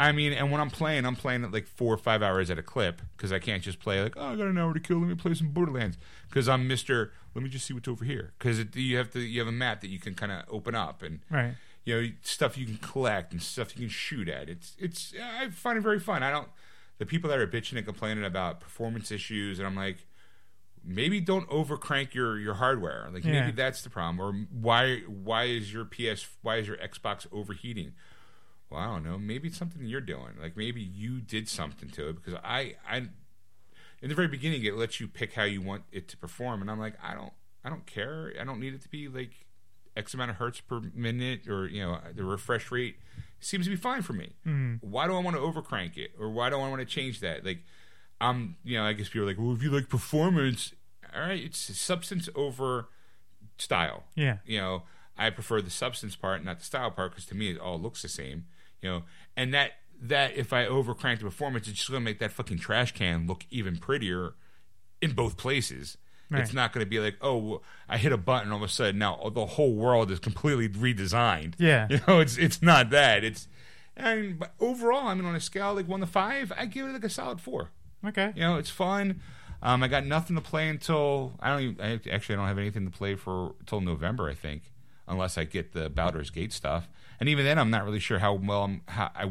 [0.00, 2.58] I mean, and when I'm playing, I'm playing at like four or five hours at
[2.58, 4.98] a clip because I can't just play like, oh, I got an hour to kill.
[4.98, 5.98] Let me play some Borderlands
[6.28, 7.12] because I'm Mister.
[7.34, 9.20] Let me just see what's over here because you have to.
[9.20, 11.54] You have a map that you can kind of open up and Right.
[11.84, 14.48] you know stuff you can collect and stuff you can shoot at.
[14.48, 15.14] It's it's.
[15.20, 16.22] I find it very fun.
[16.22, 16.48] I don't.
[16.98, 20.06] The people that are bitching and complaining about performance issues, and I'm like,
[20.84, 23.08] maybe don't overcrank your your hardware.
[23.12, 23.40] Like Yeah.
[23.40, 24.20] maybe that's the problem.
[24.20, 27.92] Or why why is your PS why is your Xbox overheating?
[28.70, 29.18] Well, I don't know.
[29.18, 30.34] Maybe it's something you're doing.
[30.40, 32.96] Like maybe you did something to it because I I
[34.00, 36.70] in the very beginning it lets you pick how you want it to perform, and
[36.70, 37.32] I'm like I don't
[37.64, 38.32] I don't care.
[38.40, 39.46] I don't need it to be like
[39.96, 42.96] X amount of hertz per minute or you know the refresh rate
[43.40, 44.32] seems to be fine for me.
[44.44, 44.74] Hmm.
[44.80, 47.44] Why do I want to overcrank it or why do I want to change that?
[47.44, 47.64] Like
[48.20, 50.72] I'm you know I guess people are like well if you like performance,
[51.14, 52.88] all right, it's substance over
[53.60, 54.36] style Yeah.
[54.46, 54.84] you know
[55.16, 58.02] i prefer the substance part not the style part because to me it all looks
[58.02, 58.44] the same
[58.82, 59.02] you know
[59.36, 62.58] and that that if i overcrank the performance it's just going to make that fucking
[62.58, 64.34] trash can look even prettier
[65.02, 65.96] in both places
[66.30, 66.42] Right.
[66.42, 68.68] it's not going to be like oh well, i hit a button all of a
[68.68, 71.86] sudden now the whole world is completely redesigned Yeah.
[71.90, 73.48] you know it's it's not that it's
[73.96, 76.92] and but overall i mean on a scale like one to five i give it
[76.92, 77.70] like a solid four
[78.06, 78.32] Okay.
[78.36, 79.20] you know, it's fun.
[79.60, 82.58] Um, I got nothing to play until I don't even, I, actually I don't have
[82.58, 84.70] anything to play for until November I think,
[85.08, 86.88] unless I get the Baldur's Gate stuff.
[87.20, 89.30] And even then, I'm not really sure how well I'm how I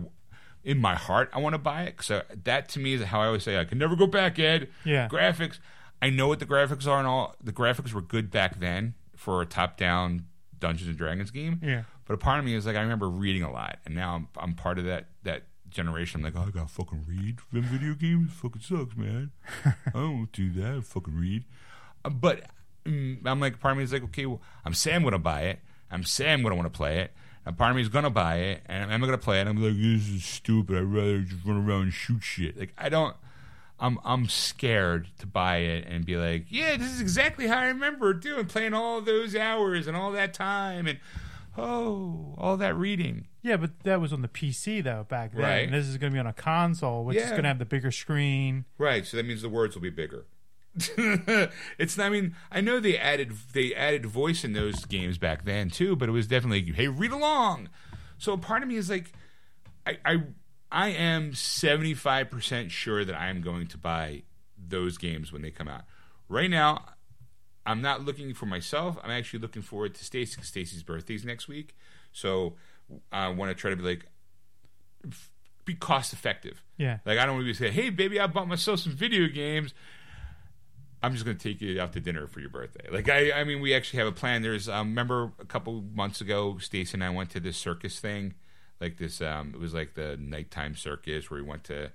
[0.64, 2.01] in my heart I want to buy it.
[2.01, 4.69] So that to me is how I always say I can never go back, Ed.
[4.84, 5.07] Yeah.
[5.07, 5.59] graphics.
[6.01, 7.35] I know what the graphics are and all.
[7.43, 10.26] The graphics were good back then for a top-down
[10.59, 11.59] Dungeons and Dragons game.
[11.64, 11.84] Yeah.
[12.05, 14.27] But a part of me is like I remember reading a lot, and now I'm
[14.38, 16.19] I'm part of that that generation.
[16.23, 18.31] I'm like, oh, I gotta fucking read them video games.
[18.34, 19.31] Fucking sucks, man.
[19.65, 20.76] I don't do that.
[20.77, 21.43] I fucking read.
[22.05, 22.43] Uh, But
[22.85, 25.41] mm, I'm like, part of me is like, okay, well, I'm saying I'm gonna buy
[25.43, 25.59] it.
[25.91, 27.14] I'm saying I'm gonna want to play it.
[27.48, 29.48] And part of me is gonna buy it, and I'm gonna play it.
[29.48, 30.78] I'm like, this is stupid.
[30.78, 32.60] I'd rather just run around and shoot shit.
[32.60, 33.15] Like I don't.
[33.80, 37.68] I'm I'm scared to buy it and be like, yeah, this is exactly how I
[37.68, 40.99] remember doing, playing all those hours and all that time and
[41.57, 43.28] oh, all that reading.
[43.41, 45.41] Yeah, but that was on the PC though back then.
[45.41, 45.65] Right.
[45.65, 47.65] And this is going to be on a console, which is going to have the
[47.65, 48.65] bigger screen.
[48.78, 50.26] Right, so that means the words will be bigger.
[51.77, 55.45] it's not, I mean, I know they added they added voice in those games back
[55.45, 57.69] then too, but it was definitely hey, read along.
[58.17, 59.11] So part of me is like
[59.85, 60.23] I I,
[60.71, 64.23] I am 75% sure that I am going to buy
[64.57, 65.83] those games when they come out.
[66.27, 66.83] Right now,
[67.65, 68.97] I'm not looking for myself.
[69.03, 70.41] I'm actually looking forward to Stacy.
[70.41, 71.75] Stacy's birthday's next week,
[72.11, 72.55] so
[72.91, 74.05] uh, I want to try to be like
[75.65, 76.63] be cost effective.
[76.77, 76.99] Yeah.
[77.05, 79.73] Like I don't want to be say, "Hey, baby, I bought myself some video games."
[81.07, 82.88] I'm just going to take you out to dinner for your birthday.
[82.91, 84.41] Like I, I mean, we actually have a plan.
[84.41, 88.34] There's, um, remember a couple months ago, Stacey and I went to this circus thing,
[88.81, 89.21] like this.
[89.21, 91.91] Um, it was like the nighttime circus where we went to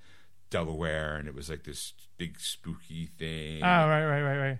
[0.50, 3.62] Delaware, and it was like this big spooky thing.
[3.62, 4.58] Oh, right, right, right, right.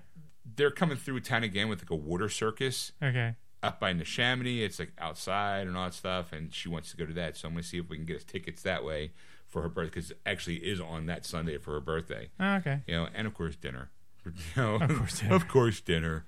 [0.57, 3.35] They're coming through town again with like a water circus Okay.
[3.63, 4.61] up by Neshaminy.
[4.63, 7.37] It's like outside and all that stuff, and she wants to go to that.
[7.37, 9.13] So I'm going to see if we can get us tickets that way
[9.47, 12.31] for her birthday because it actually is on that Sunday for her birthday.
[12.41, 12.81] Oh, okay.
[12.87, 13.91] You know, and of course dinner.
[14.57, 15.35] You know, Of course dinner.
[15.35, 16.25] of course dinner.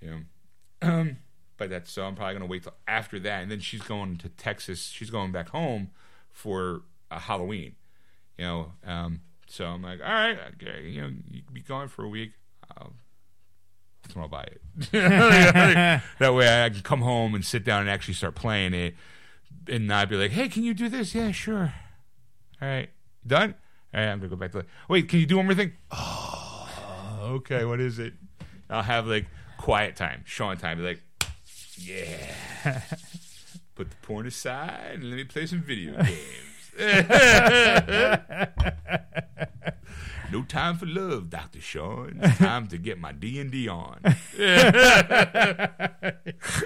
[0.00, 0.20] You know,
[0.82, 1.16] um,
[1.56, 4.16] but that's so I'm probably going to wait till after that, and then she's going
[4.18, 4.86] to Texas.
[4.86, 5.90] She's going back home
[6.30, 7.74] for uh, Halloween.
[8.36, 11.88] You know, um, so I'm like, all right, okay, you know, you can be gone
[11.88, 12.32] for a week.
[12.76, 12.92] I'll
[14.14, 14.60] then I'll buy it.
[14.92, 18.94] that way I can come home and sit down and actually start playing it,
[19.68, 21.74] and not be like, "Hey, can you do this?" Yeah, sure.
[22.62, 22.90] All right,
[23.26, 23.54] done.
[23.94, 24.64] All right, I'm gonna go back to.
[24.88, 25.72] Wait, can you do one more thing?
[25.90, 26.44] Oh,
[27.20, 27.64] Oh, okay.
[27.64, 28.12] What is it?
[28.70, 29.26] I'll have like
[29.56, 30.82] quiet time, Sean time.
[30.82, 31.00] Like,
[31.76, 32.82] yeah.
[33.74, 36.18] Put the porn aside and let me play some video games.
[40.32, 42.18] no time for love, Doctor Sean.
[42.22, 44.00] It's time to get my D and D on.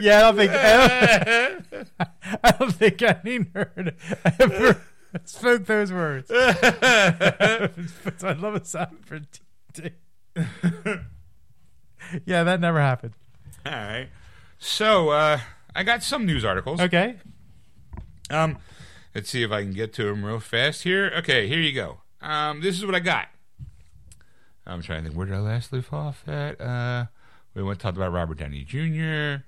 [0.00, 1.88] Yeah, I don't think I don't,
[2.44, 3.94] I don't think any nerd
[4.38, 4.82] ever
[5.24, 6.28] spoke those words.
[6.28, 6.52] But
[8.22, 9.20] I love a sound for
[9.72, 9.92] D.
[12.24, 13.14] yeah, that never happened.
[13.66, 14.08] All right.
[14.58, 15.40] So uh,
[15.74, 16.80] I got some news articles.
[16.80, 17.16] Okay.
[18.30, 18.58] Um,
[19.14, 21.12] let's see if I can get to them real fast here.
[21.18, 21.98] Okay, here you go.
[22.20, 23.28] Um, this is what I got.
[24.66, 25.18] I'm trying to think.
[25.18, 26.60] Where did I last leave off at?
[26.60, 27.06] Uh,
[27.54, 29.44] we went to talk about Robert Downey Jr.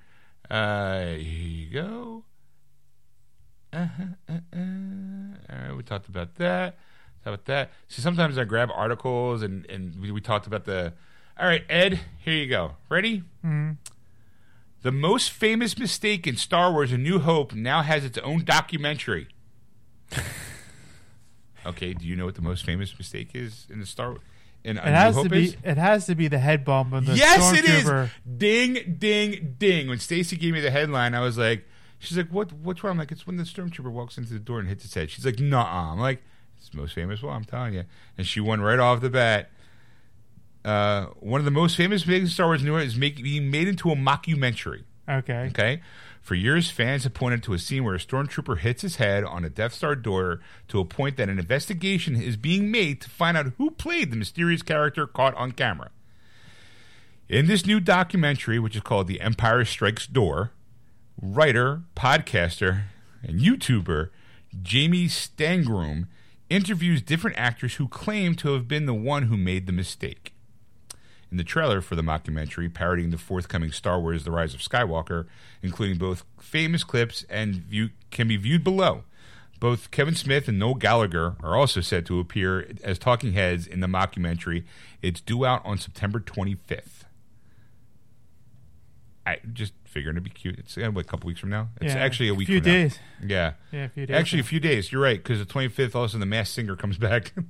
[0.52, 2.24] Uh, here you go.
[3.72, 4.58] Uh-huh, uh-uh.
[5.50, 6.76] All right, we talked about that.
[7.24, 7.70] How about that?
[7.88, 10.92] See, sometimes I grab articles and and we, we talked about the.
[11.38, 12.72] All right, Ed, here you go.
[12.88, 13.20] Ready?
[13.44, 13.72] Mm-hmm.
[14.82, 19.28] The most famous mistake in Star Wars: A New Hope now has its own documentary.
[21.66, 24.16] okay, do you know what the most famous mistake is in the Star
[24.62, 25.44] in A It has New to Hope be.
[25.44, 25.56] is?
[25.64, 28.10] It has to be the head bump of the yes, it is.
[28.36, 29.88] Ding, ding, ding.
[29.88, 31.64] When Stacy gave me the headline, I was like,
[31.98, 32.52] "She's like, what?
[32.52, 34.92] What's wrong?" I'm like, "It's when the stormtrooper walks into the door and hits his
[34.92, 36.22] head." She's like, "Nah." I'm like,
[36.64, 37.84] "It's the most famous one." I'm telling you.
[38.16, 39.50] And she won right off the bat.
[40.64, 43.90] Uh, one of the most famous in Star Wars New is make, being made into
[43.90, 44.84] a mockumentary.
[45.06, 45.48] Okay.
[45.50, 45.82] Okay.
[46.22, 49.44] For years, fans have pointed to a scene where a stormtrooper hits his head on
[49.44, 53.36] a Death Star door to a point that an investigation is being made to find
[53.36, 55.90] out who played the mysterious character caught on camera.
[57.28, 60.52] In this new documentary, which is called The Empire Strikes Door,
[61.20, 62.84] writer, podcaster,
[63.22, 64.08] and YouTuber
[64.62, 66.06] Jamie Stangroom
[66.54, 70.32] interviews different actors who claim to have been the one who made the mistake.
[71.30, 75.26] In the trailer for the mockumentary parodying the forthcoming Star Wars The Rise of Skywalker,
[75.62, 79.02] including both famous clips and view, can be viewed below.
[79.58, 83.80] Both Kevin Smith and Noel Gallagher are also said to appear as talking heads in
[83.80, 84.64] the mockumentary.
[85.02, 87.04] It's due out on September 25th.
[89.26, 90.58] I just figuring it'd be cute.
[90.58, 91.68] It's uh, what, a couple weeks from now.
[91.80, 92.48] It's Yeah, actually a week.
[92.48, 92.72] few from now.
[92.74, 92.98] days.
[93.24, 93.52] Yeah.
[93.72, 94.16] Yeah, a few days.
[94.16, 94.92] Actually, a few days.
[94.92, 97.32] You're right, because the 25th, also the Masked Singer comes back.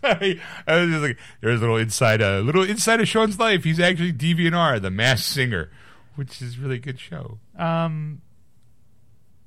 [0.02, 0.38] I
[0.68, 3.64] was just like, there's a little inside, a little inside of Sean's life.
[3.64, 5.70] He's actually DVNR, the Masked Singer,
[6.14, 7.38] which is a really good show.
[7.58, 8.22] Um,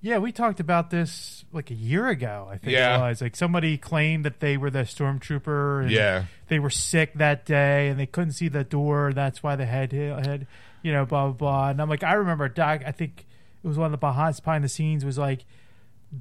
[0.01, 2.47] yeah, we talked about this like a year ago.
[2.51, 2.97] I think Yeah.
[2.97, 5.83] it was like somebody claimed that they were the stormtrooper.
[5.83, 6.25] And Yeah.
[6.49, 9.13] they were sick that day and they couldn't see the door.
[9.13, 10.47] That's why they had had
[10.81, 11.69] you know blah blah blah.
[11.69, 12.81] And I'm like, I remember Doc.
[12.85, 13.25] I think
[13.63, 15.45] it was one of the behind behind the scenes was like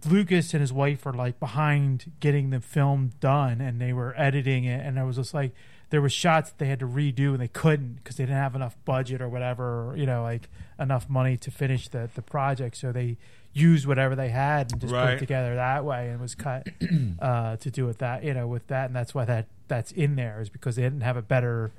[0.08, 4.64] Lucas and his wife were like behind getting the film done and they were editing
[4.64, 5.52] it and it was just like
[5.90, 8.54] there was shots that they had to redo and they couldn't because they didn't have
[8.54, 12.76] enough budget or whatever or, you know like enough money to finish the the project
[12.76, 13.16] so they
[13.52, 16.68] used whatever they had and just put it together that way and it was cut
[17.20, 20.14] uh, to do with that you know with that and that's why that that's in
[20.14, 21.72] there is because they didn't have a better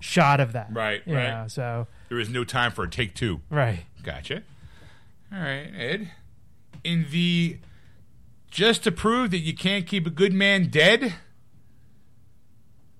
[0.00, 1.50] shot of that Right, yeah right.
[1.50, 3.40] so There is no time for a take two.
[3.50, 4.42] right Gotcha.
[5.32, 6.10] All right, Ed.
[6.84, 7.58] In the
[8.50, 11.14] just to prove that you can't keep a good man dead,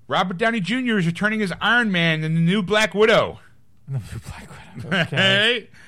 [0.06, 0.98] Robert Downey Jr.
[0.98, 3.40] is returning as Iron Man in the new Black Widow.
[3.86, 4.50] The Black
[4.84, 5.02] Widow.
[5.02, 5.68] Okay.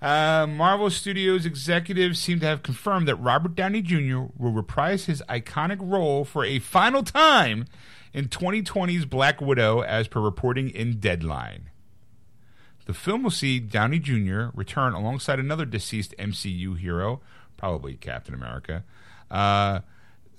[0.00, 4.26] Uh, Marvel Studios executives seem to have confirmed that Robert Downey Jr.
[4.38, 7.64] will reprise his iconic role for a final time
[8.12, 11.70] in 2020's Black Widow, as per reporting in Deadline.
[12.86, 14.46] The film will see Downey Jr.
[14.54, 17.20] return alongside another deceased MCU hero,
[17.58, 18.82] probably Captain America.
[19.30, 19.80] Uh,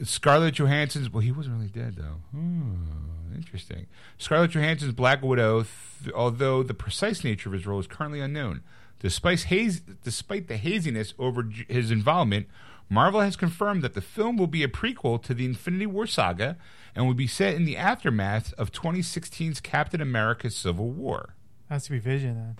[0.01, 1.11] Scarlett Johansson's.
[1.11, 2.21] Well, he wasn't really dead though.
[2.31, 3.85] Hmm, interesting.
[4.17, 5.63] Scarlett Johansson's Black Widow,
[6.03, 8.61] th- although the precise nature of his role is currently unknown.
[8.99, 12.47] Despite haze, despite the haziness over J- his involvement,
[12.89, 16.57] Marvel has confirmed that the film will be a prequel to the Infinity War saga
[16.95, 21.35] and will be set in the aftermath of 2016's Captain America: Civil War.
[21.69, 22.57] has to be Vision then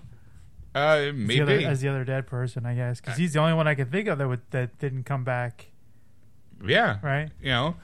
[0.75, 1.41] Uh, as the, maybe.
[1.41, 3.89] other, as the other dead person I guess because he's the only one I can
[3.89, 5.67] think of that would, that didn't come back
[6.63, 6.99] yeah.
[7.01, 7.75] right you know,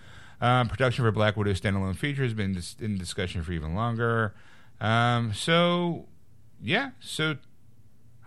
[0.42, 4.36] um, production for Black Widow standalone feature has been dis- in discussion for even longer.
[4.82, 6.06] Um, so,
[6.62, 7.38] yeah, so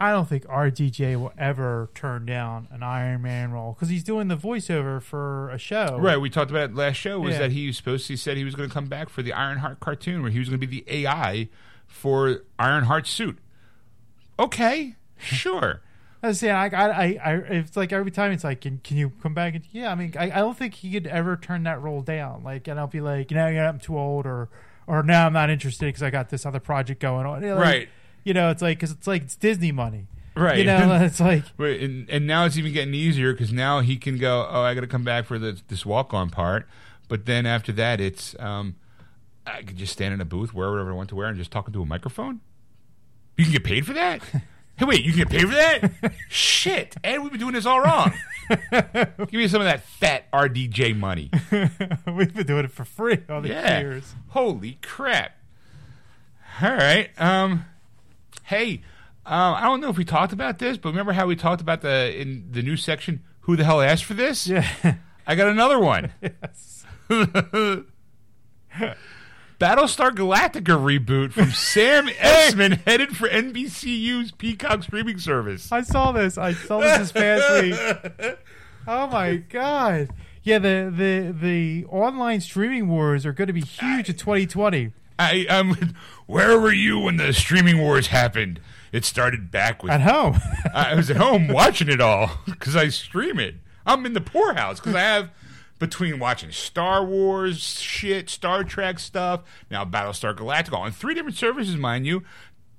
[0.01, 4.29] I don't think RDJ will ever turn down an Iron Man role because he's doing
[4.29, 5.99] the voiceover for a show.
[6.01, 7.19] Right, we talked about it last show.
[7.19, 7.41] Was Yeah.
[7.41, 8.12] that he was supposed to?
[8.12, 10.49] He said he was going to come back for the Ironheart cartoon, where he was
[10.49, 11.49] going to be the AI
[11.87, 13.39] for Ironheart's suit.
[14.39, 15.83] Okay, sure.
[16.23, 18.97] I was saying, I, I, I, I, it's like every time it's like, can, can
[18.97, 19.55] you come back?
[19.55, 22.43] And, yeah, I mean, I, I don't think he could ever turn that role down.
[22.43, 24.49] Like, and I'll be like, you know, I'm too old, or,
[24.89, 27.41] or now I'm not interested because I got this other project going on.
[27.43, 27.89] Like, Right.
[28.29, 30.07] You know, it's like because it's like it's Disney money.
[30.37, 30.59] Right.
[30.59, 33.97] You know, it's like Right, and, and now it's even getting easier because now he
[33.97, 34.47] can go.
[34.51, 36.69] Oh, I got to come back for the, this walk on part.
[37.09, 38.75] But then after that, it's um,
[39.47, 41.51] I could just stand in a booth, wear whatever I want to wear, and just
[41.51, 42.41] talk into a microphone.
[43.39, 44.21] You can get paid for that.
[44.77, 46.13] hey, wait, you can get paid for that?
[46.29, 48.13] Shit, and we've been doing this all wrong.
[48.71, 51.31] Give me some of that fat RDJ money.
[52.07, 53.81] we've been doing it for free all these Yeah.
[53.81, 54.15] years.
[54.29, 55.33] Holy crap.
[56.61, 57.09] All right.
[57.19, 57.65] Um
[58.49, 58.83] hey,
[59.27, 61.83] um, I don't know if we talked about this, but remember how we talked about
[61.83, 64.47] the in the new section who the hell asked for this?
[64.47, 64.66] Yeah.
[65.27, 66.12] I got another one.
[66.23, 66.87] yes.
[69.61, 75.70] Battlestar Galactica reboot from Sam Esmail headed for NBCU's Peacock streaming service.
[75.70, 76.39] I saw this.
[76.39, 78.39] I saw this this past week.
[78.87, 80.09] Oh my god!
[80.43, 84.93] Yeah, the the the online streaming wars are going to be huge in 2020.
[85.19, 85.95] I um
[86.27, 88.61] where were you when the streaming wars happened?
[88.93, 90.40] It started back with At home,
[90.74, 93.57] I was at home watching it all because I stream it.
[93.86, 95.31] I'm in the poorhouse because I have
[95.78, 101.77] between watching Star Wars shit, Star Trek stuff, now Battlestar Galactica on three different services,
[101.77, 102.24] mind you.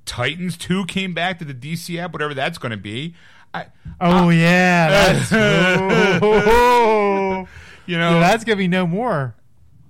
[0.05, 3.13] Titans 2 came back to the DC app, whatever that's going to be.
[3.53, 3.67] I,
[4.01, 5.29] oh yeah, that's
[6.21, 7.47] oh,
[7.85, 9.35] you know, Yeah, that's going to be no more.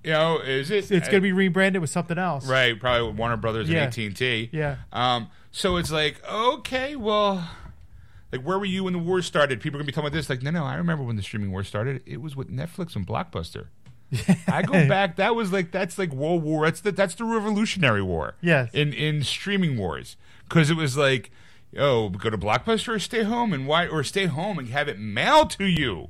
[0.03, 0.89] You know, is it?
[0.91, 2.47] It's going to be rebranded with something else.
[2.47, 3.83] right, probably with Warner Brothers Yeah.
[3.83, 4.49] and AT and T.
[4.51, 4.77] Yeah.
[4.91, 5.29] Um.
[5.51, 7.49] So it's like, okay, well,
[8.31, 9.59] like, where were you when the war started?
[9.61, 10.29] People are gonna be talking about this.
[10.29, 12.01] Like, no, no, I remember when the streaming war started.
[12.05, 13.67] It was with Netflix and Blockbuster.
[14.47, 15.17] I go back.
[15.17, 16.65] That was like that's like World War.
[16.65, 18.35] That's the that's the Revolutionary War.
[18.41, 18.73] Yes.
[18.73, 20.17] In in streaming wars,
[20.47, 21.29] because it was like,
[21.77, 24.97] oh, go to Blockbuster or stay home and why or stay home and have it
[24.99, 26.09] mailed to you.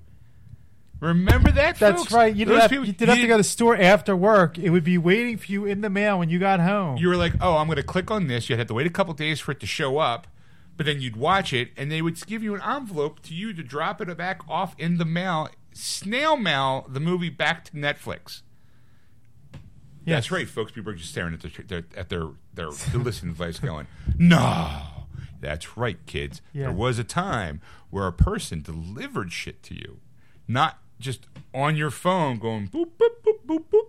[0.99, 1.77] Remember that?
[1.79, 2.11] That's folks?
[2.11, 2.35] right.
[2.35, 4.57] You didn't have, people- you didn't have to go to the store after work.
[4.57, 6.97] It would be waiting for you in the mail when you got home.
[6.97, 8.49] you were like, oh, I'm going to click on this.
[8.49, 10.27] You'd have to wait a couple days for it to show up,
[10.75, 13.63] but then you'd watch it, and they would give you an envelope to you to
[13.63, 18.41] drop it back off in the mail, snail mail the movie back to Netflix.
[20.05, 20.15] Yes.
[20.17, 20.71] That's right, folks.
[20.71, 23.85] People are just staring at their, their at their their, their listening device, going,
[24.17, 24.81] "No,
[25.39, 26.41] that's right, kids.
[26.53, 26.63] Yeah.
[26.63, 29.99] There was a time where a person delivered shit to you,
[30.47, 33.87] not just on your phone, going boop boop boop boop boop."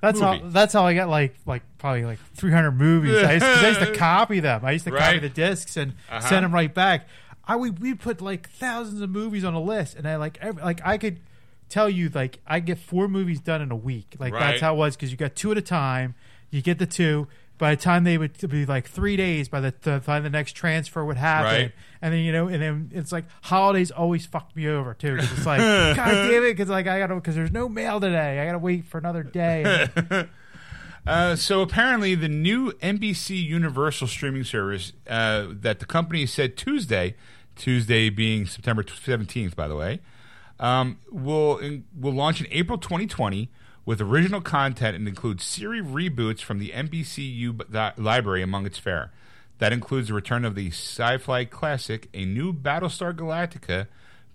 [0.00, 0.40] That's how.
[0.44, 3.22] That's how I got like like probably like 300 movies.
[3.22, 4.64] I used, I used to copy them.
[4.64, 6.20] I used to copy the discs and Uh-huh.
[6.28, 7.08] send them right back.
[7.44, 10.62] I would we put like thousands of movies on a list, and I like every,
[10.62, 11.20] like I could
[11.68, 14.14] tell you like I get four movies done in a week.
[14.18, 14.50] Like Right.
[14.50, 16.14] that's how it was because you got two at a time.
[16.50, 17.26] You get the two.
[17.58, 20.52] By the time they would be like three days, by the the time the next
[20.52, 21.72] transfer would happen, Right.
[22.00, 25.16] and then you know, and then it's like holidays always fucked me over too.
[25.16, 25.58] 'cause it's like,
[25.96, 28.40] God damn it, because like I gotta because there's no mail today.
[28.40, 29.88] I gotta wait for another day.
[31.06, 37.14] Uh, so apparently, the new NBC Universal streaming service uh, that the company said Tuesday,
[37.56, 40.00] Tuesday being September seventeenth, by the way,
[40.60, 41.60] um, will
[41.98, 43.48] will launch in April 2020
[43.88, 49.10] with original content and includes series reboots from the NBCU library among its fare.
[49.60, 53.86] That includes the return of the sci-fi classic, a new Battlestar Galactica,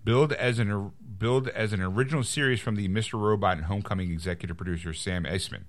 [0.04, 3.22] billed as an billed as an original series from the Mr.
[3.22, 5.66] Robot and Homecoming executive producer Sam Esmail.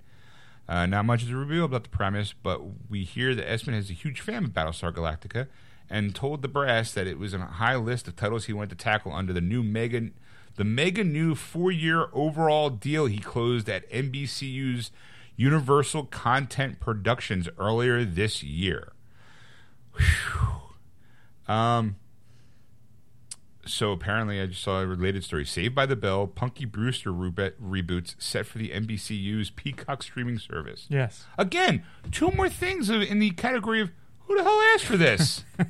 [0.66, 3.92] Uh, not much is revealed about the premise, but we hear that Esmail is a
[3.92, 5.46] huge fan of Battlestar Galactica
[5.90, 8.70] and told the brass that it was on a high list of titles he wanted
[8.70, 10.08] to tackle under the new mega,
[10.56, 14.90] the mega new four-year overall deal he closed at NBCU's
[15.36, 18.92] Universal Content Productions earlier this year.
[19.96, 21.52] Whew.
[21.52, 21.96] Um.
[23.66, 25.46] So apparently, I just saw a related story.
[25.46, 30.86] Saved by the Bell, Punky Brewster reboot, reboots set for the NBCU's Peacock streaming service.
[30.90, 31.24] yes.
[31.38, 31.82] Again,
[32.12, 33.90] two more things in the category of
[34.26, 35.44] who the hell asked for this?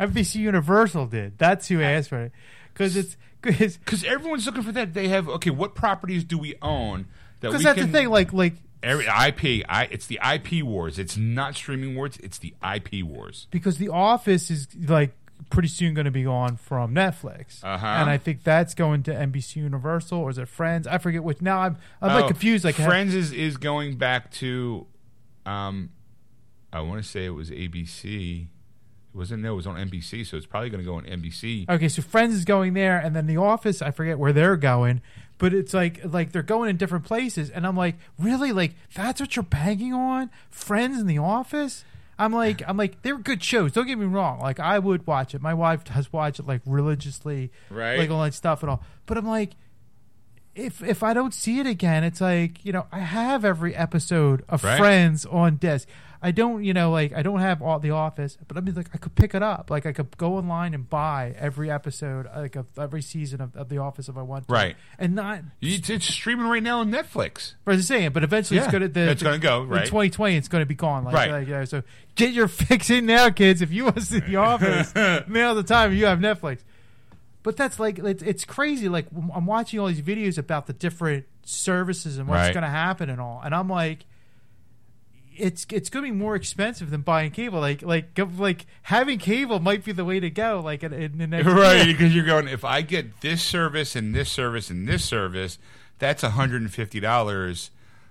[0.00, 1.38] NBC Universal did.
[1.38, 2.32] That's who asked for it.
[2.74, 4.92] Because it's because Because everyone's looking for that.
[4.92, 5.50] They have okay.
[5.50, 7.06] What properties do we own
[7.40, 7.86] that we that's can?
[7.90, 8.10] the thing.
[8.10, 10.98] Like like Every IP, I, it's the IP wars.
[10.98, 12.18] It's not streaming wars.
[12.22, 13.46] It's the IP wars.
[13.50, 15.16] because The Office is like
[15.48, 17.86] pretty soon going to be on from Netflix, Uh-huh.
[17.86, 20.86] and I think that's going to NBC Universal or is it Friends?
[20.86, 21.40] I forget which.
[21.40, 22.62] Now I'm I'm like Oh, confused.
[22.62, 24.86] Like Friends is is going back to,
[25.46, 25.88] um,
[26.70, 28.48] I want to say it was ABC.
[29.14, 29.52] It wasn't there.
[29.52, 31.68] it was on NBC, so it's probably going to go on NBC.
[31.68, 33.80] Okay, so Friends is going there, and then The Office.
[33.80, 35.02] I forget where they're going,
[35.38, 39.20] but it's like like they're going in different places, and I'm like, really, like that's
[39.20, 40.30] what you're banging on?
[40.50, 41.84] Friends and The Office?
[42.18, 43.72] I'm like, I'm like, they're good shows.
[43.72, 44.40] Don't get me wrong.
[44.40, 45.40] Like I would watch it.
[45.40, 47.98] My wife does watch it like religiously, Right.
[47.98, 48.82] Like all that stuff and all.
[49.06, 49.52] But I'm like,
[50.54, 54.44] if if I don't see it again, it's like you know I have every episode
[54.48, 54.78] of Right.
[54.78, 55.88] Friends on disc.
[56.26, 58.88] I don't, you know, like I don't have all The Office, but I mean, like
[58.94, 59.70] I could pick it up.
[59.70, 63.68] Like I could go online and buy every episode, like of every season of, of
[63.68, 64.74] The Office if I want to, Right.
[64.98, 67.54] And not, It's, it's streaming right now on Netflix.
[67.64, 69.84] for the saying, but eventually Yeah, it's gonna the, it's gonna go, in right.
[69.84, 71.04] 2020, it's gonna be gone.
[71.04, 71.30] Like, Right.
[71.30, 71.82] like, yeah, so
[72.14, 73.60] get your fix in now, kids.
[73.60, 74.94] If you want to see The Office,
[75.28, 76.60] now the time you have Netflix.
[77.42, 78.88] But that's like it's, it's crazy.
[78.88, 82.54] Like I'm watching all these videos about the different services and what's Right.
[82.54, 84.06] going to happen and all, and I'm like,
[85.36, 87.60] it's it's going to be more expensive than buying cable.
[87.60, 90.60] Like like like having cable might be the way to go.
[90.64, 94.14] Like in, in the next right, because you're going, if I get this service and
[94.14, 95.58] this service and this service,
[95.98, 97.70] that's $150.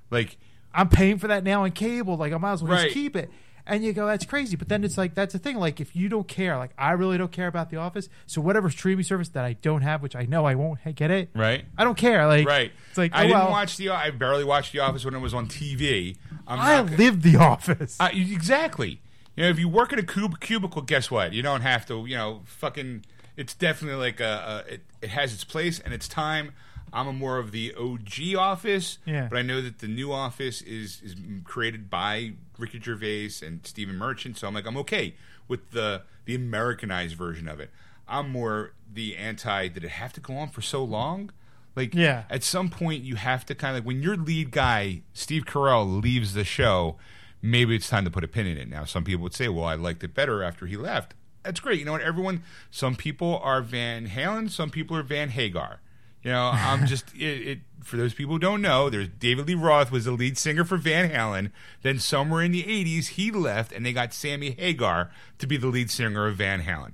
[0.10, 0.38] Like,
[0.74, 2.18] I'm paying for that now in cable.
[2.18, 2.84] Like I might as well Right.
[2.86, 3.30] just keep it.
[3.66, 4.58] And you go, that's crazy.
[4.58, 5.56] But then it's like that's the thing.
[5.58, 8.10] Like if you don't care, like I really don't care about The Office.
[8.26, 11.30] So whatever streaming service that I don't have, which I know I won't get it,
[11.34, 11.64] right?
[11.78, 12.28] I don't care.
[12.28, 12.74] Like Right.
[12.90, 13.90] It's like I oh, didn't well, watch the.
[13.92, 16.18] I barely watched The Office when it was on TV.
[16.48, 17.98] I'm I live The Office.
[18.00, 19.02] Uh, exactly.
[19.36, 21.34] You know, if you work in a cub- cubicle, guess what?
[21.34, 22.06] You don't have to.
[22.06, 23.06] You know, fucking.
[23.36, 24.64] It's definitely like a.
[24.70, 26.52] a it, it has its place and its time.
[26.92, 29.28] I'm a more of the OG Office, Yeah.
[29.28, 33.98] but I know that the new Office is is created by Ricky Gervais and Stephen
[33.98, 35.16] Merchant, so I'm like I'm okay
[35.48, 37.72] with the the Americanized version of it.
[38.08, 39.70] I'm more the anti.
[39.70, 41.32] Did it have to go on for so long?
[41.76, 42.24] Like, Yeah.
[42.30, 46.02] at some point you have to kind of like when your lead guy Steve Carell
[46.02, 46.98] leaves the show,
[47.42, 48.70] maybe it's time to put a pin in it.
[48.70, 51.14] Now, some people would say, "Well, I liked it better after he left."
[51.44, 51.80] That's great.
[51.80, 52.02] You know what?
[52.02, 52.44] Everyone.
[52.72, 54.50] Some people are Van Halen.
[54.50, 55.82] Some people are Van Hagar.
[56.24, 57.60] You know, I'm just it, it.
[57.82, 60.78] For those people who don't know, there's David Lee Roth was the lead singer for
[60.78, 61.52] Van Halen.
[61.82, 65.68] Then somewhere in the '80s, he left, and they got Sammy Hagar to be the
[65.68, 66.92] lead singer of Van Halen.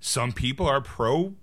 [0.00, 1.34] Some people are pro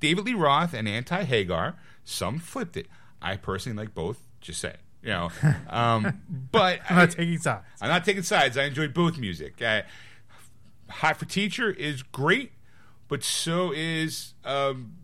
[0.00, 1.76] David Lee Roth and anti Hagar.
[2.08, 2.86] Some flipped it.
[3.20, 4.18] I personally like both.
[4.40, 5.30] Just say, you know.
[5.68, 7.64] Um, but I'm not taking sides.
[7.82, 8.56] I'm not taking sides.
[8.56, 9.60] I enjoy both music.
[9.60, 9.82] Uh,
[10.88, 12.52] Hot for Teacher is great,
[13.08, 14.32] but so is.
[14.44, 14.94] Um,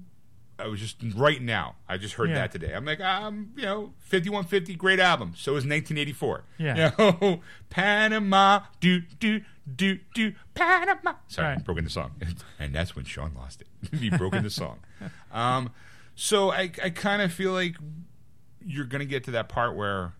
[0.58, 1.74] I was just right now.
[1.88, 2.36] I just heard Yeah.
[2.36, 2.72] that today.
[2.72, 5.32] I'm like, um, you know, 5150, great album.
[5.36, 6.44] So is 1984.
[6.58, 6.92] Yeah.
[6.96, 7.40] You know,
[7.70, 9.42] Panama, do do
[9.76, 11.14] do do Panama.
[11.28, 11.58] Sorry, Right.
[11.58, 12.12] I broke in the song,
[12.58, 13.98] and that's when Sean lost it.
[13.98, 14.78] he broke in the song.
[15.32, 15.70] Um,
[16.14, 17.76] so I, I kind of feel like
[18.64, 20.12] you're gonna get to that part where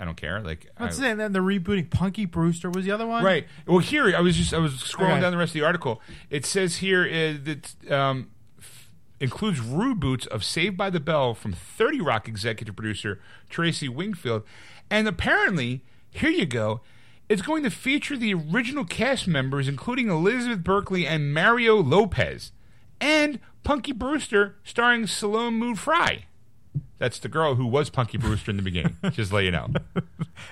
[0.00, 0.40] I don't care.
[0.40, 1.16] Like, I, What's that?
[1.18, 3.24] Then the rebooting Punky Brewster was the other one.
[3.24, 3.46] Right.
[3.66, 5.20] Well, here I was just I was scrolling Okay.
[5.20, 6.00] down the rest of the article.
[6.30, 11.52] It says here uh, that um, f- includes reboots of Saved by the Bell from
[11.52, 13.20] 30 Rock executive producer
[13.50, 14.44] Tracey Wigfield,
[14.88, 16.80] and apparently here you go.
[17.28, 22.52] It's going to feature the original cast members, including Elizabeth Berkley and Mario Lopez,
[23.02, 23.38] and
[23.68, 26.24] Punky Brewster, starring Soleil Moon Fry.
[26.96, 28.96] That's the girl who was Punky Brewster in the beginning.
[29.10, 29.68] just let you know.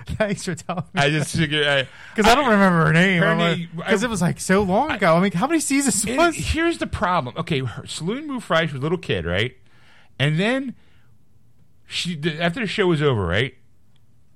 [0.04, 1.00] Thanks for telling me.
[1.00, 1.66] I just figured.
[1.66, 3.70] I, Because I, don't remember her name.
[3.74, 5.16] Because it was like so long ago.
[5.16, 6.36] I mean, how many seasons And was?
[6.36, 7.34] here's the problem.
[7.38, 9.56] Okay, her, Saloon Fry, she was a little kid, right?
[10.18, 10.74] And then
[11.86, 13.54] she the- after the show was over, right?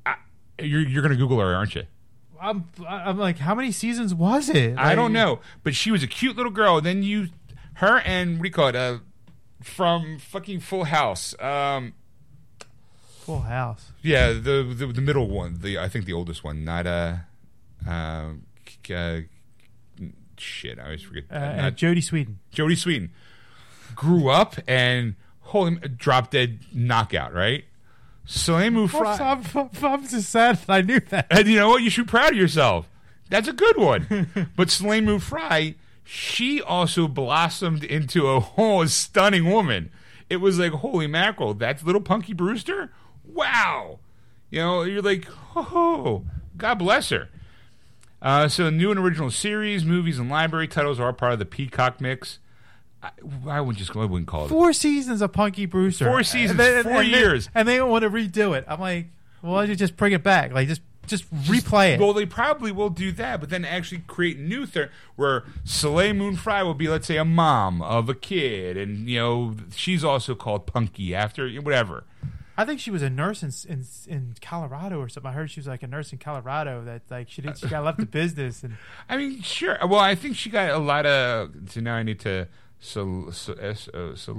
[0.06, 0.14] I,
[0.58, 1.82] you're you're gonna Google her, aren't you?
[2.40, 4.78] I'm, I'm like, how many seasons was it?
[4.78, 6.80] I don't know, but she was a cute little girl.
[6.80, 7.28] Then you,
[7.80, 8.76] her and it?
[8.76, 8.98] Uh,
[9.62, 11.34] from fucking Full House.
[11.40, 11.94] Um,
[13.20, 13.92] Full House.
[14.02, 15.58] yeah, the, the the middle one.
[15.60, 17.16] The I think the oldest one, not uh,
[17.86, 18.30] uh,
[18.94, 19.20] uh
[20.38, 20.78] shit.
[20.78, 21.24] I always forget.
[21.30, 22.36] Uh, not and Jodie Sweetin.
[22.54, 23.10] Jodie Sweetin
[23.94, 27.64] grew up and holy drop dead knockout, right?
[28.26, 29.16] Salemu Fry.
[29.18, 31.26] I'm, I'm, I'm just sad that I knew that.
[31.30, 31.82] And you know what?
[31.82, 32.88] You should be proud of yourself.
[33.28, 34.30] That's a good one.
[34.56, 35.74] but Salemu Fry,
[36.12, 39.92] she also blossomed into a whole stunning woman.
[40.28, 42.90] It was like, holy mackerel, that's little Punky Brewster?
[43.24, 44.00] Wow.
[44.50, 46.24] You know, you're like, oh,
[46.56, 47.28] God bless her.
[48.20, 52.00] Uh, so, new and original series, movies, and library titles are part of the Peacock
[52.00, 52.40] mix.
[53.02, 53.10] I,
[53.46, 54.48] I wouldn't just I wouldn't call it.
[54.48, 56.06] Four seasons of Punky Brewster.
[56.06, 57.48] Four seasons, And four and years.
[57.54, 58.64] and they don't want to redo it.
[58.66, 59.06] I'm like,
[59.42, 60.52] well, why don't you just bring it back?
[60.52, 62.00] Like, just just replay it.
[62.00, 66.36] Well, they probably will do that, but then actually create new thing where Soleil Moon
[66.36, 70.34] Fry will be, let's say, a mom of a kid, and you know she's also
[70.34, 72.04] called Punky after whatever.
[72.56, 75.30] I think she was a nurse in, in in Colorado or something.
[75.30, 77.84] I heard she was like a nurse in Colorado that like she did she got
[77.84, 78.76] left the business and
[79.08, 79.78] I mean, sure.
[79.80, 81.52] Well, I think she got a lot of.
[81.68, 82.48] So now I need to.
[82.78, 84.34] So, so S O so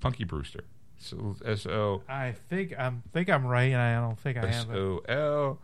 [0.00, 0.64] Punky Brewster.
[0.98, 4.62] So S O I think I'm think I'm right and I don't think I S
[4.62, 4.68] am.
[4.68, 5.58] but- O L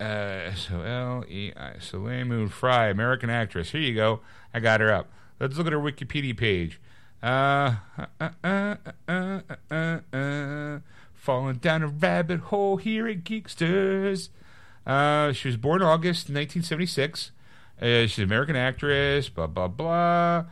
[0.00, 3.70] uh, S O L E I Soleil Moon Fry, American actress.
[3.70, 4.20] Here you go.
[4.54, 5.10] I got her up.
[5.40, 6.80] Let's look at her Wikipedia page.
[7.22, 7.76] Uh,
[8.20, 8.76] uh, uh,
[9.70, 10.78] uh, uh,
[11.14, 14.28] falling down a rabbit hole here at Geeksters.
[14.86, 17.32] Uh, she was born August 1976.
[17.80, 19.28] Uh, she's an American actress.
[19.28, 20.44] Blah blah blah.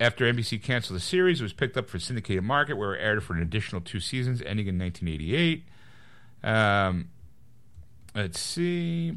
[0.00, 3.22] After NBC canceled the series, it was picked up for syndicated market, where it aired
[3.22, 5.64] for an additional two seasons, ending in 1988.
[6.42, 7.08] Um,
[8.14, 9.16] let's see.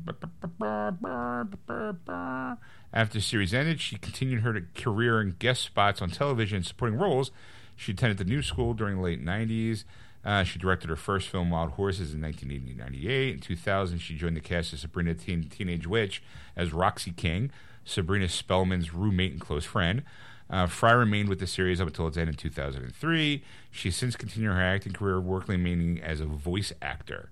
[2.93, 6.97] After the series ended, she continued her career in guest spots on television and supporting
[6.97, 7.31] roles.
[7.75, 9.83] She attended the New School during the late 90s.
[10.23, 13.33] Uh, she directed her first film, Wild Horses, in 1998.
[13.35, 16.23] In 2000, she joined the cast of Sabrina Teen- Teenage Witch
[16.55, 17.51] as Roxy King,
[17.83, 20.01] Sabrina Spellman's roommate and close friend.
[20.49, 23.43] Uh, Fry remained with the series up until its end in 2003.
[23.69, 27.29] She's since continued her acting career, working mainly as a voice actor.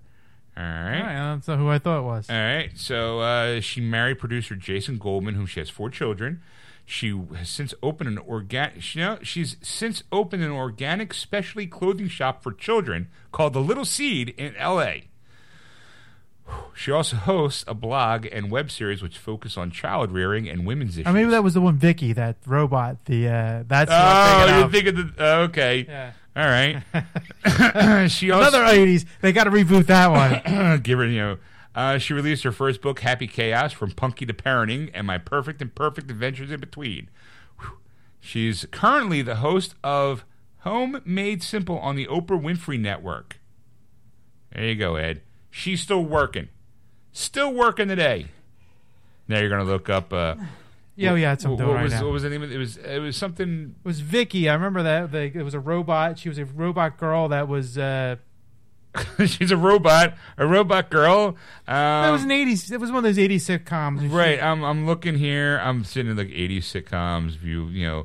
[0.56, 1.00] All right.
[1.00, 2.30] All right, that's who I thought it was.
[2.30, 2.70] All right.
[2.76, 6.40] So uh, she married producer Jason Goldman, whom she has four children.
[6.86, 8.82] She has since opened an organic.
[8.82, 13.60] She, you know, she's since opened an organic specialty clothing shop for children called The
[13.60, 15.08] Little Seed in L.A.
[16.74, 20.98] She also hosts a blog and web series which focus on child rearing and women's
[20.98, 21.06] issues.
[21.06, 23.04] Or maybe that was the one Vicky, that robot.
[23.06, 25.86] The uh, that's Oh, you're thinking thinking the okay.
[25.88, 26.12] Yeah.
[26.36, 26.82] All right.
[28.10, 29.06] she also Another eighties.
[29.20, 30.80] They got to reboot that one.
[30.82, 31.38] give her, you know.
[31.74, 35.60] Uh, she released her first book, Happy Chaos, from Punky to Parenting, and My Perfect
[35.60, 37.10] and Perfect Adventures in Between.
[37.58, 37.78] Whew.
[38.20, 40.24] She's currently the host of
[40.60, 43.38] Home Made Simple on the Oprah Winfrey Network.
[44.52, 45.22] There you go, Ed.
[45.50, 46.48] She's still working.
[47.12, 48.26] Still working today.
[49.26, 50.12] Now you're going to look up.
[50.12, 50.36] Uh,
[50.96, 52.04] yeah, oh, yeah, that's what right was, now.
[52.04, 52.54] what was the name of it?
[52.54, 53.74] It was, it was something.
[53.84, 54.48] It was Vicky.
[54.48, 55.10] I remember that.
[55.12, 56.18] They, it was a robot.
[56.18, 57.76] She was a robot girl that was.
[57.78, 58.16] Uh,
[59.26, 61.36] she's a robot, a robot girl.
[61.66, 62.70] Um, that was an eighties.
[62.70, 63.98] It was one of those eighties sitcoms.
[64.00, 64.40] and she- Right.
[64.40, 65.58] I'm I'm looking here.
[65.62, 67.32] I'm sitting in like 80s sitcoms.
[67.32, 67.96] View you know,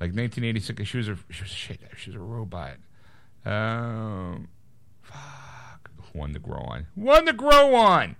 [0.00, 0.86] like 1986.
[0.88, 1.80] She was a she was shit.
[1.96, 2.76] She was a robot.
[3.44, 4.48] Um,
[5.02, 5.90] fuck.
[6.12, 6.86] One to grow on.
[6.94, 8.14] One to grow on.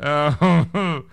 [0.00, 1.04] Oh,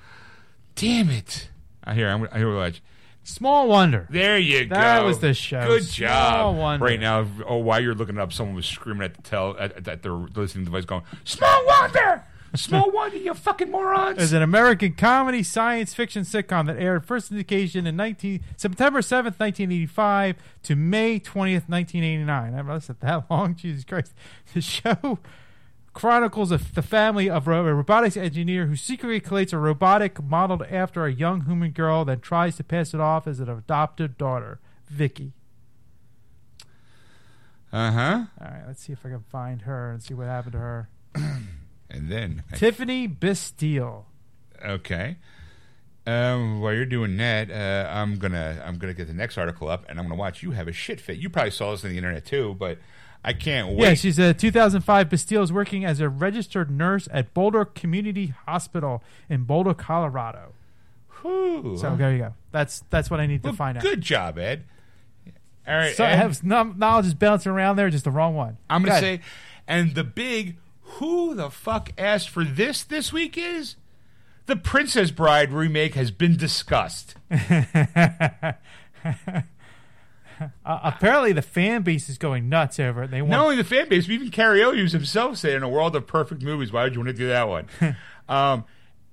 [0.76, 1.50] damn it.
[1.86, 2.10] I hear.
[2.10, 2.28] I'm.
[2.32, 2.56] I hear.
[2.56, 2.82] Watch.
[3.24, 4.06] Small Wonder.
[4.10, 4.76] There you go.
[4.76, 5.66] That was the show.
[5.66, 6.58] Good Small job.
[6.58, 6.86] Wonder.
[6.86, 10.04] Right now, oh, while you're looking up, someone was screaming at the tel at, at
[10.04, 15.42] their listening device, going, "Small Wonder, Small Wonder, you fucking morons!" is an American comedy
[15.42, 21.68] science fiction sitcom that aired first indication in 19, September 7th, 1985 to May 20th,
[21.68, 22.54] 1989.
[22.54, 23.56] I realized that that long.
[23.66, 24.14] Jesus Christ.
[24.54, 25.18] The show
[25.96, 31.06] chronicles of the family of a robotics engineer who secretly creates a robotic modeled after
[31.06, 35.34] a young human girl, then tries to pass it off as an adopted daughter, Vicky.
[37.74, 38.26] Uh huh.
[38.40, 40.90] All right, let's see if I can find her and see what happened to her.
[41.88, 44.08] And then Tiffany Bastille.
[44.66, 45.18] Okay.
[46.08, 49.86] Um, while you're doing that, uh, I'm gonna I'm gonna get the next article up,
[49.88, 51.18] and I'm gonna watch you have a shit fit.
[51.18, 52.80] You probably saw this on the internet too, but
[53.28, 53.80] I can't wait.
[53.88, 55.10] Yeah, she's a 2005.
[55.10, 60.54] Bastille is working as a registered nurse at Boulder Community Hospital in Boulder, Colorado.
[61.22, 61.76] Whew.
[61.82, 62.34] So there you go.
[62.52, 63.84] That's that's what I need to Well, find out.
[63.84, 64.64] good job, Ed.
[65.68, 68.58] All right, So I have kno- knowledge is bouncing around there, just the wrong one.
[68.70, 69.22] I'm gonna say,
[69.68, 73.76] and the big who the fuck asked for this this week is
[74.46, 77.16] the Princess Bride remake has been discussed.
[80.66, 83.12] Uh, apparently, the fan base is going nuts over it.
[83.12, 85.96] They want Not only the fan base, but even Elliott himself said, "In a world
[85.96, 87.68] of perfect movies, why would you want to do that one?"
[88.28, 88.66] um,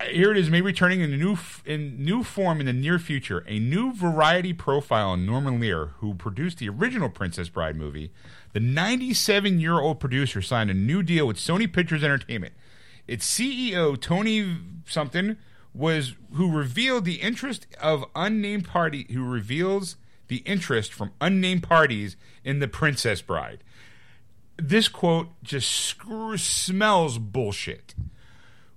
[0.08, 2.98] here it is, maybe returning in a new f- in new form in the near
[2.98, 3.44] future.
[3.46, 8.10] A new variety profile on Norman Lear, who produced the original Princess Bride movie.
[8.52, 12.54] The 97 year old producer signed a new deal with Sony Pictures Entertainment.
[13.06, 15.36] Its CEO Tony something
[15.74, 19.96] was who revealed the interest of unnamed party who reveals
[20.32, 23.62] the interest from unnamed parties in the Princess Bride
[24.56, 27.94] this quote just screw, smells bullshit.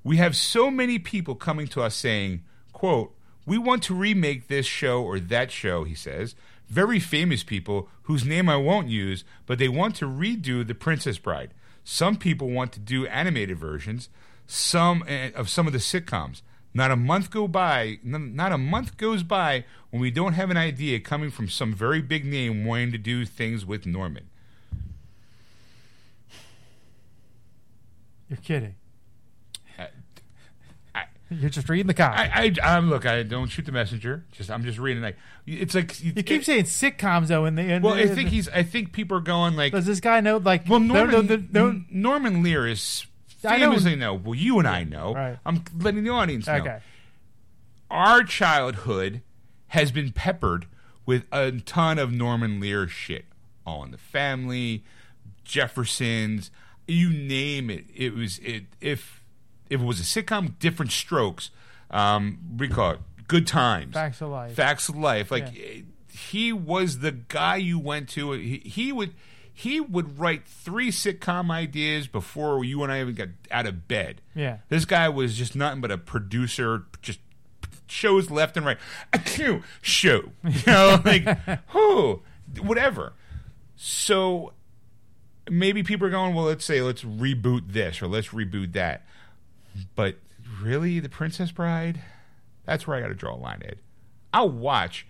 [0.03, 3.15] We have so many people coming to us saying, quote,
[3.45, 6.35] we want to remake this show or that show, he says.
[6.67, 11.19] Very famous people whose name I won't use, but they want to redo The Princess
[11.19, 11.53] Bride.
[11.83, 14.09] Some people want to do animated versions,
[14.47, 16.41] some eh, of some of the sitcoms.
[16.77, 20.57] Not a month go by, not a month goes by when we don't have an
[20.57, 24.25] idea coming from some very big name wanting to do things with Norman.
[28.29, 28.75] You're kidding.
[29.79, 29.87] I-
[30.93, 32.19] I- You're just reading the comic.
[32.19, 33.05] I, I, I'm look.
[33.05, 34.25] I don't shoot the messenger.
[34.33, 35.01] Just I'm just reading.
[35.03, 35.15] Like
[35.45, 38.49] it's like you keep saying sitcoms though, In the and Well, I think he's.
[38.49, 39.71] I think people are going like.
[39.71, 43.05] does this guy know like Well, no, Norman, no, no, no, N- Norman Lear is
[43.45, 44.13] famously know.
[44.13, 45.13] Well, you and I know.
[45.13, 45.37] Right.
[45.45, 46.53] I'm letting the audience know.
[46.55, 46.79] okay
[47.89, 49.21] Our childhood
[49.67, 50.67] has been peppered
[51.05, 53.25] with a ton of Norman Lear shit.
[53.65, 54.83] All in the Family,
[55.43, 56.51] Jeffersons,
[56.87, 57.85] you name it.
[57.95, 58.65] It was it.
[58.81, 59.23] If
[59.69, 61.49] if it was a sitcom, different strokes.
[61.89, 62.99] Um, you call it?
[63.27, 63.93] Good times.
[63.93, 64.53] Facts of Life.
[64.53, 65.31] Facts of life.
[65.31, 65.81] Like Yeah.
[66.11, 68.33] he was the guy you went to.
[68.33, 69.13] He, he would
[69.57, 74.19] he would write three sitcom ideas before you and I even got out of bed.
[74.35, 74.57] Yeah.
[74.67, 77.19] This guy was just nothing but a producer, just
[77.87, 78.77] shows left and right.
[79.13, 81.23] Achoo, Show, you know, like
[81.69, 82.21] who,
[82.59, 83.13] whatever.
[83.77, 84.51] So
[85.49, 89.05] maybe people are going, well, let's say let's reboot this or let's reboot that.
[89.95, 90.17] But
[90.61, 92.01] really, The Princess Bride,
[92.65, 93.79] that's where I got to draw a line, Ed.
[94.33, 95.07] I'll watch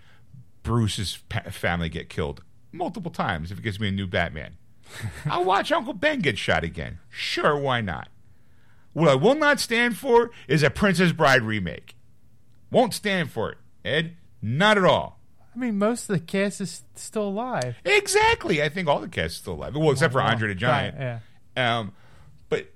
[0.61, 1.17] Bruce's
[1.49, 2.43] family get killed
[2.75, 4.57] multiple times if it gives me a new Batman.
[5.25, 6.99] I'll watch Uncle Ben get shot again.
[7.09, 8.09] Sure, why not?
[8.93, 11.95] What I will not stand for is a Princess Bride remake.
[12.71, 14.15] Won't stand for it, Ed.
[14.41, 15.19] Not at all.
[15.53, 18.61] I mean most of the cast is still alive Exactly.
[18.61, 19.73] I think all the cast is still alive.
[19.75, 20.97] Well, except for Andre the Giant.
[20.97, 21.19] Right,
[21.55, 21.93] yeah Um,
[22.49, 22.73] but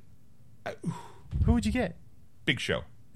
[1.45, 1.97] who would you get
[2.45, 2.83] big show.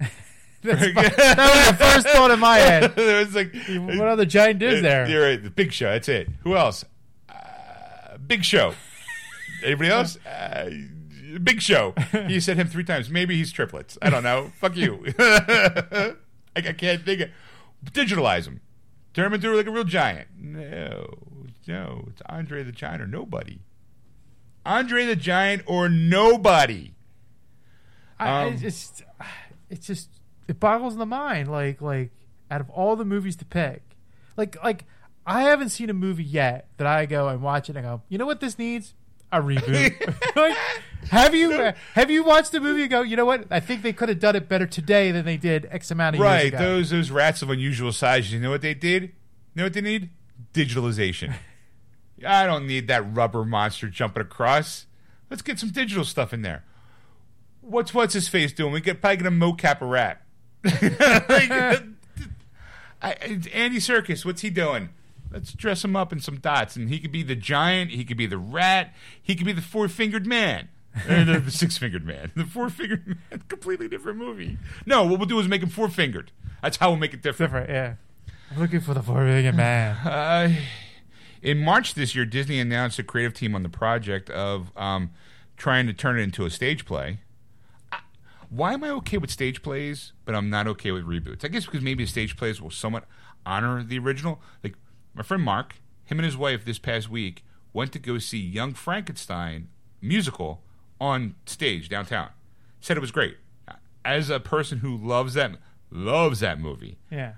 [0.64, 3.54] That's my- that was the first thought in my head it was like
[3.96, 5.42] what other giant is there You're right.
[5.42, 5.90] The Big Show.
[5.92, 6.28] That's it.
[6.42, 6.84] Who else?
[7.28, 8.74] Uh, Big Show.
[9.62, 10.18] Anybody else?
[10.26, 10.70] Uh,
[11.42, 11.94] Big Show.
[12.28, 13.10] You said him three times.
[13.10, 13.98] Maybe he's triplets.
[14.00, 14.52] I don't know.
[14.60, 15.04] Fuck you.
[15.18, 16.14] I,
[16.56, 17.28] I can't think of.
[17.92, 18.60] Digitalize him.
[19.14, 20.28] Turn him into like a real giant.
[20.38, 21.06] No,
[21.66, 22.04] no.
[22.10, 23.58] It's Andre the Giant or nobody.
[24.64, 26.94] Andre the Giant or nobody.
[28.18, 29.02] I, Um, it's
[29.68, 30.08] it's just
[30.48, 31.50] it boggles the mind.
[31.50, 32.10] Like like
[32.50, 33.82] out of all the movies to pick,
[34.36, 34.84] like like
[35.26, 38.02] I haven't seen a movie yet that I go and watch it and I go,
[38.08, 38.94] you know what this needs
[39.32, 40.36] a reboot.
[40.36, 40.56] like,
[41.10, 43.46] have you have you watched the movie and go, you know what?
[43.50, 46.20] I think they could have done it better today than they did X amount of
[46.20, 46.56] years ago.
[46.56, 46.64] Right.
[46.64, 48.32] Those those rats of unusual size.
[48.32, 49.02] You know what they did?
[49.02, 49.10] You
[49.56, 50.10] know what they need?
[50.52, 51.34] Digitalization.
[52.26, 54.86] I don't need that rubber monster jumping across.
[55.30, 56.64] Let's get some digital stuff in there.
[57.60, 58.72] What's what's his face doing?
[58.72, 60.22] We get probably gonna mocap a rat.
[60.64, 61.84] Like,
[63.02, 63.12] I,
[63.52, 64.88] Andy Serkis, what's he doing?
[65.30, 67.90] Let's dress him up in some dots, and he could be the giant.
[67.90, 68.94] He could be the rat.
[69.20, 70.68] He could be the four fingered man.
[71.08, 72.30] The, the six fingered man.
[72.36, 73.42] The four fingered man.
[73.48, 74.58] Completely different movie.
[74.86, 76.30] No, what we'll do is make him four fingered.
[76.62, 77.66] That's how we'll make it different.
[77.66, 77.70] different.
[77.70, 77.94] Yeah,
[78.52, 79.96] I'm looking for the four fingered man.
[80.06, 80.54] Uh,
[81.42, 85.10] in March this year, Disney announced a creative team on the project of um,
[85.56, 87.18] trying to turn it into a stage play.
[88.50, 91.44] Why am I okay with stage plays, but I'm not okay with reboots?
[91.44, 93.04] I guess because maybe stage plays will somewhat
[93.46, 94.40] honor the original.
[94.62, 94.74] Like
[95.14, 98.74] my friend Mark, him and his wife this past week went to go see Young
[98.74, 99.68] Frankenstein
[100.00, 100.62] musical
[101.00, 102.30] on stage downtown.
[102.80, 103.36] Said it was great.
[104.04, 105.52] As a person who loves that
[105.90, 107.34] loves that movie, Yeah,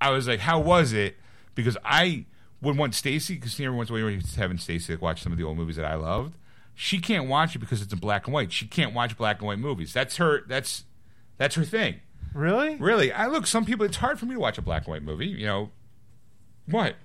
[0.00, 1.16] I was like, "How was it?"
[1.54, 2.26] Because I
[2.60, 5.38] would want Stacy because every once in a while having Stacy like, watch some of
[5.38, 6.36] the old movies that I loved.
[6.78, 8.52] She can't watch it because it's in black and white.
[8.52, 9.94] She can't watch black and white movies.
[9.94, 10.44] That's her.
[10.46, 10.84] That's
[11.38, 12.00] that's her thing.
[12.34, 12.76] really?
[12.76, 13.46] Really, I look.
[13.46, 15.26] Some people, it's hard for me to watch a black and white movie.
[15.26, 15.70] You know,
[16.66, 16.96] what?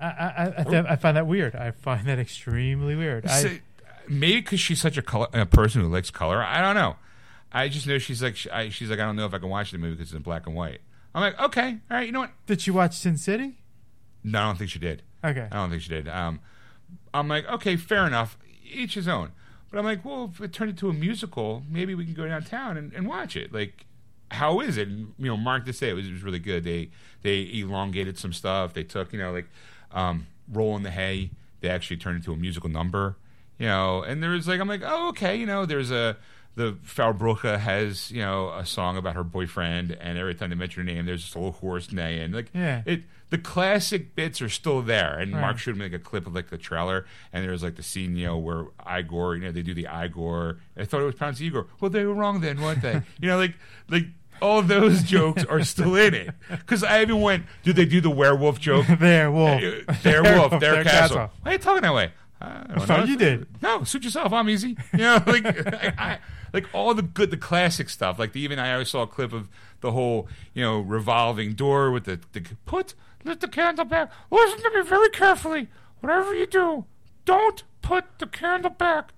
[0.00, 1.56] I I I, th- I find that weird.
[1.56, 3.26] I find that extremely weird.
[3.26, 3.60] I,
[4.08, 6.40] maybe because she's such a, color, a person who likes color.
[6.40, 6.94] I don't know.
[7.52, 9.48] I just know she's like, she, I, she's like, I don't know if I can
[9.48, 10.80] watch the movie because it's in black and white.
[11.14, 12.06] I'm like, okay, all right.
[12.06, 12.30] You know what?
[12.46, 13.58] did you watch Sin City?
[14.22, 15.02] No, I don't think she did.
[15.24, 15.48] Okay.
[15.50, 16.08] I don't think she did.
[16.08, 16.40] Um,
[17.14, 18.36] I'm like, okay, fair enough.
[18.70, 19.32] Each his own.
[19.70, 22.76] But I'm like, well, if it turned into a musical, maybe we can go downtown
[22.76, 23.52] and, and watch it.
[23.52, 23.84] Like,
[24.30, 24.88] how is it?
[24.88, 26.64] And, you know, Mark did say it was, it was really good.
[26.64, 26.90] They
[27.22, 28.74] they elongated some stuff.
[28.74, 29.48] They took, you know, like
[29.92, 31.30] um, Roll in the Hay.
[31.60, 33.16] They actually turned into a musical number.
[33.58, 35.34] You know, and there was like, I'm like, oh, okay.
[35.36, 36.16] You know, there's a
[36.56, 40.56] the Frau Blücher has you know a song about her boyfriend, and every time they
[40.56, 42.32] mention her name, there's just a little horse neighing.
[42.32, 42.82] Like, Yeah.
[42.86, 45.18] it the classic bits are still there.
[45.18, 45.40] And Right.
[45.40, 47.82] Mark showed me like a clip of like the trailer, and there was like the
[47.82, 50.58] scene, you know, where Igor, you know, they do the Igor.
[50.76, 51.66] I thought it was pronounced Igor.
[51.80, 53.02] Well, they were wrong then, weren't they?
[53.20, 53.54] you know, like
[53.88, 54.04] like
[54.40, 56.30] all those jokes are still in it.
[56.50, 58.86] Because I even went, did they do the werewolf joke?
[59.00, 59.62] there, wolf.
[59.62, 61.16] Uh, their wolf, their, Their castle.
[61.16, 61.30] castle.
[61.42, 62.12] Why are you talking that way?
[62.38, 63.04] I don't thought know.
[63.06, 63.46] you did.
[63.62, 64.30] No, suit yourself.
[64.34, 64.76] I'm easy.
[64.92, 66.18] You know, like I, I,
[66.52, 68.18] like all the good, the classic stuff.
[68.18, 69.48] Like the, even I always saw a clip of
[69.80, 72.92] the whole, you know, revolving door with the, the put
[73.26, 74.10] let the candle back.
[74.30, 75.68] Listen to me very carefully.
[76.00, 76.84] Whatever you do,
[77.24, 79.12] don't put the candle back.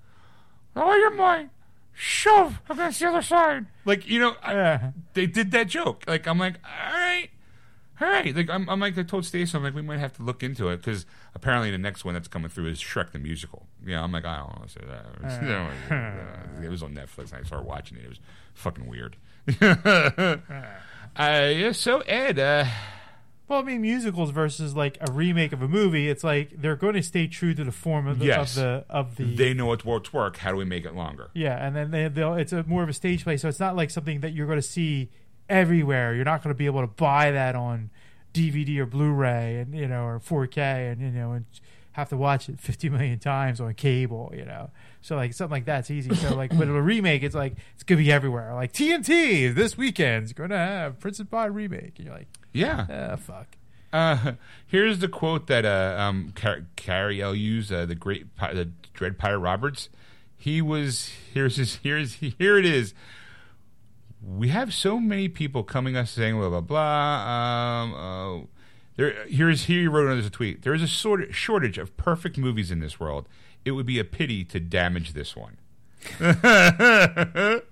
[0.74, 1.50] All your mind.
[1.92, 3.66] shove against the other side.
[3.84, 6.04] Like you know, I, they did that joke.
[6.06, 7.28] Like I'm like, all right,
[8.00, 8.34] all right.
[8.34, 10.68] Like I'm, I'm like I told Stacey, I'm like we might have to look into
[10.68, 11.04] it because
[11.34, 13.66] apparently the next one that's coming through is Shrek the musical.
[13.84, 15.04] Yeah, I'm like I don't want to say that.
[16.62, 17.32] it was on Netflix.
[17.32, 18.04] and I started watching it.
[18.04, 18.20] It was
[18.54, 19.16] fucking weird.
[19.60, 20.36] uh,
[21.16, 22.66] yeah, so Ed, uh,
[23.48, 26.08] Well, I mean, musicals versus like a remake of a movie.
[26.08, 28.56] It's like they're going to stay true to the form of the Yes.
[28.56, 29.34] of the of the.
[29.34, 30.36] they know what's what's work.
[30.36, 31.30] How do we make it longer?
[31.34, 32.34] yeah, and then they, they'll.
[32.34, 34.58] It's a more of a stage play, so it's not like something that you're going
[34.58, 35.08] to see
[35.48, 36.14] everywhere.
[36.14, 37.90] You're not going to be able to buy that on
[38.34, 41.46] DVD or Blu-ray, and you know, or 4K, and you know, and
[41.92, 44.30] have to watch it 50 million times on cable.
[44.36, 44.70] You know,
[45.00, 46.14] so like something like that's easy.
[46.14, 48.52] So like with a remake, it's like it's going to be everywhere.
[48.54, 52.86] Like TNT this weekend's going to have Prince Princess Bride remake, and you're like, Yeah.
[53.12, 53.46] ah, fuck.
[53.92, 54.32] Uh,
[54.66, 59.18] here's the quote that uh, um, Car- Cary Elwes, uh, the great pi- the Dread
[59.18, 59.88] Pirate Roberts.
[60.36, 62.94] He was here's his here's here it is.
[64.22, 67.82] We have so many people coming us saying blah blah blah.
[67.82, 68.46] Um, uh,
[68.96, 70.62] there here's here he wrote another tweet.
[70.62, 73.28] There is a sort of shortage of perfect movies in this world.
[73.64, 75.56] It would be a pity to damage this one.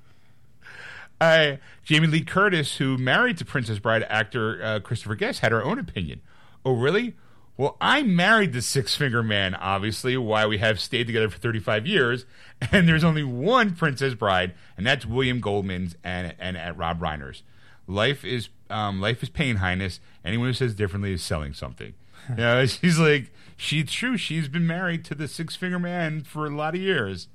[1.21, 5.65] I, Jamie Lee Curtis, who married to Princess Bride actor uh, Christopher Guest, had her
[5.65, 6.21] own opinion.
[6.65, 7.15] Oh, really?
[7.57, 11.87] Well, I married the Six Finger Man, obviously, why we have stayed together for 35
[11.87, 12.27] years,
[12.73, 17.43] and there's only one Princess Bride, and that's William Goldman's and, and at Rob Reiner's.
[17.87, 20.01] Life is um, life is pain, Highness.
[20.25, 21.95] Anyone who says differently is selling something.
[22.31, 24.17] You know, she's like, she's true.
[24.17, 27.29] She's been married to the Six Finger Man for a lot of years.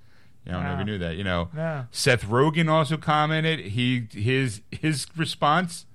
[0.48, 1.16] I don't know if you knew that.
[1.18, 1.86] You know.
[1.92, 3.60] Seth Rogen also commented.
[3.60, 5.86] He his his response.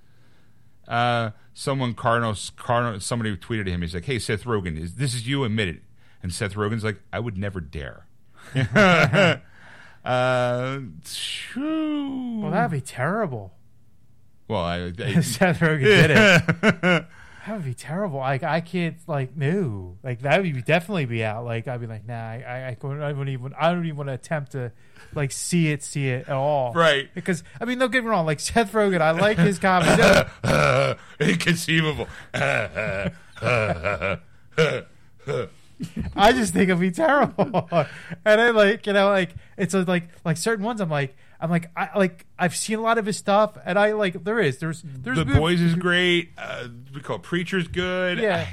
[0.87, 3.83] Uh, someone Cardinal Cardinal somebody tweeted to him.
[3.83, 5.43] He's like, "Hey, Seth Rogen, is this is you?
[5.45, 5.83] Admit it."
[6.23, 8.07] And Seth Rogen's like, "I would never dare."
[10.05, 12.41] uh, shoo.
[12.41, 13.53] Well, that'd be terrible.
[14.47, 17.07] well, I, I Seth Rogen did it.
[17.47, 18.19] That would be terrible.
[18.19, 19.97] Like I can't like no.
[20.03, 21.45] Like that would be definitely be out.
[21.45, 23.97] Like I'd be like, nah, I I, I couldn't I wouldn't even I don't even
[23.97, 24.73] want to attempt to
[25.15, 26.73] like see it, see it at all.
[26.73, 27.09] Right.
[27.15, 30.29] Because I mean, don't get me wrong, like Seth Rogen, I like his comedy.
[31.21, 32.09] inconceivable.
[32.35, 33.13] I
[36.33, 37.69] just think it'd be terrible.
[38.25, 40.81] and I like, you know, like it's a, like like certain ones.
[40.81, 43.93] I'm like, I'm like, I like I've seen a lot of his stuff, and I
[43.93, 46.31] like there is there's there's the good- boys is great.
[46.39, 48.19] Uh, we call Preacher's good.
[48.19, 48.47] Yeah,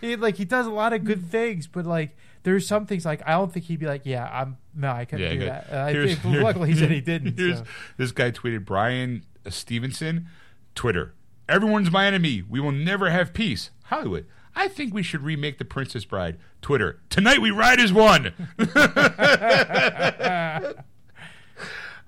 [0.00, 3.22] he like he does a lot of good things, but like there's some things like
[3.26, 5.72] I don't think he'd be like, yeah, I'm no, I couldn't Yeah, do that.
[5.72, 7.36] I think, well, luckily he said he didn't.
[7.36, 7.64] So.
[7.98, 10.28] This guy tweeted Brian Stevenson,
[10.74, 11.14] Twitter.
[11.48, 12.42] Everyone's my enemy.
[12.48, 13.70] We will never have peace.
[13.84, 14.26] Hollywood.
[14.54, 16.38] I think we should remake The Princess Bride.
[16.62, 17.00] Twitter.
[17.10, 18.32] Tonight we ride as one.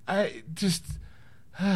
[0.07, 0.85] I just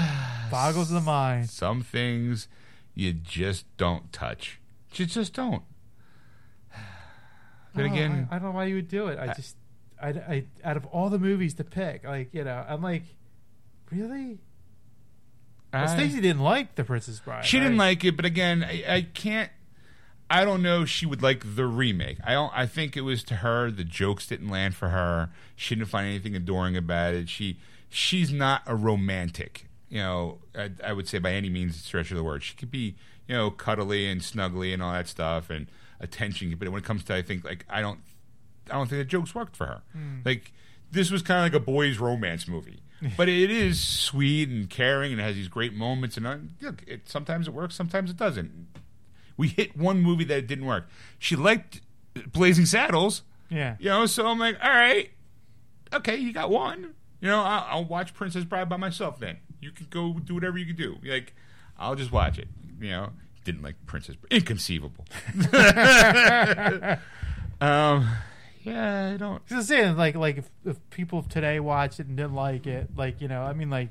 [0.50, 1.50] Boggles the mind.
[1.50, 2.48] some things
[2.94, 4.60] you just don't touch.
[4.94, 5.62] You just don't.
[7.74, 9.18] But I again, I, I don't know why you would do it.
[9.18, 9.54] I just,
[10.00, 13.02] I, I, out of all the movies to pick, like you know, I'm like,
[13.90, 14.38] really?
[15.72, 17.44] Well, I- Stacey didn't like The Princess Bride.
[17.44, 19.50] She didn't like it, but again, I, I can't.
[20.28, 20.82] I don't know.
[20.82, 22.18] if She would like the remake.
[22.24, 22.50] I don't.
[22.54, 23.70] I think it was to her.
[23.70, 25.30] The jokes didn't land for her.
[25.54, 27.28] She didn't find anything adoring about it.
[27.28, 27.58] She
[27.96, 29.66] she's not a romantic.
[29.88, 32.42] You know, I, I would say by any means stretch of the word.
[32.42, 32.94] She could be
[33.28, 35.66] you know cuddly and snuggly and all that stuff and
[36.00, 36.54] attention.
[36.58, 38.00] But when it comes to, I think like I don't.
[38.68, 39.82] I don't think the jokes worked for her.
[40.24, 40.52] Like
[40.90, 42.80] this was kind of like a boys' romance movie,
[43.16, 46.16] but it is sweet and caring and has these great moments.
[46.16, 48.66] And uh, look, it, sometimes it works, sometimes it doesn't.
[49.36, 50.88] We hit one movie that it didn't work.
[51.18, 51.80] She liked
[52.32, 53.76] Blazing Saddles, Yeah.
[53.78, 55.10] you know, so I'm like, all right,
[55.92, 56.94] okay, you got one.
[57.20, 59.18] You know, I'll, I'll watch Princess Bride by myself.
[59.18, 60.98] Then you can go do whatever you can do.
[61.04, 61.34] Like,
[61.78, 62.48] I'll just watch it.
[62.80, 63.10] You know,
[63.44, 64.16] didn't like Princess.
[64.16, 64.32] Bride.
[64.32, 65.06] Inconceivable.
[67.60, 68.08] um,
[68.62, 69.46] yeah, I don't.
[69.46, 73.20] Just saying, like, like if, if people today watched it and didn't like it, like
[73.20, 73.90] you know, I mean, like,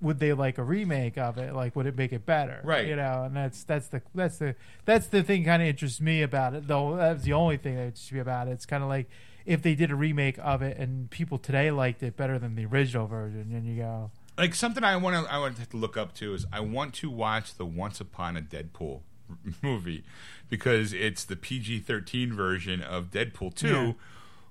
[0.00, 1.54] would they like a remake of it?
[1.54, 2.60] Like, would it make it better?
[2.64, 2.86] Right.
[2.86, 4.54] You know, and that's that's the that's the
[4.84, 6.66] that's the thing kind of interests me about it.
[6.66, 8.52] Though that's the only thing that interests me about it.
[8.52, 9.10] It's kind of like
[9.46, 12.66] if they did a remake of it and people today liked it better than the
[12.66, 16.14] original version, and you go, like something I want to I want to look up
[16.16, 19.00] to is I want to watch the Once Upon a Deadpool
[19.62, 20.04] movie
[20.48, 23.92] because it's the PG-13 version of Deadpool 2 Yeah.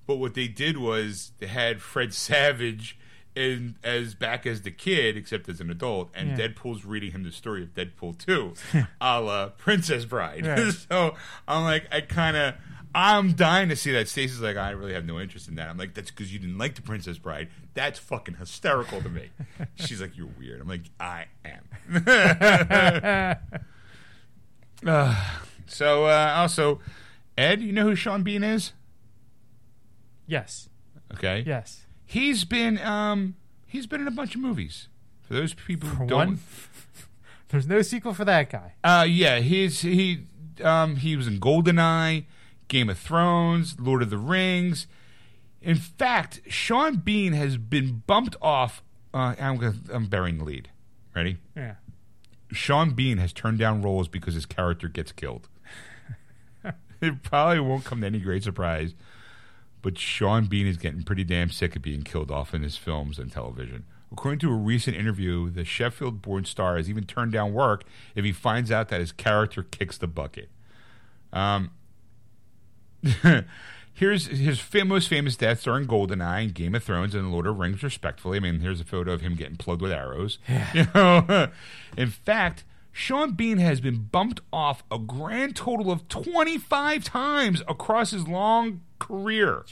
[0.08, 2.98] but what they did was they had Fred Savage
[3.36, 6.48] in as back as the kid except as an adult and Yeah.
[6.48, 8.54] Deadpool's reading him the story of Deadpool 2
[9.02, 10.74] a la Princess Bride Right.
[10.90, 11.16] so
[11.48, 12.56] I'm like I kind of
[12.94, 14.08] I'm dying to see that.
[14.08, 15.70] Stacey's like, I really have no interest in that.
[15.70, 17.50] I'm like, that's because you didn't like the Princess Bride.
[17.74, 19.30] That's fucking hysterical to me.
[19.76, 20.62] She's like, you're weird.
[20.62, 23.36] I'm like, I am.
[24.86, 25.16] uh,
[25.68, 26.80] so uh, also,
[27.38, 28.74] Ed, you know who Sean Bean is?
[30.28, 30.70] Yes.
[31.14, 31.44] Okay.
[31.46, 31.86] Yes.
[32.06, 33.36] He's been um
[33.66, 34.88] he's been in a bunch of movies.
[35.22, 36.40] For those people who don't one,
[37.50, 38.74] there's no sequel for that guy.
[38.84, 40.26] Uh yeah, he's he
[40.64, 42.26] um he was in Goldeneye,
[42.70, 44.88] Game of Thrones, Lord of the Rings.
[45.62, 48.82] In fact, Sean Bean has been bumped off
[49.14, 50.70] uh I'm gonna, I'm burying the lead.
[51.16, 51.38] Ready?
[51.56, 51.76] Yeah.
[52.52, 55.48] Sean Bean has turned down roles because his character gets killed.
[57.02, 58.96] it probably won't come to any great surprise,
[59.82, 63.20] but Sean Bean is getting pretty damn sick of being killed off in his films
[63.20, 63.86] and television.
[64.12, 67.84] According to a recent interview, the Sheffield born star has even turned down work
[68.16, 70.50] if he finds out that his character kicks the bucket.
[71.32, 71.70] Um,
[73.94, 77.48] here's his fam- most famous deaths are in Goldeneye and Game of Thrones and Lord
[77.48, 78.38] of the Rings, respectfully.
[78.38, 80.40] I mean, here's a photo of him getting plugged with arrows.
[80.74, 81.50] You know,
[81.98, 88.12] in fact, Sean Bean has been bumped off a grand total of 25 times across
[88.12, 89.66] his long career,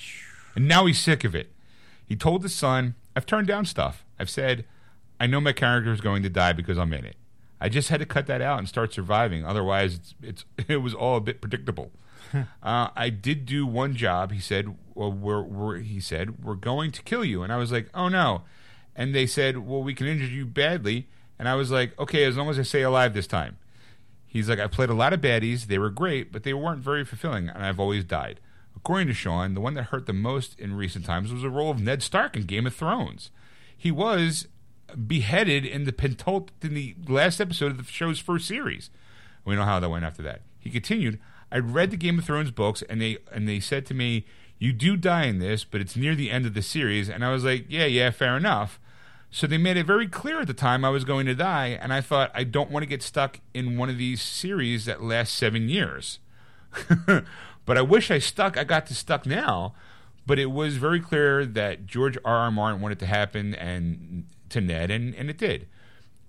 [0.55, 1.51] and now he's sick of it.
[2.05, 4.05] He told his son, "I've turned down stuff.
[4.19, 4.65] I've said,
[5.19, 7.15] I know my character is going to die because I'm in it.
[7.59, 9.43] I just had to cut that out and start surviving.
[9.43, 11.91] Otherwise, it's, it's it was all a bit predictable."
[12.63, 14.31] uh, I did do one job.
[14.31, 17.43] He said, well, we're, we're, he said, we're going to kill you.
[17.43, 18.43] And I was like, oh no.
[18.95, 21.07] And they said, well, we can injure you badly.
[21.37, 23.57] And I was like, okay, as long as I stay alive this time.
[24.25, 25.67] He's like, I played a lot of baddies.
[25.67, 28.39] They were great, but they weren't very fulfilling, and I've always died.
[28.75, 31.71] According to Sean, the one that hurt the most in recent times was the role
[31.71, 33.31] of Ned Stark in Game of Thrones.
[33.75, 34.47] He was
[35.07, 38.89] beheaded in the pentult in the last episode of the show's first series.
[39.45, 40.41] We know how that went after that.
[40.59, 41.19] He continued,
[41.51, 44.25] I read the Game of Thrones books and they and they said to me,
[44.59, 47.31] "You do die in this, but it's near the end of the series." And I
[47.31, 48.79] was like, "Yeah, yeah, fair enough."
[49.29, 51.93] So they made it very clear at the time I was going to die, and
[51.93, 55.35] I thought I don't want to get stuck in one of these series that lasts
[55.35, 56.19] 7 years.
[57.65, 59.73] but I wish I stuck I got to stuck now,
[60.25, 62.37] but it was very clear that George R.
[62.37, 62.51] R.
[62.51, 65.67] Martin wanted to happen and to Ned and and it did.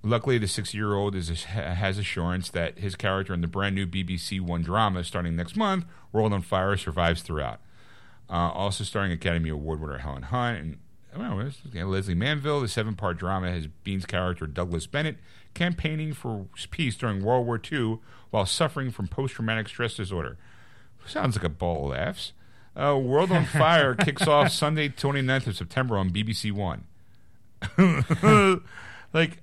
[0.03, 4.63] Luckily, the six-year-old is has assurance that his character in the brand new BBC One
[4.63, 7.61] drama starting next month, World on Fire, survives throughout.
[8.31, 10.79] Uh, also starring Academy Award winner Helen Hunt and
[11.17, 11.51] well,
[11.89, 12.61] Lesley Manville.
[12.61, 15.17] The seven-part drama has Bean's character Douglas Bennett
[15.55, 17.99] campaigning for peace during World War II
[18.31, 20.37] while suffering from post-traumatic stress disorder.
[21.07, 22.33] Sounds like a ball of laughs.
[22.77, 26.85] Uh, World on Fire kicks off Sunday, 29th of September on BBC One.
[29.13, 29.39] like,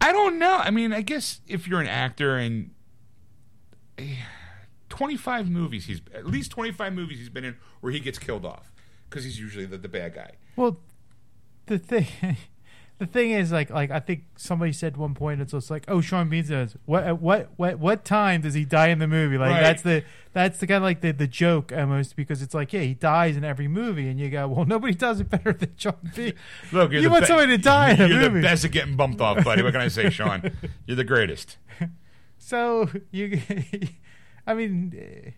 [0.00, 0.56] I don't know.
[0.56, 2.70] I mean, I guess if you're an actor and
[3.98, 4.16] eh,
[4.88, 8.72] 25 movies he's at least 25 movies he's been in where he gets killed off
[9.08, 10.32] because he's usually the, the bad guy.
[10.56, 10.78] Well,
[11.66, 12.06] the thing,
[13.00, 16.00] the thing is, like, like I think somebody said one point, it's just like, oh,
[16.00, 19.36] Sean Bean says, what, at what, what, what time does he die in the movie?
[19.38, 19.60] Like, Right.
[19.62, 22.82] that's the, that's the kind of like the, the joke almost because it's like, yeah,
[22.82, 25.94] he dies in every movie, and you go, well, nobody does it better than Sean
[26.14, 26.34] Bean.
[26.72, 28.34] Look, You want be- somebody to die in a You're movie.
[28.40, 29.62] the best at getting bumped off, buddy.
[29.62, 30.52] What can I say, Sean?
[30.86, 31.56] You're the greatest.
[32.38, 33.40] So you,
[34.46, 35.30] I mean, eh,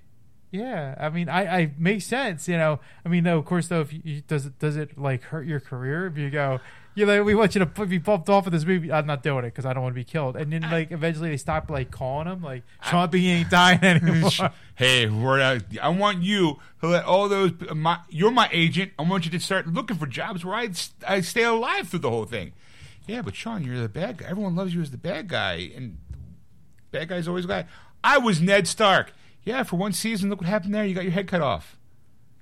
[0.50, 2.78] yeah, I mean, I, I makes sense, you know.
[3.04, 5.60] I mean, though, of course, though, if you does it does it like hurt your
[5.60, 6.60] career if you go,
[6.94, 8.92] you know, we want you to p- be bumped off of this movie.
[8.92, 10.36] I'm not doing it because I don't want to be killed.
[10.36, 10.70] And then uh.
[10.70, 12.90] like eventually they stop like calling him like uh.
[12.90, 14.30] Sean Bean ain't dying anymore.
[14.74, 15.62] hey, we're out.
[15.80, 17.52] I want you to let all those.
[17.74, 18.92] My, you're my agent.
[18.98, 20.70] I want you to start looking for jobs where I
[21.06, 22.52] I stay alive through the whole thing.
[23.06, 24.26] Yeah, but Sean, you're the bad guy.
[24.28, 25.98] Everyone loves you as the bad guy, and
[26.90, 27.66] bad guy's always the guy.
[28.04, 29.12] I was Ned Stark.
[29.44, 30.84] Yeah, for one season, look what happened there.
[30.84, 31.76] You got your head cut off,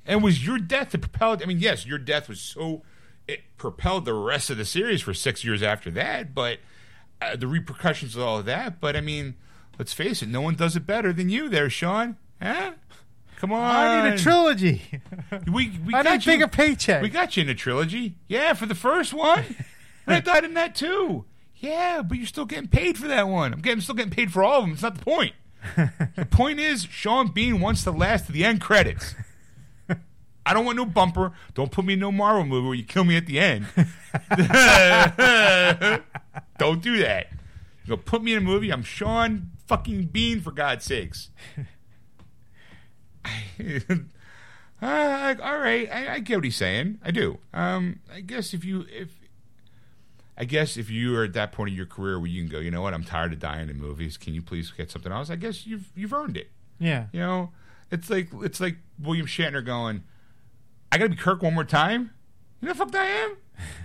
[0.05, 1.43] and was your death that propelled.
[1.43, 2.83] I mean, yes, your death was so
[3.31, 6.59] it propelled the rest of the series for six years after that, but
[7.23, 8.81] uh, the repercussions of all of that.
[8.81, 9.35] But I mean,
[9.79, 12.17] let's face it, no one does it better than you, there, Sean.
[12.43, 12.73] Huh?
[13.37, 14.83] Come on, I need a trilogy.
[15.51, 17.03] We, we I got you- bigger paycheck.
[17.03, 18.17] We got you in a trilogy.
[18.29, 19.45] Yeah, for the first one.
[20.07, 21.25] and I died in that too.
[21.57, 23.53] Yeah, but you're still getting paid for that one.
[23.53, 24.73] I'm getting still getting paid for all of them.
[24.73, 25.35] It's not the point.
[25.77, 29.15] the point is, Sean Bean wants to last to the end credits.
[30.51, 31.31] I don't want no bumper.
[31.55, 33.67] Don't put me in no Marvel movie where you kill me at the end.
[36.59, 37.29] don't do that.
[37.85, 38.73] You go put me in a movie.
[38.73, 41.31] I'm Sean fucking Bean for God's sakes.
[43.25, 43.79] Uh,
[44.83, 46.99] all right, I, I get what he's saying.
[47.05, 47.39] I do.
[47.55, 49.11] Um, I guess if you if
[50.37, 52.59] I guess if you are at that point of your career where you can go,
[52.59, 54.17] you know what, I'm tired of dying in movies.
[54.17, 55.31] Can you please get something else?
[55.31, 56.51] I guess you've you've earned it.
[56.81, 57.53] yeah, You know,
[57.93, 60.03] It's like it's like William Shatner going,
[60.93, 62.11] "I gotta be Kirk one more time."
[62.61, 63.37] You know, the fuck I am.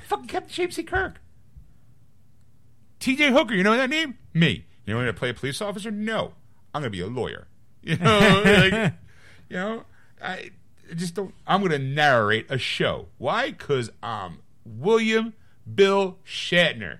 [0.07, 0.84] Fucking Captain James T.
[0.84, 1.22] Kirk.
[2.99, 3.32] T.J.
[3.32, 3.53] Hooker.
[3.53, 4.18] You know that name?
[4.34, 4.65] Me.
[4.86, 5.91] You know, I'm gonna play a police officer.
[5.91, 6.34] No,
[6.73, 7.48] I'm gonna be a lawyer.
[7.86, 8.94] You know, like,
[9.48, 9.84] you know,
[10.19, 10.49] I
[10.95, 11.36] just don't.
[11.45, 13.10] I'm gonna narrate a show.
[13.19, 13.52] Why?
[13.52, 15.34] Because I'm William
[15.72, 16.99] Bill Shatner.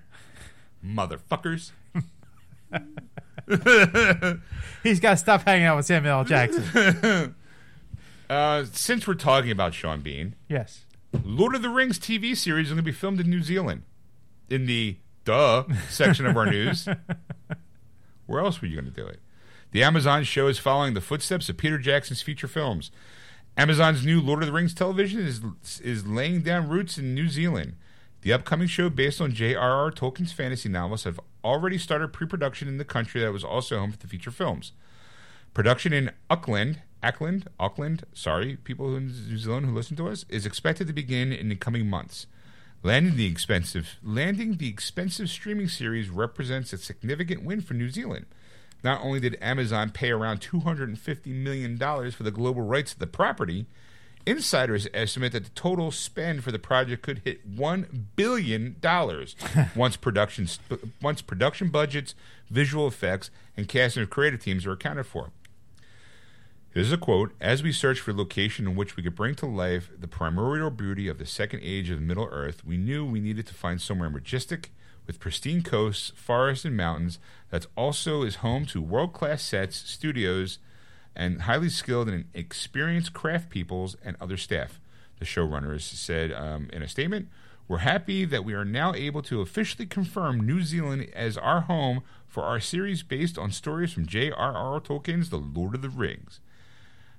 [0.84, 1.72] Motherfuckers.
[4.82, 6.24] He's got to stop hanging out with Samuel L.
[6.24, 7.34] Jackson.
[8.28, 10.84] Uh, since we're talking about Sean Bean, yes.
[11.24, 13.82] Lord of the Rings TV series is going to be filmed in New Zealand.
[14.50, 16.88] In the duh section of our news.
[18.26, 19.20] Where else were you going to do it?
[19.72, 22.90] The Amazon show is following the footsteps of Peter Jackson's feature films.
[23.56, 25.40] Amazon's new Lord of the Rings television is
[25.80, 27.74] is laying down roots in New Zealand.
[28.22, 29.90] The upcoming show, based on J.R.R.
[29.92, 33.98] Tolkien's fantasy novels, have already started pre-production in the country that was also home for
[33.98, 34.72] the feature films.
[35.54, 40.44] Production in Auckland, Auckland, Auckland, sorry, people in New Zealand who listen to us, is
[40.44, 42.26] expected to begin in the coming months.
[42.82, 48.26] Landing the expensive landing the expensive streaming series represents a significant win for New Zealand.
[48.82, 51.78] Not only did Amazon pay around $250 million
[52.10, 53.66] for the global rights to the property,
[54.26, 58.76] insiders estimate that the total spend for the project could hit $1 billion
[59.76, 60.48] once, production,
[61.00, 62.16] once production budgets,
[62.50, 65.30] visual effects, and cast of creative teams are accounted for.
[66.76, 69.34] This is a quote As we searched for a location in which we could bring
[69.36, 73.18] to life the primordial beauty of the second age of Middle Earth, we knew we
[73.18, 74.72] needed to find somewhere majestic,
[75.06, 80.58] with pristine coasts, forests, and mountains that also is home to world class sets, studios,
[81.14, 84.78] and highly skilled and experienced craft peoples and other staff.
[85.18, 87.28] The showrunners said um, in a statement,
[87.68, 92.02] We're happy that we are now able to officially confirm New Zealand as our home
[92.28, 94.78] for our series based on stories from J.R.R.
[94.82, 96.38] Tolkien's The Lord of the Rings.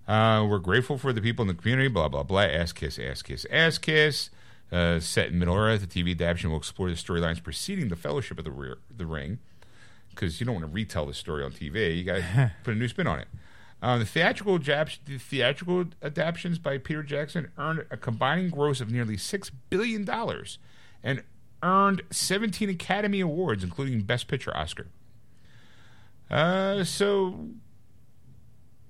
[0.07, 2.41] Uh, we're grateful for the people in the community, blah, blah, blah.
[2.41, 4.29] Ass kiss, ass kiss, ass kiss.
[4.71, 8.38] Uh, set in Middle Earth, the TV adaptation will explore the storylines preceding the Fellowship
[8.38, 9.39] of the, the Ring.
[10.09, 11.97] Because you don't want to retell the story on TV.
[11.97, 13.27] You got to put a new spin on it.
[13.81, 19.17] Uh, the theatrical the theatrical adaptations by Peter Jackson earned a combining gross of nearly
[19.17, 20.57] six billion dollars,
[21.03, 21.21] and
[21.61, 24.88] earned 17 Academy Awards, including Best Picture Oscar.
[26.29, 27.49] Uh, so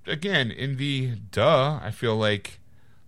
[0.08, 2.58] again, in the duh, I feel like,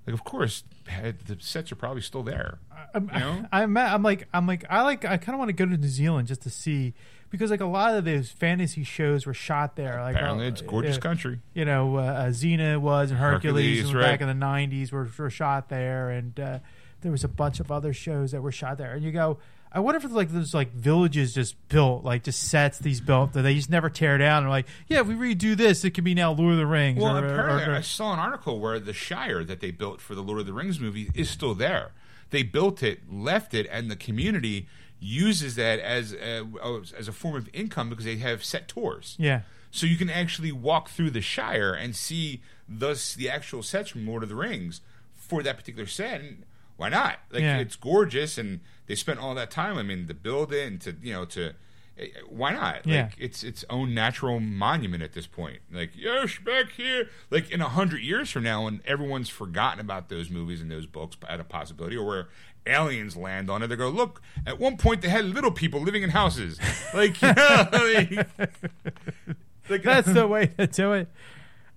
[0.06, 2.59] like of course, the sets are probably still there.
[2.94, 3.47] I'm, You know?
[3.52, 5.89] I'm, I'm like, I'm like, I like, I kind of want to go to New
[5.89, 6.94] Zealand just to see
[7.31, 10.01] because like a lot of those fantasy shows were shot there.
[10.02, 11.40] Like, Apparently, uh, it's gorgeous uh, country.
[11.55, 14.02] You know, uh, uh, Xena was and Hercules, Hercules, right.
[14.02, 16.59] back in the '90s were, were shot there, and uh,
[17.01, 18.93] there was a bunch of other shows that were shot there.
[18.93, 19.39] And you go,
[19.72, 23.42] I wonder if like there's like villages just built, like just sets these built that
[23.42, 24.42] they just never tear down.
[24.42, 27.01] And like, yeah, if we redo this, it can be now Lord of the Rings.
[27.01, 30.14] Well, or- or- or- I saw an article where the Shire that they built for
[30.14, 31.92] the Lord of the Rings movie is still there.
[32.30, 34.66] They built it, left it, and the community
[34.98, 39.16] uses that as a, oh, as a form of income because they have set tours.
[39.18, 39.42] yeah.
[39.72, 44.05] So you can actually walk through the Shire and see thus the actual sets from
[44.05, 44.80] Lord of the Rings
[45.14, 46.20] for that particular set.
[46.20, 46.42] And
[46.76, 47.20] why not?
[47.30, 47.59] Like Yeah.
[47.59, 48.60] it's gorgeous, and
[48.90, 49.78] they spent all that time.
[49.78, 51.52] I mean, to build it and to you know to
[51.96, 52.84] eh, why not?
[52.84, 53.02] Yeah.
[53.04, 55.60] Like it's its own natural monument at this point.
[55.72, 57.08] Like yes, back here.
[57.30, 60.86] Like in a hundred years from now, when everyone's forgotten about those movies and those
[60.86, 62.28] books at a possibility, or where
[62.66, 64.20] aliens land on it, they go, look.
[64.44, 66.58] At one point, they had little people living in houses.
[66.92, 68.10] Like, like,
[69.68, 71.08] like That's the way to do it.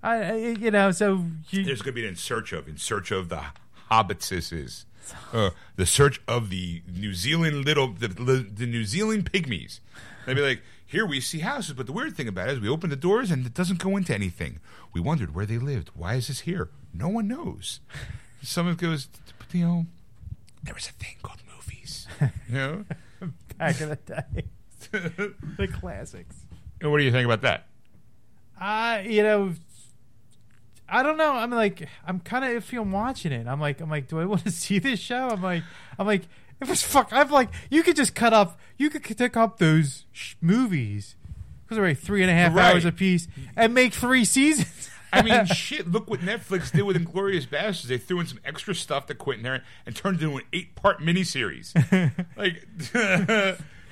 [0.02, 2.78] I, I you know, so you, There's going to be an in search of, in
[2.78, 3.44] search of the
[3.92, 4.86] hobbitses,
[5.32, 9.80] uh, the search of the New Zealand little, the, the, the New Zealand pygmies.
[10.26, 12.70] They'd be like, here we see houses, but the weird thing about it is we
[12.70, 14.60] open the doors and it doesn't go into anything.
[14.94, 15.90] We wondered where they lived.
[15.96, 16.70] Why is this here?
[16.94, 17.80] No one knows.
[18.44, 19.08] Someone goes,
[19.52, 19.86] you know,
[20.64, 22.08] there was a thing called movies.
[22.48, 22.86] You know?
[23.58, 24.46] back in the day,
[25.58, 26.36] the classics.
[26.82, 27.68] And what do you think about that?
[28.60, 29.54] I, you know,
[30.90, 31.34] I don't know.
[31.34, 33.48] I'm like, I'm kind of iffy on watching it.
[33.48, 35.30] I'm like, I'm like, do I want to see this show?
[35.30, 35.64] I'm like,
[35.98, 36.24] I'm like,
[36.62, 40.06] if it's fuck, I'm like, you could just cut up, you could take up those
[40.12, 41.16] sh- movies
[41.64, 42.74] because they're like three and a half Right.
[42.74, 44.90] hours a piece and make three seasons.
[45.12, 47.88] I mean, shit, look what Netflix did with Inglorious Bastards.
[47.88, 50.44] They threw in some extra stuff that quit in there and turned it into an
[50.54, 51.72] eight part miniseries.
[52.36, 52.66] like,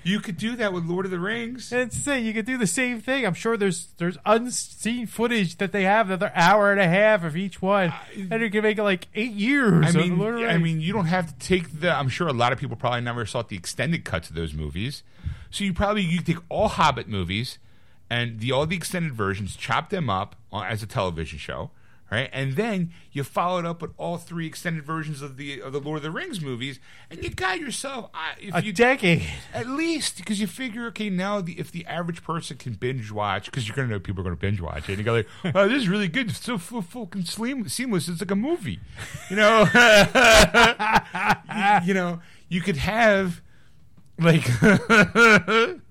[0.03, 1.71] you could do that with Lord of the Rings.
[1.71, 3.25] And it's you could do the same thing.
[3.25, 7.35] I'm sure there's there's unseen footage that they have another hour and a half of
[7.37, 9.85] each one, and you can make it like eight years.
[9.85, 11.91] I of mean, Lord of the I mean, you don't have to take the.
[11.91, 15.03] I'm sure a lot of people probably never saw the extended cuts of those movies.
[15.49, 17.59] So you probably you take all Hobbit movies
[18.09, 21.71] and the all the extended versions, chop them up as a television show,
[22.11, 22.29] right?
[22.33, 25.97] And then you followed up with all three extended versions of the of the Lord
[25.97, 26.79] of the Rings movies,
[27.09, 28.09] and you got yourself
[28.39, 29.23] if A you decade.
[29.53, 33.45] at least because you figure, okay, now the, if the average person can binge watch,
[33.45, 35.67] because you're gonna know people are gonna binge watch it, and you go like, "Oh,
[35.67, 36.29] this is really good.
[36.29, 38.07] It's so full, fucking seam- seamless.
[38.09, 38.79] It's like a movie."
[39.29, 40.05] You know, you,
[41.85, 42.19] you know,
[42.49, 43.41] you could have
[44.19, 44.47] like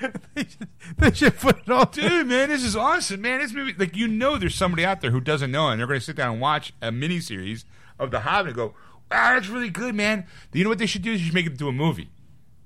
[0.34, 1.88] they, should, they should put it on.
[1.90, 3.40] dude, man, this is awesome, man.
[3.40, 6.00] This movie, like, you know, there's somebody out there who doesn't know, and they're going
[6.00, 7.64] to sit down and watch a miniseries
[7.98, 8.74] of The Hobbit and go,
[9.10, 11.12] "Wow, that's really good, man." You know what they should do?
[11.12, 12.10] Is you should make it into a movie.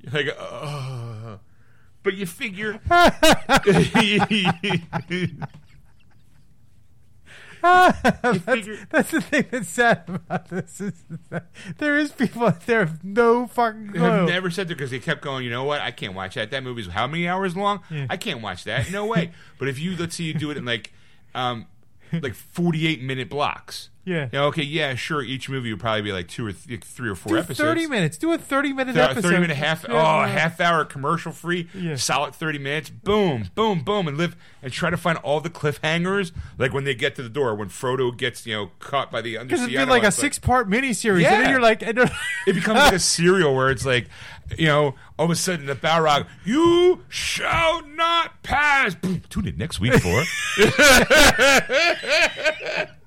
[0.00, 1.38] You're like, uh,
[2.02, 2.80] but you figure.
[7.62, 11.46] that's, figure- that's the thing that's sad about this is that
[11.78, 14.04] there is people out there have no fucking clue.
[14.04, 15.44] I've never said that because they kept going.
[15.44, 15.80] You know what?
[15.80, 16.50] I can't watch that.
[16.50, 17.80] That movie's how many hours long?
[17.90, 18.06] Yeah.
[18.10, 18.90] I can't watch that.
[18.90, 19.30] No way.
[19.58, 20.92] but if you let's say you do it in like,
[21.34, 21.66] um,
[22.12, 23.88] like forty-eight minute blocks.
[24.04, 24.28] Yeah.
[24.32, 24.64] Know, okay.
[24.64, 24.96] Yeah.
[24.96, 25.22] Sure.
[25.22, 27.60] Each movie would probably be like two or th- three or four Do episodes.
[27.60, 28.18] thirty minutes.
[28.18, 29.22] Do a thirty minute Th- episode.
[29.22, 29.84] Thirty minute half.
[29.88, 30.26] Yeah, oh, yeah.
[30.26, 31.68] half hour commercial free.
[31.72, 31.94] Yeah.
[31.94, 32.90] Solid thirty minutes.
[32.90, 36.32] Boom, boom, boom, and live and try to find all the cliffhangers.
[36.58, 39.34] Like when they get to the door, when Frodo gets you know caught by the
[39.38, 41.40] Because undersea it'd be like a it's six part miniseries, and Yeah.
[41.42, 41.96] then you're like, and
[42.46, 44.08] it becomes like a serial where it's like,
[44.58, 48.96] you know, all of a sudden the Balrog, you shall not pass.
[48.96, 50.24] Boom, tune in next week for.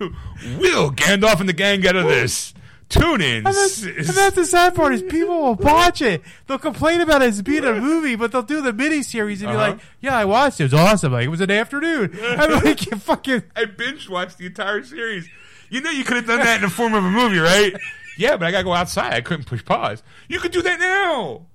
[0.00, 2.54] Will Gandalf and the gang get out of this?
[2.88, 3.46] Tune in.
[3.46, 6.22] And that's, and that's the sad part is people will watch it.
[6.48, 9.50] They'll complain about it as being a movie, but they'll do the mini series and
[9.52, 9.66] Uh-huh.
[9.66, 10.64] be like, "Yeah, I watched it.
[10.64, 11.12] It was awesome.
[11.12, 15.28] Like it was an afternoon." I'm like, "You fucking." I binge watched the entire series.
[15.68, 17.74] You know, you could have done that in the form of a movie, right?
[18.18, 19.14] Yeah, but I gotta go outside.
[19.14, 20.02] I couldn't push pause.
[20.28, 21.46] You could do that now.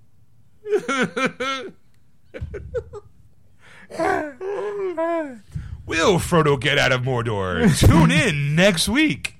[5.85, 7.77] Will Frodo get out of Mordor?
[7.87, 9.35] Tune in next week.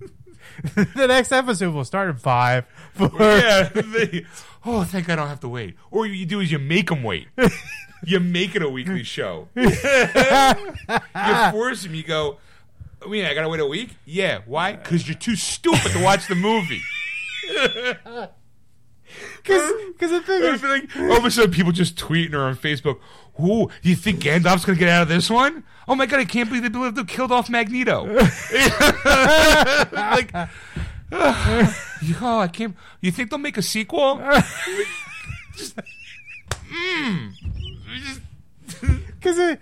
[0.74, 2.64] the next episode will start at five.
[2.94, 3.10] Four.
[3.20, 3.68] Yeah.
[3.68, 4.26] they-
[4.64, 5.76] oh, thank God I don't have to wait.
[5.90, 7.28] Or you do is you make them wait.
[8.04, 9.48] you make it a weekly show.
[9.54, 9.70] you
[11.52, 11.94] force them.
[11.94, 12.38] You go.
[13.04, 13.90] I mean, I gotta wait a week.
[14.04, 14.72] Yeah, why?
[14.74, 16.82] Because you're too stupid to watch the movie.
[19.42, 22.56] Because the thing I is, like all of a sudden people just tweeting or on
[22.56, 22.98] Facebook.
[23.38, 25.62] Do you think Gandalf's gonna get out of this one?
[25.86, 28.04] Oh my god, I can't believe they believe they killed off Magneto.
[29.92, 30.34] like,
[31.12, 32.74] oh, I can't.
[33.00, 34.20] You think they'll make a sequel?
[35.56, 35.76] just,
[36.68, 37.32] mm,
[39.20, 39.60] because it,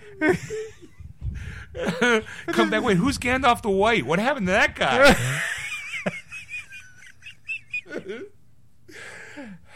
[2.47, 2.83] come back.
[2.83, 4.07] Wait, who's Gandalf the White?
[4.07, 5.15] What happened to that guy?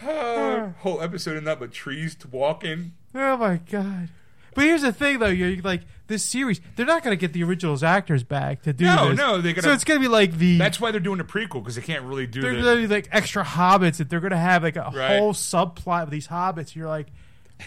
[0.07, 2.93] Uh, whole episode of nothing but trees to walk in.
[3.15, 4.09] oh my god.
[4.55, 5.29] But here's the thing, though.
[5.29, 6.61] You're like this series.
[6.75, 9.19] They're not going to get the originals actors back to do No, this.
[9.19, 10.59] no, they're gonna- So it's going to be like the.
[10.59, 12.63] That's why they're doing a prequel because they can't really do they're the.
[12.63, 15.19] going to be like extra hobbits that they're going to have like a Right.
[15.19, 16.75] whole subplot of these hobbits.
[16.75, 17.07] You're like,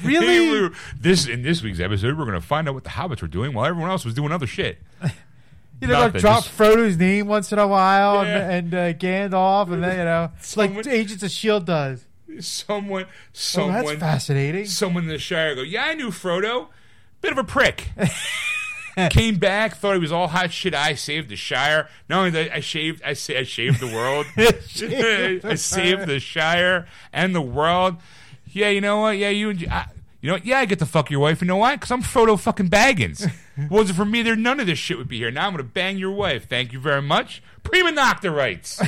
[0.03, 0.69] really?
[0.99, 3.53] this in this week's episode, we're going to find out what the hobbits were doing
[3.53, 4.79] while everyone else was doing other shit.
[5.81, 8.37] You know, like drop just- Frodo's name once in a while Yeah.
[8.49, 12.05] and, and uh, Gandalf, and then you know, like Agents of Shield does.
[12.41, 14.65] Someone, Oh, someone, that's fascinating.
[14.65, 16.67] someone in the Shire go, yeah, I knew Frodo,
[17.21, 17.89] bit of a prick.
[19.09, 20.75] Came back, thought he was all hot shit.
[20.75, 21.89] I saved the Shire.
[22.09, 24.27] Not only that, I shaved, I say, I shaved the world.
[24.37, 27.97] I saved the Shire and the world.
[28.47, 29.17] Yeah, you know what?
[29.17, 29.87] Yeah, you and I,
[30.21, 30.45] you know what?
[30.45, 31.41] Yeah, I get to fuck your wife.
[31.41, 31.75] You know why?
[31.75, 33.27] Because I'm Frodo fucking Baggins.
[33.69, 35.31] Wasn't for me, there none of this shit would be here.
[35.31, 36.47] Now I'm gonna bang your wife.
[36.47, 37.41] Thank you very much.
[37.63, 38.79] Prima Nocta rights.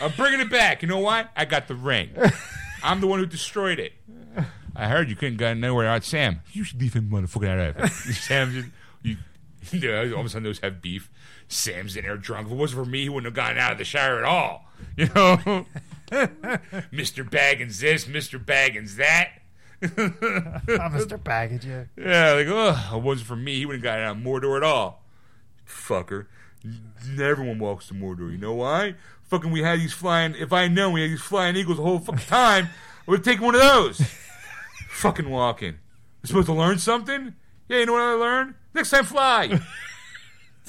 [0.00, 0.82] I'm bringing it back.
[0.82, 1.26] You know why?
[1.36, 2.10] I got the ring.
[2.82, 3.92] I'm the one who destroyed it.
[4.74, 6.02] I heard you couldn't get nowhere out.
[6.04, 7.88] Sam, you should leave him motherfucking out of it.
[8.14, 8.68] Sam just,
[9.02, 9.16] you,
[9.70, 11.10] you know, all of a sudden those have beef.
[11.48, 12.46] Sam's in there drunk.
[12.46, 14.64] If it wasn't for me, he wouldn't have gotten out of the Shire at all.
[14.96, 15.36] You know?
[16.10, 17.28] Mr.
[17.28, 18.42] Baggins this, Mr.
[18.42, 19.28] Baggins that.
[19.82, 21.22] I'm Mr.
[21.22, 21.64] Baggage.
[21.64, 21.84] Yeah.
[21.96, 24.56] Yeah, like, oh, if it wasn't for me, he wouldn't have gotten out of Mordor
[24.56, 25.04] at all.
[25.66, 26.26] Fucker.
[27.20, 28.30] Everyone walks to Mordor.
[28.30, 28.94] You know why?
[29.32, 30.34] Fucking, we had these flying.
[30.34, 32.68] If I know we had these flying eagles the whole fucking time,
[33.08, 33.98] I would taken one of those.
[34.90, 35.78] fucking walking.
[36.20, 37.34] You're supposed to learn something?
[37.66, 38.56] Yeah, you know what I learned?
[38.74, 39.58] Next time, fly.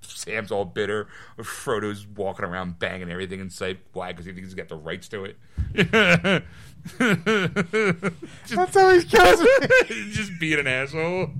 [0.00, 1.08] Sam's all bitter.
[1.42, 3.80] Frodo's walking around banging everything in sight.
[3.92, 4.12] Why?
[4.12, 5.36] Because he thinks he's got the rights to it.
[8.48, 9.48] That's how he kills me.
[10.10, 11.32] just being an asshole.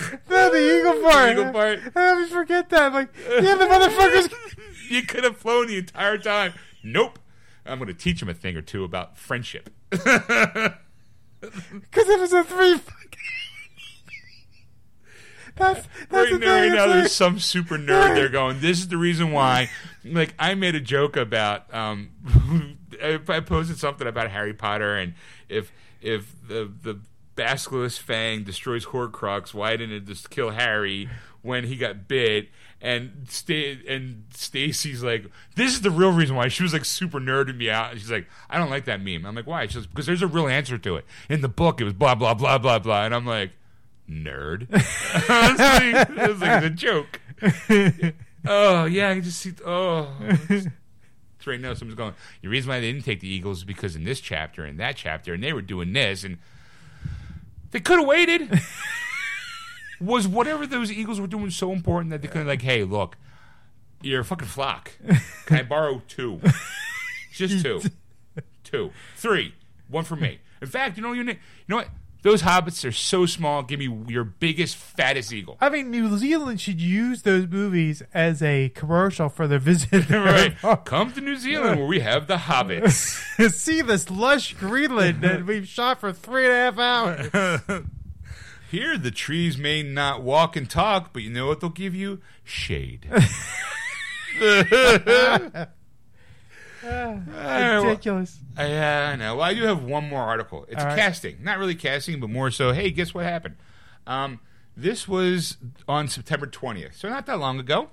[0.30, 1.32] no, the eagle part.
[1.32, 1.80] eagle part.
[1.94, 2.92] I always forget that.
[2.92, 4.56] Like, yeah, the motherfuckers.
[4.90, 6.54] you could have flown the entire time.
[6.82, 7.18] Nope.
[7.64, 9.70] I'm going to teach him a thing or two about friendship.
[11.40, 12.80] Because it was a three.
[15.54, 18.88] That's, that's right the now, right now there's some super nerd there going, this is
[18.88, 19.70] the reason why.
[20.04, 22.10] Like, I made a joke about, um,
[23.02, 25.14] I I posted something about Harry Potter and
[25.48, 27.00] if if the the
[27.36, 31.08] basilisk fang destroys Horcrux, why didn't it just kill Harry
[31.42, 32.48] when he got bit?
[32.80, 36.48] And Sta- and Stacy's like, this is the real reason why.
[36.48, 37.92] She was like super nerding me out.
[37.92, 39.24] And she's like, I don't like that meme.
[39.24, 39.66] I'm like, why?
[39.66, 41.04] She's like, because there's a real answer to it.
[41.28, 43.04] In the book, it was blah blah blah blah blah.
[43.04, 43.52] And I'm like,
[44.08, 44.66] nerd.
[46.18, 47.20] It was like a joke.
[48.46, 49.52] oh yeah, I can just see.
[49.64, 50.12] Oh,
[51.46, 51.74] right now.
[51.74, 52.14] Someone's going.
[52.42, 54.96] The reason why they didn't take the Eagles is because in this chapter and that
[54.96, 56.38] chapter, and they were doing this, and
[57.70, 58.60] they could have waited.
[60.00, 63.16] was whatever those Eagles were doing so important that they couldn't like, hey, look,
[64.02, 64.92] you're a fucking flock.
[65.46, 66.40] Can I borrow two?
[67.32, 67.80] Just two,
[68.62, 69.54] two, three,
[69.88, 70.40] one for me.
[70.60, 71.36] In fact, you know you you
[71.68, 71.88] know what?
[72.26, 73.62] Those hobbits are so small.
[73.62, 75.58] Give me your biggest, fattest eagle.
[75.60, 80.10] I mean, New Zealand should use those movies as a commercial for their visit.
[80.10, 80.56] right.
[80.84, 83.50] Come to New Zealand where we have the hobbits.
[83.52, 87.84] See this lush Greenland that we've shot for three and a half hours.
[88.72, 92.20] Here, the trees may not walk and talk, but you know what they'll give you?
[92.42, 93.08] Shade.
[96.86, 98.38] Ridiculous.
[98.56, 99.36] Yeah, I know.
[99.36, 100.64] Well, I do have one more article.
[100.68, 100.96] It's right.
[100.96, 102.72] casting, not really casting, but more so.
[102.72, 103.56] Hey, guess what happened?
[104.06, 104.40] Um,
[104.76, 105.56] this was
[105.88, 107.90] on September twentieth, so not that long ago.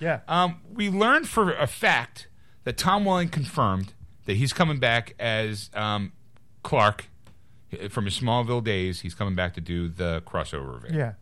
[0.00, 0.20] Yeah.
[0.28, 2.28] Um, we learned for a fact
[2.64, 3.92] that Tom Welling confirmed
[4.26, 6.12] that he's coming back as um,
[6.62, 7.06] Clark
[7.90, 9.00] from his Smallville days.
[9.00, 10.94] He's coming back to do the crossover event.
[10.94, 11.12] Yeah.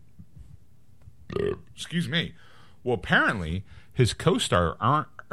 [1.75, 2.35] Excuse me.
[2.83, 4.77] Well, apparently, his co-star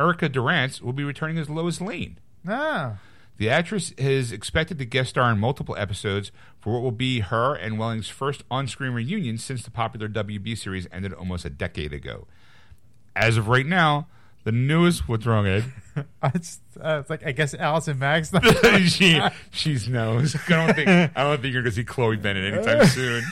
[0.02, 2.18] Erica Durance will be returning as Lois Lane.
[2.48, 2.98] Ah.
[3.38, 7.54] The actress is expected to guest star in multiple episodes for what will be her
[7.54, 12.26] and Welling's first on-screen reunion since the popular WB series ended almost a decade ago.
[13.16, 14.08] As of right now,
[14.44, 15.66] the newest what's wrong, Ed?
[16.34, 18.32] It's, uh, it's like I guess Allison Max.
[18.88, 19.22] she
[19.52, 20.20] she's no.
[20.20, 23.24] I don't think I don't think you're gonna see Chloe Bennett anytime soon.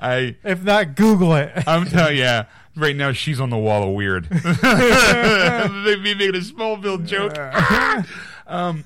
[0.00, 1.52] I if not, Google it.
[1.66, 4.24] I'm telling you, yeah, right now she's on the wall of weird.
[4.30, 7.36] they be making a Smallville joke.
[8.46, 8.84] um,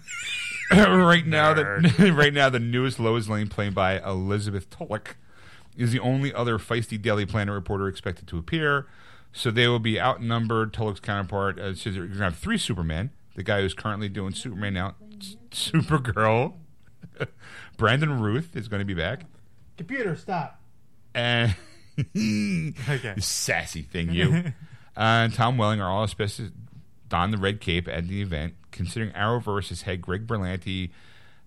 [0.70, 5.16] right now, the right now the newest Lois Lane, played by Elizabeth Tulloch,
[5.76, 8.86] is the only other feisty Daily Planet reporter expected to appear.
[9.32, 10.72] So they will be outnumbered.
[10.72, 13.10] Tulloch's counterpart, uh, so you're gonna have three Supermen.
[13.36, 16.54] The guy who's currently doing Superman now, S- Supergirl.
[17.76, 19.24] Brandon Routh is going to be back,
[19.76, 20.60] Computer, stop.
[21.14, 21.54] And
[22.16, 23.14] Okay.
[23.18, 24.32] sassy thing, you.
[24.96, 26.50] uh, and Tom Welling are all supposed to
[27.08, 28.54] don the red cape at the event.
[28.72, 30.90] Considering Arrowverse's head Greg Berlanti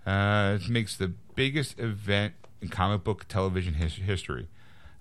[0.06, 4.48] uh, makes the biggest event in comic book television his- history.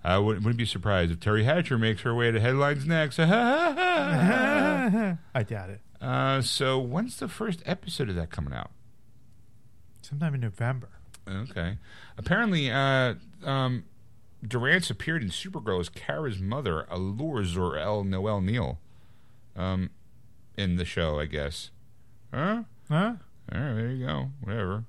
[0.03, 3.19] I wouldn't, wouldn't be surprised if Teri Hatcher makes her way to headlines next.
[3.21, 5.17] I
[5.47, 5.81] doubt it.
[6.01, 8.71] uh, so when's the first episode of that coming out?
[10.03, 10.89] Sometime in November.
[11.29, 11.79] Okay.
[12.19, 13.15] Apparently, uh,
[13.45, 13.85] um,
[14.47, 18.79] Durance appeared in Supergirl as Kara's mother, Alura Zor-El Noel Neill,
[19.55, 19.91] um,
[20.57, 21.71] in the show, I guess.
[22.33, 22.65] Huh?
[22.89, 23.15] Huh?
[23.53, 24.31] All right, there you go.
[24.41, 24.85] Whatever.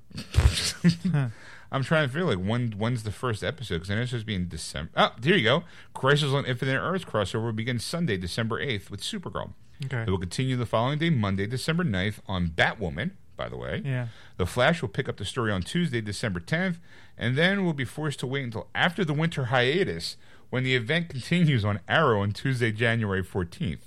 [1.72, 4.24] I'm trying to feel like when when's the first episode because I know it's supposed
[4.24, 4.92] to be in December.
[4.96, 5.64] Oh, here you go.
[5.94, 9.54] Crisis on Infinite Earths crossover will begin Sunday, December 8th with Supergirl.
[9.86, 10.04] Okay.
[10.04, 13.82] It will continue the following day, Monday, December 9th on Batwoman, by the way.
[13.86, 14.08] Yeah.
[14.38, 16.78] The Flash will pick up the story on Tuesday, December 10th,
[17.18, 20.18] and then will be forced to wait until after the winter hiatus
[20.50, 23.80] when the event continues on Arrow on Tuesday, January 14th.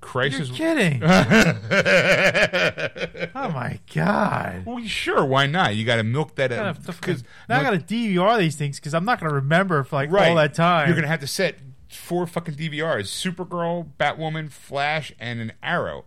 [0.00, 0.48] Crisis.
[0.50, 1.02] You're kidding.
[3.34, 4.64] oh my god.
[4.64, 5.74] Well, sure, why not?
[5.74, 8.78] You got to milk that Gotta- out because now I got to DVR these things
[8.78, 10.86] because I'm not going to remember for like all that time.
[10.86, 11.56] You're gonna have to set
[11.90, 16.04] four fucking DVRs: Supergirl, Batwoman, Flash, and an Arrow,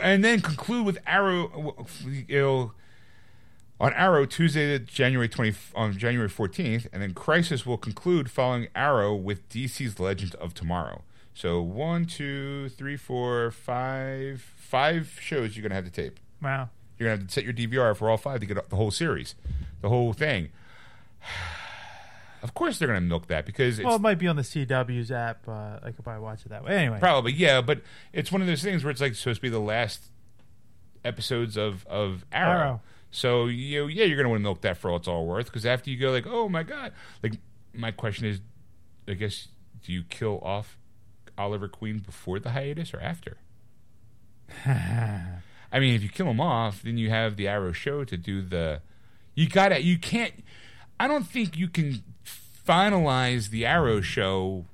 [0.00, 1.86] and then conclude with Arrow.
[2.06, 2.72] You know,
[3.80, 9.14] on Arrow Tuesday, January twenty on January fourteenth, and then Crisis will conclude following Arrow
[9.14, 11.02] with DC's Legends of Tomorrow.
[11.34, 16.18] So one, two, three, four, five, five shows you're gonna have to tape.
[16.42, 16.68] wow.
[16.98, 19.36] You're gonna have to set your DVR for all five to get the whole series,
[19.80, 20.48] the whole thing.
[22.40, 25.10] Of course, they're gonna milk that because it's Well, it might be on the CW's
[25.10, 25.48] app.
[25.48, 26.70] Uh, I could probably watch it that way.
[26.76, 27.00] Anyway.
[27.00, 27.80] probably yeah, but
[28.12, 30.04] it's one of those things where it's like supposed to be the last
[31.04, 32.50] episodes of of Arrow.
[32.60, 32.80] Arrow.
[33.10, 35.64] So you yeah, you're gonna want to milk that for all it's all worth because
[35.64, 37.34] after you go like, oh my god, like
[37.72, 38.40] my question is,
[39.06, 39.48] I guess,
[39.84, 40.76] do you kill off
[41.36, 43.38] Oliver Queen before the hiatus or after?
[44.66, 48.42] I mean, if you kill him off, then you have the Arrow show to do
[48.42, 48.80] the.
[49.34, 49.82] You gotta.
[49.82, 50.32] You can't.
[50.98, 52.02] I don't think you can
[52.66, 54.66] finalize the Arrow show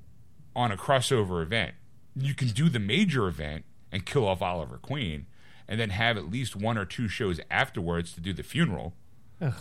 [0.57, 1.75] on a crossover event.
[2.17, 5.27] You can do the major event and kill off Oliver Queen,
[5.69, 8.95] and then have at least one or two shows afterwards to do the funeral.
[9.41, 9.55] Ugh.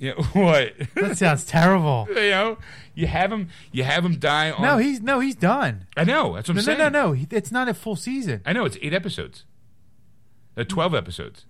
[0.00, 0.74] Yeah, what?
[0.94, 2.06] That sounds terrible.
[2.10, 2.58] you know,
[2.94, 3.48] you have him.
[3.72, 4.62] You have him die on.
[4.62, 5.86] No, he's no, he's done.
[5.96, 6.34] I know.
[6.36, 6.78] That's what No, I'm no, saying.
[6.78, 7.12] no, no.
[7.12, 8.40] He- It's not a full season.
[8.46, 9.44] I know it's eight episodes.
[10.56, 11.46] Uh, Twelve episodes.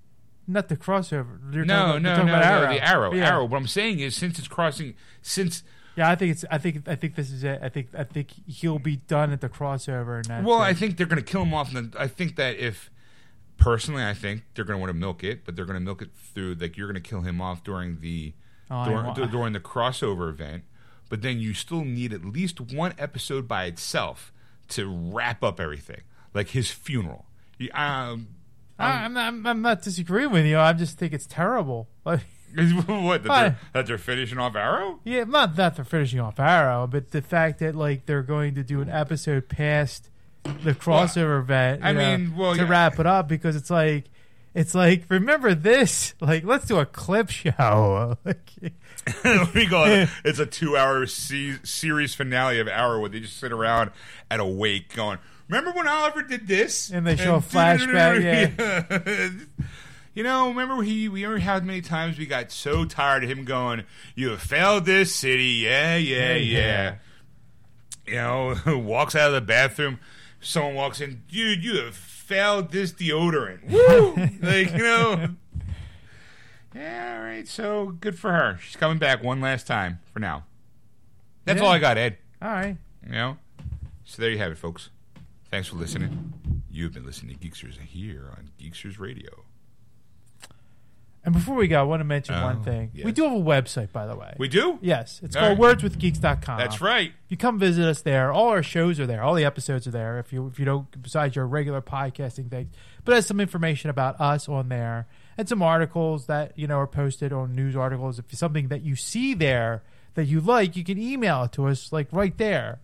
[0.46, 1.38] Not the crossover.
[1.54, 2.72] You're No, talking no, you're no, talking no.
[2.74, 3.28] The arrow, Yeah.
[3.34, 3.44] arrow.
[3.44, 5.62] What I'm saying is, since it's crossing, since
[5.94, 6.44] Yeah, I think it's.
[6.50, 6.88] I think.
[6.88, 7.60] I think this is it.
[7.62, 7.88] I think.
[7.94, 10.26] I think he'll be done at the crossover.
[10.26, 10.66] And well, it.
[10.66, 11.74] I think they're going to kill him off.
[11.74, 12.90] And I think that if
[13.58, 16.00] personally, I think they're going to want to milk it, but they're going to milk
[16.02, 18.32] it through like you're going to kill him off during the
[18.70, 20.64] Oh, during, during the crossover event,
[21.08, 24.30] but then you still need at least one episode by itself
[24.68, 26.02] to wrap up everything,
[26.34, 27.24] like his funeral.
[27.72, 28.28] Um,
[28.78, 30.58] I, I'm, not, I'm, I'm not disagreeing with you.
[30.58, 31.88] I just think it's terrible.
[32.04, 32.20] Like,
[32.86, 35.00] what that they're, that they're finishing off Arrow?
[35.04, 38.62] yeah, not that they're finishing off Arrow, but the fact that like they're going to
[38.62, 40.08] do an episode past
[40.64, 41.84] the crossover event.
[41.84, 42.68] I you know, mean, well, to yeah.
[42.68, 44.04] wrap it up because it's like.
[44.54, 46.14] It's like remember this?
[46.20, 48.16] Like let's do a clip show.
[49.54, 50.06] we go.
[50.24, 53.90] It's a two-hour se- series finale of hour where they just sit around
[54.30, 55.18] at a wake going.
[55.48, 56.90] Remember when Oliver did this?
[56.90, 58.22] And they show a flashback,
[58.58, 59.30] yeah.
[60.14, 63.44] you know, remember he we remember how many times we got so tired of him
[63.44, 63.84] going,
[64.14, 66.94] "You have failed this city." yeah Yeah, yeah, yeah.
[68.06, 70.00] You know, walks out of the bathroom.
[70.40, 71.64] Someone walks in, dude.
[71.64, 73.64] You have failed this deodorant.
[73.70, 74.14] Woo!
[74.46, 75.28] like you know.
[76.74, 77.48] Yeah, all right.
[77.48, 78.58] So good for her.
[78.62, 80.44] She's coming back one last time for now.
[81.44, 81.66] That's Yeah.
[81.66, 82.18] all I got, Ed.
[82.42, 82.76] All right.
[83.04, 83.38] You know?
[84.04, 84.90] So there you have it, folks.
[85.50, 86.34] Thanks for listening.
[86.70, 89.44] You've been listening to Geeksters here on Geeksters Radio.
[91.24, 92.90] And before we go, I want to mention Oh, one thing.
[92.94, 93.04] yes.
[93.04, 94.34] We do have a website, by the way.
[94.38, 94.78] We do?
[94.80, 96.58] yes, it's All called wordswithgeeks.com.
[96.58, 97.12] That's right.
[97.28, 98.32] You come visit us there.
[98.32, 99.22] All our shows are there.
[99.22, 100.18] All the episodes are there.
[100.18, 102.70] If you if you don't besides your regular podcasting things,
[103.04, 106.86] but there's some information about us on there and some articles that you know are
[106.86, 108.18] posted on news articles.
[108.18, 109.82] If it's something that you see there
[110.14, 112.78] that you like, you can email it to us like right there.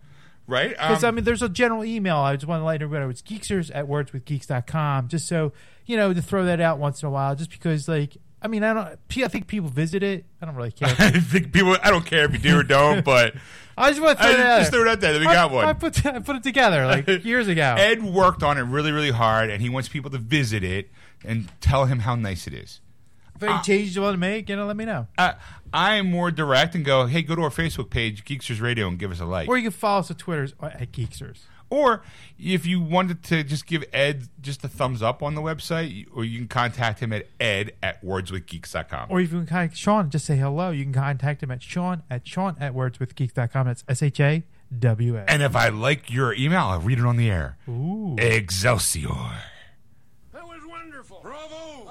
[0.47, 0.70] Right?
[0.70, 2.16] Because Um, I mean, there's a general email.
[2.19, 5.09] I just want to let everybody know it's geeksters at wordswithgeeks.com.
[5.09, 5.52] Just so
[5.86, 7.35] you know to throw that out once in a while.
[7.35, 8.16] Just because like.
[8.44, 8.98] I mean, I don't.
[9.24, 10.26] I think people visit it.
[10.40, 10.94] I don't really care.
[10.98, 13.34] I think people, I don't care if you do or don't, but
[13.76, 15.26] I just want to throw I it out just threw it out there that we
[15.26, 15.64] I- got one.
[15.64, 17.74] I put I put it together like years ago.
[17.78, 20.90] Ed worked on it really, really hard, and he wants people to visit it
[21.24, 22.80] and tell him how nice it is.
[23.34, 25.06] if any changes you want to make, you know, let me know.
[25.16, 25.32] Uh,
[25.72, 28.98] I am more direct and go, hey, go to our Facebook page, Geeksters Radio, and
[28.98, 29.48] give us a like.
[29.48, 31.38] Or you can follow us on Twitter at Geeksters.
[31.74, 32.02] Or
[32.38, 36.24] if you wanted to just give Ed just a thumbs up on the website, or
[36.24, 39.09] you can contact him at ed at wordswithgeeks.com.
[39.10, 40.70] Or if you can contact Sean, just say hello.
[40.70, 43.66] You can contact him at Sean at Sean at wordswithgeeks.com.
[43.66, 44.42] That's S H A
[44.78, 45.24] W A.
[45.28, 47.56] and if I like your email, I'll read it on the air.
[47.68, 48.14] Ooh.
[48.18, 49.09] Excelsior.
[50.32, 51.20] That was wonderful.
[51.22, 51.90] Bravo!